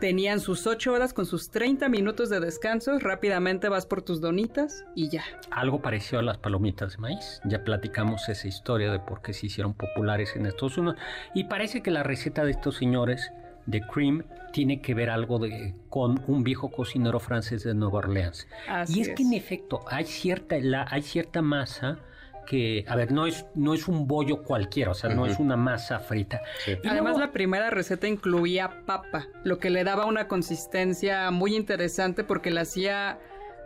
Tenían 0.04 0.42
sus 0.42 0.68
ocho 0.68 0.92
horas 0.92 1.14
con 1.14 1.26
sus 1.26 1.50
30 1.50 1.88
minutos 1.88 2.30
de 2.30 2.42
descanso, 2.42 3.00
rápidamente 3.00 3.70
vas 3.70 3.86
por 3.86 4.02
tus 4.02 4.20
donitas 4.20 4.84
y 4.96 5.08
ya. 5.08 5.24
Algo 5.50 5.82
parecido 5.82 6.20
a 6.20 6.24
las 6.24 6.38
palomitas 6.38 6.92
de 6.92 6.98
maíz. 6.98 7.40
Ya 7.46 7.64
platicamos 7.64 8.28
esa 8.28 8.46
historia 8.50 8.92
de 8.92 9.00
por 9.00 9.22
qué 9.22 9.32
se 9.32 9.46
hicieron 9.46 9.74
populares 9.74 10.36
en 10.36 10.46
Estados 10.46 10.78
Unidos. 10.78 10.98
Y 11.34 11.46
parece 11.46 11.82
que 11.82 11.90
la 11.90 12.04
receta 12.04 12.44
de 12.44 12.52
estos 12.52 12.76
señores 12.76 13.32
de 13.66 13.80
cream 13.80 14.26
tiene 14.52 14.82
que 14.82 14.94
ver 14.94 15.10
algo 15.10 15.40
de, 15.40 15.74
con 15.88 16.22
un 16.28 16.44
viejo 16.44 16.70
cocinero 16.70 17.22
francés 17.22 17.64
de 17.64 17.74
Nueva 17.74 18.00
Orleans. 18.00 18.46
Así 18.68 19.00
y 19.00 19.02
es, 19.04 19.08
es. 19.08 19.16
que 19.16 19.24
en 19.24 19.32
efecto 19.32 19.86
hay 19.88 20.04
cierta, 20.04 20.58
la, 20.60 20.86
hay 20.90 21.02
cierta 21.04 21.42
masa 21.42 22.00
que, 22.46 22.86
a 22.88 22.96
ver, 22.96 23.12
no 23.12 23.26
es, 23.26 23.46
no 23.56 23.74
es 23.74 23.88
un 23.88 24.08
bollo 24.08 24.44
cualquiera, 24.44 24.92
o 24.92 24.94
sea, 24.94 25.10
no 25.14 25.26
es 25.26 25.40
una 25.40 25.56
masa 25.58 26.00
frita. 26.00 26.42
Sí. 26.66 26.72
Y 26.84 26.88
Además, 26.88 27.14
luego- 27.14 27.20
la 27.20 27.32
primera 27.32 27.70
receta 27.70 28.08
incluía 28.08 28.84
papa, 28.86 29.28
lo 29.44 29.58
que 29.60 29.70
le 29.70 29.84
daba 29.84 30.06
una 30.06 30.28
consistencia 30.28 31.30
muy 31.32 31.56
interesante 31.56 32.24
porque 32.24 32.52
la 32.52 32.62
hacía 32.62 33.20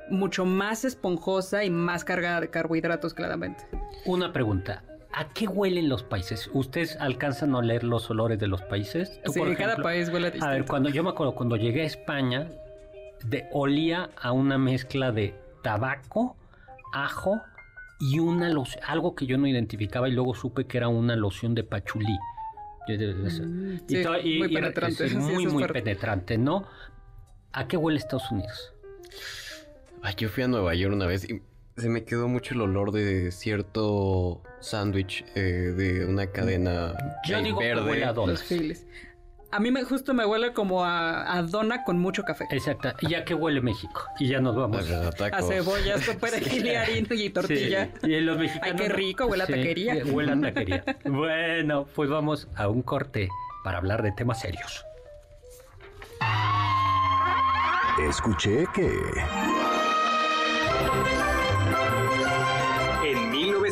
mucho 0.09 0.45
más 0.45 0.85
esponjosa 0.85 1.63
y 1.65 1.69
más 1.69 2.03
cargada 2.05 2.39
de 2.41 2.49
carbohidratos, 2.49 3.13
claramente. 3.13 3.65
Una 4.05 4.31
pregunta. 4.31 4.83
¿A 5.13 5.29
qué 5.29 5.47
huelen 5.47 5.89
los 5.89 6.03
países? 6.03 6.49
¿Ustedes 6.53 6.95
alcanzan 6.99 7.55
a 7.55 7.57
oler 7.59 7.83
los 7.83 8.09
olores 8.11 8.37
de 8.39 8.47
los 8.47 8.61
países? 8.61 9.19
Tú, 9.23 9.33
Sí, 9.33 9.39
por 9.39 9.47
cada 9.55 9.63
ejemplo- 9.73 9.83
país 9.85 10.09
huele 10.09 10.27
A 10.27 10.29
ver, 10.29 10.33
distinto. 10.39 10.65
cuando 10.69 10.89
yo 10.89 11.03
me 11.03 11.09
acuerdo, 11.09 11.33
cuando 11.33 11.55
llegué 11.55 11.81
a 11.81 11.85
España, 11.85 12.47
de, 13.25 13.47
olía 13.51 14.09
a 14.21 14.31
una 14.31 14.57
mezcla 14.59 15.11
de 15.11 15.33
tabaco, 15.63 16.35
ajo 16.93 17.41
y 17.99 18.19
una 18.19 18.49
loción, 18.49 18.83
algo 18.87 19.15
que 19.15 19.25
yo 19.25 19.37
no 19.37 19.47
identificaba 19.47 20.07
y 20.07 20.11
luego 20.11 20.35
supe 20.35 20.65
que 20.65 20.77
era 20.77 20.87
una 20.87 21.15
loción 21.15 21.55
de 21.55 21.63
pachulí. 21.63 22.17
Sí, 22.87 24.37
muy 24.39 24.53
penetrante, 24.53 25.09
sí, 25.09 25.17
muy, 25.17 25.43
muy 25.45 25.51
fuerte. 25.53 25.81
penetrante, 25.81 26.37
¿no? 26.37 26.65
¿A 27.51 27.67
qué 27.67 27.75
huele 27.75 27.97
Estados 27.99 28.31
Unidos? 28.31 28.73
Ay, 30.01 30.13
yo 30.17 30.29
fui 30.29 30.43
a 30.43 30.47
Nueva 30.47 30.73
York 30.75 30.93
una 30.93 31.05
vez 31.05 31.29
y 31.29 31.41
se 31.75 31.89
me 31.89 32.03
quedó 32.05 32.27
mucho 32.27 32.53
el 32.53 32.61
olor 32.61 32.91
de 32.91 33.31
cierto 33.31 34.41
sándwich 34.61 35.25
eh, 35.35 35.41
de 35.75 36.05
una 36.05 36.27
cadena 36.27 36.93
Yo 37.27 37.41
digo 37.41 37.59
que 37.59 37.65
verde. 37.67 37.89
huele 37.89 38.05
a 38.05 38.13
donas. 38.13 38.39
Los 38.39 38.43
files. 38.43 38.87
A 39.49 39.59
mí 39.61 39.71
me, 39.71 39.83
justo 39.85 40.13
me 40.13 40.25
huele 40.25 40.51
como 40.51 40.83
a, 40.83 41.33
a 41.37 41.41
dona 41.41 41.83
con 41.85 41.97
mucho 41.99 42.23
café. 42.23 42.45
Exacto. 42.51 42.89
¿Y 43.01 43.15
a 43.15 43.23
qué 43.23 43.33
huele 43.33 43.61
México? 43.61 44.03
Y 44.19 44.27
ya 44.27 44.39
nos 44.41 44.55
vamos. 44.55 44.89
A 44.91 45.07
A 45.07 45.11
tacos. 45.11 45.47
cebollas 45.47 46.05
con 46.05 46.17
perejil 46.17 46.65
y 46.67 46.75
harina 46.75 47.07
y 47.15 47.29
tortilla. 47.29 47.89
Sí, 48.03 48.11
Y 48.11 48.19
los 48.19 48.37
mexicanos. 48.37 48.81
Ay, 48.81 48.87
qué 48.87 48.93
rico, 48.93 49.25
huele 49.25 49.43
a 49.43 49.45
Sí, 49.47 49.53
taquería. 49.53 49.95
Huele 50.05 50.31
a 50.33 50.41
taquería. 50.53 50.83
bueno, 51.05 51.85
pues 51.95 52.09
vamos 52.09 52.47
a 52.55 52.67
un 52.67 52.81
corte 52.81 53.29
para 53.63 53.77
hablar 53.77 54.03
de 54.03 54.11
temas 54.11 54.41
serios. 54.41 54.83
Escuché 58.09 58.65
que... 58.75 58.91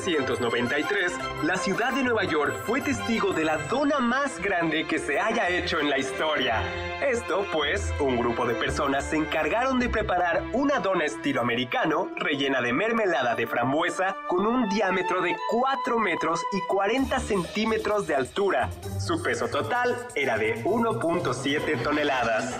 1993, 0.06 1.14
la 1.43 1.58
ciudad 1.58 1.91
de 1.93 2.03
Nueva 2.03 2.24
York 2.26 2.56
fue 2.66 2.80
testigo 2.80 3.34
de 3.34 3.43
la 3.43 3.58
dona 3.58 3.99
más 3.99 4.39
grande 4.39 4.86
que 4.86 4.99
se 4.99 5.20
haya 5.20 5.49
hecho 5.49 5.80
en 5.80 5.89
la 5.89 5.97
historia. 5.97 6.62
Esto, 7.01 7.45
pues, 7.51 7.91
un 7.99 8.18
grupo 8.18 8.45
de 8.45 8.53
personas 8.53 9.06
se 9.06 9.18
encargaron 9.18 9.80
de 9.80 9.89
preparar 9.89 10.43
una 10.53 10.80
dona 10.80 11.06
estilo 11.06 11.41
americano 11.41 12.12
rellena 12.18 12.62
de 12.62 12.72
mermelada 12.72 13.36
de 13.36 13.47
frambuesa 13.47 14.16
con 14.28 14.45
un 14.45 14.70
diámetro 14.70 15.22
de 15.22 15.36
4 15.49 15.97
metros 15.97 16.41
y 16.51 16.62
40 16.68 17.20
centímetros 17.20 18.06
de 18.06 18.16
altura. 18.16 18.70
Su 18.99 19.22
peso 19.24 19.47
total 19.47 19.95
era 20.14 20.38
de 20.38 20.64
1.7 20.64 21.82
toneladas. 21.82 22.60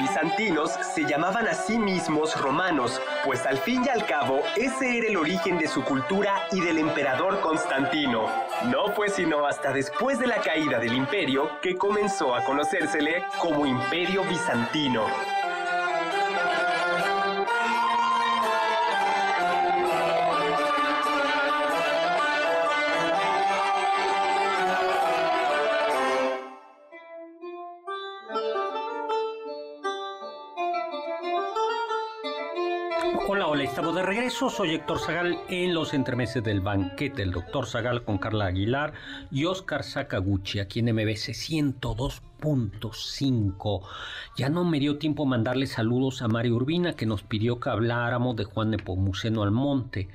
bizantinos 0.00 0.72
se 0.94 1.04
llamaban 1.04 1.46
a 1.46 1.54
sí 1.54 1.78
mismos 1.78 2.40
romanos, 2.40 3.00
pues 3.24 3.46
al 3.46 3.58
fin 3.58 3.84
y 3.84 3.88
al 3.88 4.06
cabo 4.06 4.42
ese 4.56 4.98
era 4.98 5.06
el 5.06 5.16
origen 5.16 5.58
de 5.58 5.68
su 5.68 5.84
cultura 5.84 6.46
y 6.52 6.60
del 6.60 6.78
emperador 6.78 7.40
Constantino. 7.40 8.26
No 8.70 8.88
fue 8.94 9.08
sino 9.10 9.46
hasta 9.46 9.72
después 9.72 10.18
de 10.18 10.26
la 10.26 10.40
caída 10.40 10.78
del 10.78 10.94
imperio 10.94 11.60
que 11.60 11.76
comenzó 11.76 12.34
a 12.34 12.44
conocérsele 12.44 13.24
como 13.38 13.66
Imperio 13.66 14.24
Bizantino. 14.24 15.06
Soy 34.48 34.70
Héctor 34.70 34.98
Zagal 34.98 35.38
en 35.48 35.74
los 35.74 35.92
entremeses 35.92 36.42
del 36.42 36.62
banquete. 36.62 37.22
El 37.22 37.30
doctor 37.30 37.66
Zagal 37.66 38.04
con 38.04 38.16
Carla 38.16 38.46
Aguilar 38.46 38.94
y 39.30 39.44
Oscar 39.44 39.84
Sakaguchi 39.84 40.60
aquí 40.60 40.78
en 40.80 40.94
MBC 40.94 41.34
102.5. 41.34 43.82
Ya 44.38 44.48
no 44.48 44.64
me 44.64 44.80
dio 44.80 44.96
tiempo 44.96 45.26
mandarle 45.26 45.66
saludos 45.66 46.22
a 46.22 46.28
Mario 46.28 46.56
Urbina 46.56 46.94
que 46.94 47.04
nos 47.04 47.22
pidió 47.22 47.60
que 47.60 47.68
habláramos 47.68 48.34
de 48.34 48.44
Juan 48.44 48.70
Nepomuceno 48.70 49.42
Almonte, 49.42 50.08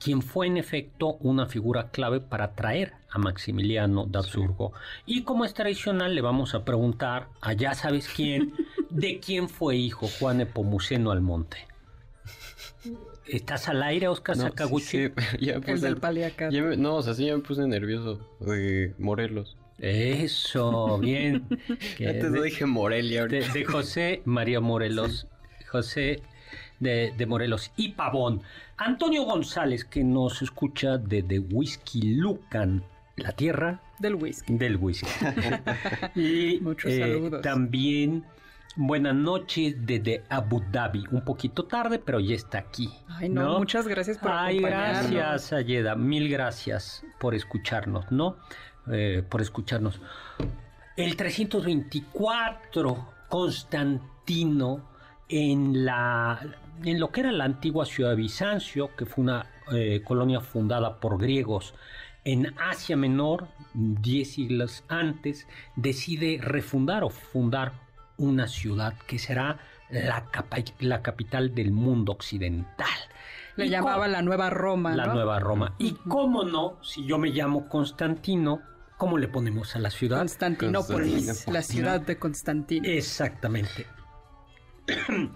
quien 0.00 0.22
fue 0.22 0.48
en 0.48 0.56
efecto 0.56 1.16
una 1.20 1.46
figura 1.46 1.90
clave 1.90 2.20
para 2.20 2.56
traer 2.56 2.94
a 3.10 3.18
Maximiliano 3.18 4.06
de 4.06 4.18
Habsburgo. 4.18 4.72
Y 5.06 5.22
como 5.22 5.44
es 5.44 5.54
tradicional, 5.54 6.16
le 6.16 6.20
vamos 6.20 6.56
a 6.56 6.64
preguntar 6.64 7.28
a 7.40 7.52
ya 7.52 7.74
sabes 7.74 8.08
quién, 8.08 8.54
de 8.90 9.20
quién 9.20 9.48
fue 9.48 9.76
hijo 9.76 10.08
Juan 10.18 10.38
Nepomuceno 10.38 11.12
Almonte. 11.12 11.68
¿Estás 13.28 13.68
al 13.68 13.82
aire, 13.82 14.08
Oscar 14.08 14.36
No, 14.36 14.44
Sakaguchi? 14.44 14.84
sí, 14.86 15.08
ya 15.40 15.54
El 15.54 15.60
puse 15.62 15.86
del 15.86 15.96
paliacate. 15.98 16.54
ya 16.54 16.62
me- 16.62 16.76
no, 16.76 16.96
o 16.96 17.02
sea, 17.02 17.14
sí 17.14 17.26
ya 17.26 17.36
me 17.36 17.42
puse 17.42 17.66
nervioso 17.66 18.18
de 18.40 18.94
Morelos. 18.98 19.56
Eso, 19.78 20.98
bien. 21.02 21.46
Que 21.96 22.08
Antes 22.08 22.30
no 22.30 22.40
de, 22.40 22.42
dije 22.48 22.66
Morelia. 22.66 23.26
de- 23.26 23.38
ahorita. 23.38 23.52
de 23.54 23.64
José 23.64 24.22
María 24.24 24.60
Morelos. 24.60 25.26
José 25.68 26.22
de, 26.80 27.12
de 27.16 27.26
Morelos 27.26 27.70
y 27.76 27.90
Pavón. 27.90 28.42
Antonio 28.76 29.24
González, 29.24 29.84
que 29.84 30.02
nos 30.04 30.40
escucha 30.42 30.98
desde 30.98 31.38
Whisky 31.40 32.14
Lucan, 32.14 32.82
la 33.16 33.32
tierra 33.32 33.82
Del 33.98 34.14
whisky. 34.14 34.54
del 34.56 34.76
whisky. 34.76 35.06
y 36.14 36.54
eh, 36.56 36.58
Muchos 36.60 36.92
saludos. 36.94 37.42
también 37.42 38.24
buenas 38.76 39.14
noches 39.14 39.74
desde 39.78 40.24
Abu 40.28 40.62
Dhabi. 40.70 41.04
Un 41.10 41.24
poquito 41.24 41.64
tarde, 41.64 41.98
pero 41.98 42.20
ya 42.20 42.34
está 42.34 42.58
aquí. 42.58 42.90
Ay, 43.08 43.28
no, 43.28 43.58
muchas 43.58 43.86
gracias 43.88 44.18
por 44.18 44.30
Ay, 44.30 44.58
acompañarnos. 44.58 45.10
gracias, 45.10 45.52
Ayeda. 45.52 45.94
Mil 45.94 46.28
gracias 46.28 47.04
por 47.18 47.34
escucharnos, 47.34 48.10
¿no? 48.10 48.36
Eh, 48.90 49.22
por 49.28 49.40
escucharnos. 49.40 50.00
El 50.96 51.16
324, 51.16 53.08
Constantino, 53.28 54.88
en, 55.28 55.84
la, 55.84 56.40
en 56.82 56.98
lo 56.98 57.10
que 57.10 57.20
era 57.20 57.32
la 57.32 57.44
antigua 57.44 57.84
ciudad 57.84 58.10
de 58.10 58.16
Bizancio, 58.16 58.96
que 58.96 59.06
fue 59.06 59.24
una 59.24 59.46
eh, 59.72 60.02
colonia 60.04 60.40
fundada 60.40 60.98
por 61.00 61.18
griegos 61.18 61.74
en 62.24 62.52
Asia 62.58 62.96
Menor, 62.96 63.48
10 63.74 64.30
siglos 64.30 64.84
antes, 64.88 65.46
decide 65.76 66.38
refundar 66.42 67.04
o 67.04 67.10
fundar 67.10 67.72
una 68.18 68.46
ciudad 68.48 68.94
que 69.06 69.18
será 69.18 69.58
la, 69.90 70.26
capa- 70.30 70.58
la 70.80 71.02
capital 71.02 71.54
del 71.54 71.72
mundo 71.72 72.12
occidental. 72.12 72.86
Le 73.56 73.68
llamaba 73.68 74.06
la 74.06 74.22
Nueva 74.22 74.50
Roma, 74.50 74.94
la 74.94 75.06
¿no? 75.06 75.14
Nueva 75.14 75.40
Roma. 75.40 75.74
Y 75.78 75.94
cómo 76.08 76.44
no, 76.44 76.78
si 76.82 77.06
yo 77.06 77.18
me 77.18 77.30
llamo 77.30 77.68
Constantino, 77.68 78.60
¿cómo 78.98 79.18
le 79.18 79.26
ponemos 79.28 79.74
a 79.74 79.78
la 79.80 79.90
ciudad? 79.90 80.18
Constantinópolis, 80.18 81.26
Constantino. 81.26 81.52
la 81.54 81.62
ciudad 81.62 82.00
de 82.00 82.18
Constantino. 82.18 82.88
Exactamente. 82.88 83.86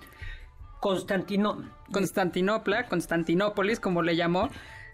Constantino. 0.81 1.63
Constantinopla, 1.93 2.89
Constantinópolis, 2.89 3.79
como 3.81 4.03
le 4.03 4.17
llamó, 4.17 4.49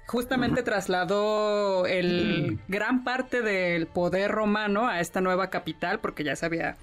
justamente 0.07 0.62
trasladó 0.62 1.86
el 1.86 2.59
gran 2.68 3.05
parte 3.05 3.41
del 3.43 3.86
poder 3.86 4.30
romano 4.30 4.89
a 4.89 5.01
esta 5.01 5.20
nueva 5.20 5.49
capital 5.51 6.01
porque 6.01 6.24
ya 6.24 6.34
sabía 6.34 6.70
había 6.70 6.76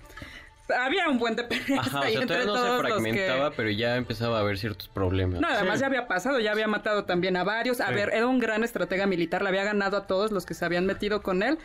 un 1.10 1.20
buen 1.20 1.36
de 1.36 1.44
peleas 1.44 1.88
Ajá, 1.88 2.00
o 2.00 2.04
ahí 2.04 2.14
sea, 2.14 2.22
entre 2.22 2.38
todavía 2.38 2.46
no 2.46 2.54
todos 2.54 2.66
se 2.66 2.84
los 2.90 3.04
que- 3.04 3.12
fragmentaba, 3.12 3.52
pero 3.52 3.70
ya 3.70 3.96
empezaba 3.98 4.38
a 4.38 4.42
haber 4.42 4.58
ciertos 4.58 4.88
problemas. 4.88 5.40
No, 5.42 5.48
además 5.48 5.80
ya 5.80 5.86
había 5.88 6.08
pasado, 6.08 6.40
ya 6.40 6.52
había 6.52 6.68
matado 6.68 7.06
también 7.06 7.38
a 7.38 7.44
varios. 7.44 7.80
A 7.82 7.88
Sí. 7.90 7.94
ver, 7.94 8.10
era 8.14 8.26
un 8.28 8.40
gran 8.40 8.64
estratega 8.64 9.06
militar, 9.06 9.42
le 9.44 9.50
había 9.50 9.64
ganado 9.64 9.98
a 9.98 10.08
todos 10.08 10.32
los 10.32 10.46
que 10.46 10.54
se 10.54 10.66
habían 10.66 10.86
metido 10.86 11.22
con 11.22 11.44
él. 11.44 11.58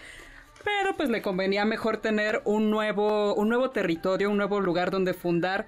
Pero 0.63 0.95
pues 0.95 1.09
le 1.09 1.23
convenía 1.23 1.65
mejor 1.65 1.97
tener 1.97 2.43
un 2.45 2.71
nuevo, 2.71 3.35
un 3.35 3.49
nuevo 3.49 3.71
territorio, 3.71 4.31
un 4.31 4.37
nuevo 4.37 4.61
lugar 4.61 4.91
donde 4.91 5.15
fundar 5.15 5.67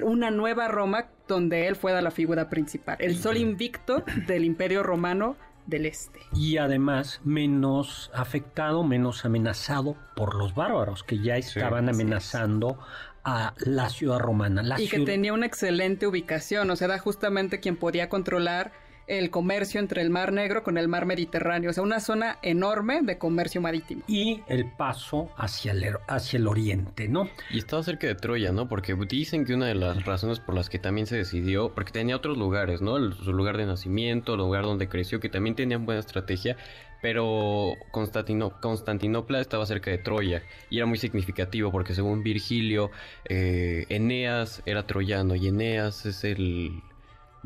una 0.00 0.30
nueva 0.30 0.68
Roma 0.68 1.06
donde 1.26 1.66
él 1.66 1.74
fuera 1.74 2.00
la 2.00 2.12
figura 2.12 2.48
principal. 2.48 2.96
El 3.00 3.16
sol 3.18 3.36
invicto 3.36 4.04
del 4.28 4.44
imperio 4.44 4.84
romano 4.84 5.34
del 5.68 5.86
este. 5.86 6.20
y 6.34 6.56
además 6.56 7.20
menos 7.24 8.10
afectado, 8.14 8.82
menos 8.82 9.24
amenazado 9.24 9.96
por 10.16 10.34
los 10.34 10.54
bárbaros 10.54 11.04
que 11.04 11.18
ya 11.20 11.36
estaban 11.36 11.88
amenazando 11.88 12.78
a 13.22 13.54
la 13.58 13.88
ciudad 13.90 14.18
romana. 14.18 14.62
La 14.62 14.80
y 14.80 14.84
que 14.84 14.96
ciudad- 14.96 15.04
tenía 15.06 15.32
una 15.34 15.46
excelente 15.46 16.06
ubicación, 16.06 16.70
o 16.70 16.76
sea, 16.76 16.86
era 16.86 16.98
justamente 16.98 17.60
quien 17.60 17.76
podía 17.76 18.08
controlar 18.08 18.72
el 19.08 19.30
comercio 19.30 19.80
entre 19.80 20.02
el 20.02 20.10
Mar 20.10 20.32
Negro 20.32 20.62
con 20.62 20.78
el 20.78 20.86
Mar 20.88 21.06
Mediterráneo, 21.06 21.70
o 21.70 21.72
sea, 21.72 21.82
una 21.82 22.00
zona 22.00 22.38
enorme 22.42 23.00
de 23.02 23.18
comercio 23.18 23.60
marítimo. 23.60 24.02
y 24.06 24.42
el 24.48 24.70
paso 24.70 25.30
hacia 25.36 25.72
el, 25.72 25.84
hacia 26.06 26.36
el 26.38 26.46
oriente, 26.46 27.08
¿no? 27.08 27.28
Y 27.50 27.58
estaba 27.58 27.82
cerca 27.82 28.06
de 28.06 28.14
Troya, 28.14 28.52
¿no? 28.52 28.68
Porque 28.68 28.94
dicen 29.08 29.44
que 29.44 29.54
una 29.54 29.66
de 29.66 29.74
las 29.74 30.04
razones 30.04 30.40
por 30.40 30.54
las 30.54 30.68
que 30.68 30.78
también 30.78 31.06
se 31.06 31.16
decidió, 31.16 31.72
porque 31.74 31.92
tenía 31.92 32.16
otros 32.16 32.36
lugares, 32.36 32.80
¿no? 32.82 32.96
El- 32.98 33.14
su 33.14 33.32
lugar 33.32 33.56
de 33.56 33.66
nacimiento, 33.66 34.34
el 34.34 34.38
lugar 34.40 34.64
donde 34.64 34.88
creció, 34.88 35.20
que 35.20 35.28
también 35.28 35.56
tenían 35.56 35.86
buena 35.86 36.00
estrategia, 36.00 36.56
pero 37.00 37.74
Constantino- 37.92 38.60
Constantinopla 38.60 39.40
estaba 39.40 39.64
cerca 39.66 39.90
de 39.90 39.98
Troya 39.98 40.42
y 40.68 40.78
era 40.78 40.86
muy 40.86 40.98
significativo 40.98 41.70
porque 41.70 41.94
según 41.94 42.22
Virgilio, 42.22 42.90
eh, 43.28 43.86
Eneas 43.88 44.62
era 44.66 44.86
troyano 44.86 45.34
y 45.36 45.48
Eneas 45.48 46.06
es 46.06 46.24
el 46.24 46.82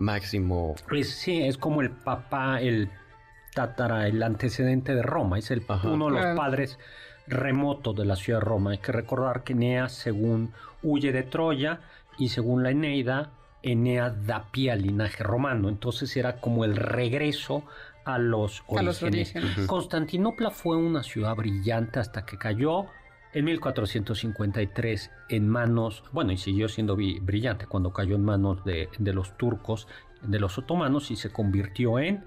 máximo... 0.02 0.74
Es, 0.90 1.10
sí, 1.10 1.42
es 1.42 1.56
como 1.56 1.80
el 1.80 1.90
papá, 1.90 2.60
el 2.60 2.90
tatara, 3.54 4.06
el 4.06 4.22
antecedente 4.22 4.94
de 4.94 5.02
Roma, 5.02 5.38
es 5.38 5.50
el, 5.50 5.64
Ajá. 5.68 5.88
uno 5.88 6.06
de 6.06 6.12
los 6.20 6.36
padres 6.36 6.78
remotos 7.26 7.96
de 7.96 8.04
la 8.04 8.16
ciudad 8.16 8.40
de 8.40 8.44
Roma. 8.44 8.72
Hay 8.72 8.78
que 8.78 8.92
recordar 8.92 9.44
que 9.44 9.52
Eneas, 9.52 9.92
según 9.92 10.52
huye 10.82 11.12
de 11.12 11.22
Troya 11.22 11.80
y 12.18 12.28
según 12.28 12.62
la 12.62 12.70
Eneida, 12.70 13.30
Eneas 13.62 14.26
da 14.26 14.50
pie 14.50 14.72
al 14.72 14.82
linaje 14.82 15.22
romano. 15.22 15.68
Entonces 15.68 16.16
era 16.16 16.36
como 16.40 16.64
el 16.64 16.76
regreso 16.76 17.62
a 18.04 18.18
los 18.18 18.64
A 18.76 18.82
los 18.82 19.02
orígenes. 19.02 19.36
orígenes. 19.36 19.66
Constantinopla 19.68 20.50
fue 20.50 20.76
una 20.76 21.02
ciudad 21.02 21.36
brillante 21.36 22.00
hasta 22.00 22.26
que 22.26 22.36
cayó 22.36 22.86
en 23.34 23.44
1453 23.44 25.10
en 25.28 25.48
manos, 25.48 26.04
bueno, 26.12 26.32
y 26.32 26.36
siguió 26.36 26.68
siendo 26.68 26.96
brillante 26.96 27.66
cuando 27.66 27.92
cayó 27.92 28.16
en 28.16 28.24
manos 28.24 28.64
de, 28.64 28.88
de 28.98 29.12
los 29.12 29.36
turcos, 29.36 29.88
de 30.22 30.38
los 30.38 30.58
otomanos, 30.58 31.10
y 31.10 31.16
se 31.16 31.32
convirtió 31.32 31.98
en 31.98 32.24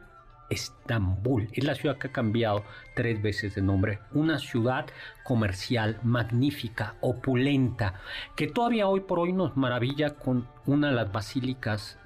Estambul. 0.49 1.49
Es 1.53 1.63
la 1.63 1.75
ciudad 1.75 1.97
que 1.97 2.07
ha 2.07 2.11
cambiado 2.11 2.63
tres 2.95 3.21
veces 3.21 3.55
de 3.55 3.61
nombre. 3.61 3.99
Una 4.13 4.39
ciudad 4.39 4.85
comercial 5.23 5.99
magnífica, 6.03 6.95
opulenta, 7.01 7.95
que 8.35 8.47
todavía 8.47 8.87
hoy 8.87 9.01
por 9.01 9.19
hoy 9.19 9.33
nos 9.33 9.57
maravilla 9.57 10.15
con 10.15 10.47
una 10.65 10.89
de 10.89 10.95
las 10.95 11.11
basílicas 11.11 11.97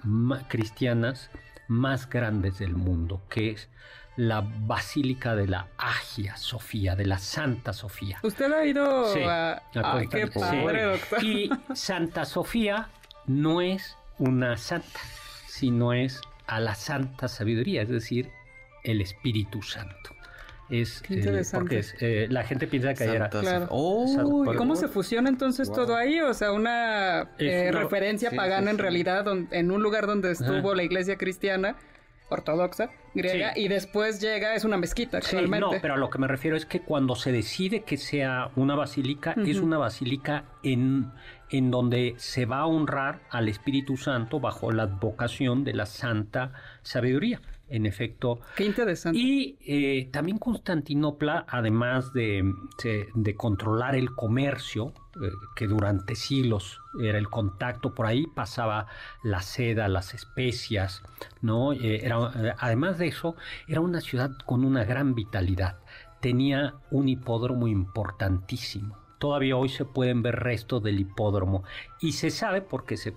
cristianas 0.48 1.30
más 1.68 2.10
grandes 2.10 2.60
del 2.60 2.76
mundo, 2.76 3.22
que 3.30 3.52
es 3.52 3.70
la 4.20 4.42
Basílica 4.42 5.34
de 5.34 5.48
la 5.48 5.68
Agia 5.78 6.36
Sofía, 6.36 6.94
de 6.98 7.06
la 7.06 7.20
Santa 7.20 7.72
Sofía. 7.72 8.20
¿Usted 8.22 8.52
ha 8.52 8.66
ido 8.66 9.14
Sí, 9.14 9.22
a... 9.24 9.54
a 9.54 9.62
Ay, 9.98 10.08
qué 10.10 10.28
padre, 10.28 10.82
Sí. 10.84 11.00
doctor. 11.00 11.24
Y 11.24 11.50
Santa 11.74 12.26
Sofía 12.26 12.90
no 13.28 13.62
es 13.62 13.96
una 14.18 14.58
santa, 14.58 15.00
sino 15.48 15.94
es 15.94 16.20
a 16.48 16.60
la 16.60 16.76
santa 16.76 17.30
sabiduría, 17.30 17.84
es 17.84 17.88
decir, 17.90 18.30
el 18.84 19.00
Espíritu 19.00 19.62
Santo. 19.62 20.14
Es, 20.70 21.02
Qué 21.02 21.14
eh, 21.14 21.18
interesante. 21.20 21.60
porque 21.62 21.80
es, 21.80 21.96
eh, 22.02 22.28
la 22.30 22.44
gente 22.44 22.68
piensa 22.68 22.94
que 22.96 23.06
era... 23.06 23.32
Santa 23.32 23.40
Claro. 23.40 23.68
¡Oh! 23.70 24.04
Uy, 24.04 24.54
¿Y 24.54 24.58
¿Cómo 24.58 24.76
se 24.76 24.90
fusiona 24.90 25.30
entonces 25.30 25.70
Wow. 25.70 25.78
todo 25.78 25.96
ahí? 25.96 26.20
O 26.20 26.34
sea, 26.34 26.52
una 26.52 27.22
eh, 27.40 27.70
una- 27.72 27.80
referencia 27.80 28.30
sí, 28.32 28.36
pagana 28.36 28.66
sí, 28.66 28.70
en 28.72 28.76
sí. 28.76 28.82
realidad 28.82 29.26
en 29.52 29.72
un 29.72 29.82
lugar 29.82 30.06
donde 30.08 30.32
estuvo 30.32 30.76
la 30.76 30.84
iglesia 30.84 31.18
cristiana 31.18 31.78
ortodoxa, 32.30 32.90
griega, 33.14 33.54
Sí. 33.54 33.62
y 33.62 33.68
después 33.68 34.22
llega, 34.22 34.56
es 34.56 34.64
una 34.64 34.78
mezquita 34.78 35.20
Sí, 35.22 35.36
actualmente. 35.36 35.76
no, 35.76 35.82
pero 35.82 35.96
a 35.96 35.98
lo 35.98 36.10
que 36.10 36.20
me 36.20 36.28
refiero 36.28 36.56
es 36.56 36.66
que 36.66 36.82
cuando 36.82 37.16
se 37.16 37.32
decide 37.32 37.82
que 37.82 37.98
sea 37.98 38.52
una 38.56 38.76
basílica, 38.76 39.36
es 39.46 39.58
una 39.60 39.78
basílica 39.78 40.46
en, 40.64 41.12
en 41.50 41.72
donde 41.72 42.14
se 42.18 42.46
va 42.46 42.60
a 42.60 42.66
honrar 42.68 43.22
al 43.32 43.50
Espíritu 43.50 43.98
Santo 43.98 44.40
bajo 44.40 44.72
la 44.72 44.84
advocación 44.84 45.64
de 45.64 45.74
la 45.74 45.86
santa 45.86 46.54
sabiduría. 46.84 47.42
En 47.70 47.86
efecto, 47.86 48.40
Qué 48.56 48.66
interesante. 48.66 49.20
y 49.20 49.58
eh, 49.66 50.10
también 50.12 50.38
Constantinopla, 50.40 51.46
además 51.48 52.14
de, 52.14 52.44
de- 52.84 53.08
de 53.14 53.36
controlar 53.36 53.96
el 53.96 54.14
comercio, 54.16 54.94
eh, 55.22 55.30
que 55.56 55.68
durante 55.68 56.16
siglos 56.16 56.80
era 57.02 57.18
el 57.20 57.30
contacto 57.30 57.94
por 57.94 58.08
ahí, 58.08 58.26
pasaba 58.36 58.88
la 59.24 59.42
seda, 59.42 59.88
las 59.88 60.14
especias, 60.14 61.04
¿no? 61.42 61.74
Eh, 61.74 62.06
era, 62.06 62.18
eh, 62.36 62.54
además 62.58 62.98
de 62.98 63.08
eso, 63.08 63.36
era 63.68 63.82
una 63.82 64.02
ciudad 64.02 64.32
con 64.46 64.66
una 64.66 64.84
gran 64.84 65.14
vitalidad. 65.14 65.78
Tenía 66.22 66.74
un 66.92 67.08
hipódromo 67.08 67.68
importantísimo. 67.68 68.98
Todavía 69.20 69.56
hoy 69.56 69.70
se 69.70 69.86
pueden 69.86 70.24
ver 70.24 70.38
restos 70.38 70.82
del 70.82 71.00
hipódromo. 71.00 71.64
Y 72.02 72.14
se 72.14 72.32
sabe, 72.32 72.62
porque 72.62 72.98
se, 72.98 73.14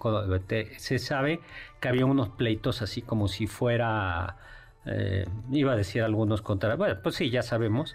se 0.76 0.98
sabe 0.98 1.40
que 1.80 1.88
había 1.88 2.05
unos 2.05 2.28
pleitos 2.28 2.82
así 2.82 3.03
como 3.03 3.28
si 3.28 3.46
fuera, 3.46 4.36
eh, 4.84 5.26
iba 5.50 5.72
a 5.72 5.76
decir 5.76 6.03
algunos 6.03 6.42
contra, 6.42 6.76
bueno, 6.76 7.00
pues 7.03 7.14
sí, 7.14 7.30
ya 7.30 7.42
sabemos, 7.42 7.94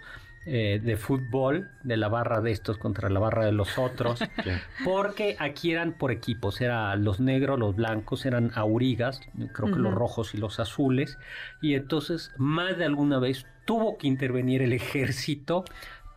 eh, 0.50 0.80
de 0.82 0.96
fútbol, 0.96 1.68
de 1.82 1.98
la 1.98 2.08
barra 2.08 2.40
de 2.40 2.52
estos 2.52 2.78
contra 2.78 3.10
la 3.10 3.20
barra 3.20 3.44
de 3.44 3.52
los 3.52 3.76
otros, 3.76 4.20
porque 4.84 5.36
aquí 5.38 5.72
eran 5.72 5.92
por 5.92 6.10
equipos, 6.10 6.62
eran 6.62 7.04
los 7.04 7.20
negros, 7.20 7.58
los 7.58 7.76
blancos, 7.76 8.24
eran 8.24 8.52
aurigas, 8.54 9.20
creo 9.52 9.74
que 9.74 9.78
los 9.78 9.92
rojos 9.92 10.34
y 10.34 10.38
los 10.38 10.58
azules, 10.58 11.18
y 11.60 11.74
entonces 11.74 12.32
más 12.38 12.78
de 12.78 12.86
alguna 12.86 13.18
vez 13.18 13.44
tuvo 13.66 13.98
que 13.98 14.06
intervenir 14.06 14.62
el 14.62 14.72
ejército 14.72 15.66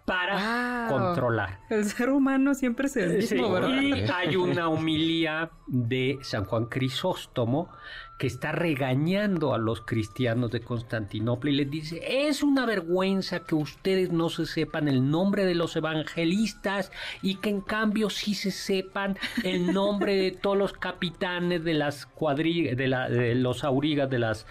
para 0.05 0.87
Wow. 0.89 0.97
controlar. 0.99 1.59
El 1.69 1.85
ser 1.85 2.09
humano 2.09 2.53
siempre 2.53 2.87
es 2.87 2.97
el 2.97 3.21
Sí, 3.23 3.35
mismo, 3.35 3.51
¿verdad? 3.51 3.69
Y 3.81 4.03
hay 4.13 4.35
una 4.35 4.67
homilía 4.69 5.51
de 5.67 6.17
San 6.21 6.45
Juan 6.45 6.65
Crisóstomo 6.65 7.69
que 8.17 8.27
está 8.27 8.51
regañando 8.51 9.53
a 9.55 9.57
los 9.57 9.81
cristianos 9.81 10.51
de 10.51 10.61
Constantinopla 10.61 11.49
y 11.49 11.55
les 11.55 11.71
dice, 11.71 12.27
es 12.29 12.43
una 12.43 12.65
vergüenza 12.67 13.39
que 13.45 13.55
ustedes 13.55 14.11
no 14.11 14.29
se 14.29 14.45
sepan 14.45 14.87
el 14.87 15.09
nombre 15.09 15.43
de 15.45 15.55
los 15.55 15.75
evangelistas 15.75 16.91
y 17.23 17.35
que 17.35 17.49
en 17.49 17.61
cambio 17.61 18.09
sí 18.11 18.35
se 18.35 18.51
sepan 18.51 19.17
el 19.43 19.73
nombre 19.73 20.15
de 20.15 20.31
todos 20.31 20.57
los 20.57 20.73
capitanes 20.73 21.63
de 21.63 21.73
las 21.73 22.05
cuadrillas, 22.05 22.77
de, 22.77 22.87
la- 22.87 23.09
de 23.09 23.33
los 23.35 23.63
aurigas, 23.63 24.09
de 24.09 24.19
las... 24.19 24.45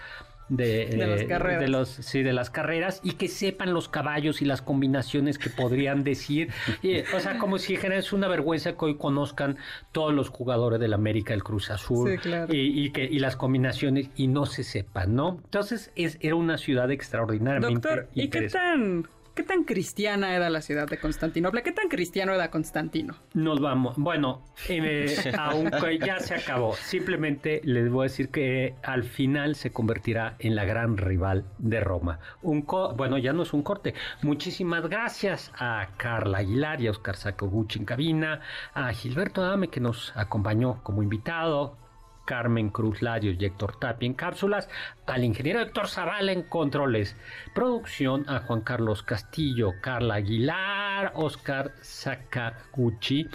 De, 0.51 0.85
De 0.91 1.07
las 1.07 1.21
eh, 1.21 1.27
carreras. 1.27 1.61
de 1.61 1.67
los 1.69 1.89
sí, 1.89 2.23
de 2.23 2.33
las 2.33 2.49
carreras 2.49 2.99
y 3.03 3.13
que 3.13 3.27
sepan 3.27 3.73
los 3.73 3.87
caballos 3.87 4.41
y 4.41 4.45
las 4.45 4.61
combinaciones 4.61 5.37
que 5.37 5.49
podrían 5.49 6.03
decir. 6.11 6.49
Y, 6.81 6.99
o 7.15 7.19
sea, 7.19 7.37
como 7.39 7.57
si 7.57 7.73
dijera, 7.73 7.95
es 7.95 8.11
una 8.13 8.27
vergüenza 8.27 8.73
que 8.73 8.85
hoy 8.85 8.97
conozcan 8.97 9.57
todos 9.91 10.13
los 10.13 10.29
jugadores 10.29 10.79
del 10.79 10.93
América, 10.93 11.33
el 11.33 11.43
Cruz 11.43 11.71
Azul 11.71 12.11
Sí, 12.11 12.17
claro. 12.17 12.53
y, 12.53 12.85
y 12.85 12.91
que, 12.91 13.05
y 13.05 13.19
las 13.19 13.35
combinaciones 13.37 14.09
y 14.15 14.27
no 14.27 14.45
se 14.45 14.63
sepan, 14.63 15.15
¿no? 15.15 15.39
Entonces, 15.43 15.91
es, 15.95 16.17
era 16.21 16.35
una 16.35 16.57
ciudad 16.57 16.91
extraordinariamente 16.91 17.87
Doctor, 17.87 18.09
¿y 18.13 18.27
qué 18.27 18.49
tan, 18.49 19.07
qué 19.41 19.47
tan 19.47 19.63
cristiana 19.63 20.35
era 20.35 20.51
la 20.51 20.61
ciudad 20.61 20.87
de 20.87 20.99
Constantinopla? 20.99 21.63
¿Qué 21.63 21.71
tan 21.71 21.87
cristiano 21.89 22.31
era 22.33 22.51
Constantino? 22.51 23.15
Nos 23.33 23.59
vamos. 23.59 23.95
Bueno, 23.97 24.45
eh, 24.69 25.15
aunque 25.39 25.97
ya 25.97 26.19
se 26.19 26.35
acabó, 26.35 26.75
simplemente 26.75 27.59
les 27.63 27.89
voy 27.89 28.01
a 28.01 28.03
decir 28.03 28.29
que 28.29 28.75
al 28.83 29.03
final 29.03 29.55
se 29.55 29.71
convertirá 29.71 30.35
en 30.37 30.55
la 30.55 30.63
gran 30.65 30.95
rival 30.97 31.45
de 31.57 31.79
Roma. 31.79 32.19
Un 32.43 32.61
co- 32.61 32.93
bueno, 32.93 33.17
ya 33.17 33.33
no 33.33 33.41
es 33.41 33.51
un 33.53 33.63
corte. 33.63 33.95
Muchísimas 34.21 34.87
gracias 34.87 35.51
a 35.57 35.87
Carla 35.97 36.37
Aguilar 36.39 36.79
y 36.79 36.87
a 36.87 36.91
Oscar 36.91 37.15
Sakaguchi 37.15 37.79
en 37.79 37.85
cabina, 37.85 38.41
a 38.75 38.93
Gilberto 38.93 39.41
Adame 39.43 39.69
que 39.69 39.79
nos 39.79 40.13
acompañó 40.15 40.83
como 40.83 41.01
invitado. 41.01 41.77
Carmen 42.25 42.69
Cruz 42.69 43.01
Larios 43.01 43.35
y 43.39 43.45
Héctor 43.45 43.79
Tapia 43.79 44.07
en 44.07 44.13
cápsulas, 44.13 44.69
al 45.05 45.23
ingeniero 45.23 45.59
Héctor 45.59 45.87
Zavala 45.87 46.31
en 46.31 46.43
controles, 46.43 47.15
producción 47.53 48.29
a 48.29 48.39
Juan 48.39 48.61
Carlos 48.61 49.03
Castillo, 49.03 49.73
Carla 49.81 50.15
Aguilar, 50.15 51.11
Oscar 51.15 51.73
Sakaguchi, 51.81 53.27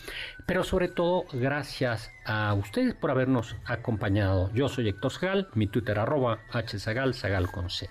pero 0.47 0.62
sobre 0.64 0.89
todo 0.89 1.24
gracias 1.32 2.11
a 2.24 2.55
ustedes 2.55 2.95
por 2.95 3.11
habernos 3.11 3.57
acompañado. 3.64 4.51
Yo 4.55 4.68
soy 4.68 4.89
Héctor 4.89 5.12
Zagal, 5.12 5.49
mi 5.55 5.66
Twitter 5.66 5.99
arroba 5.99 6.39
hzagal, 6.51 7.14
zagal 7.14 7.51
con 7.51 7.70
z. 7.70 7.91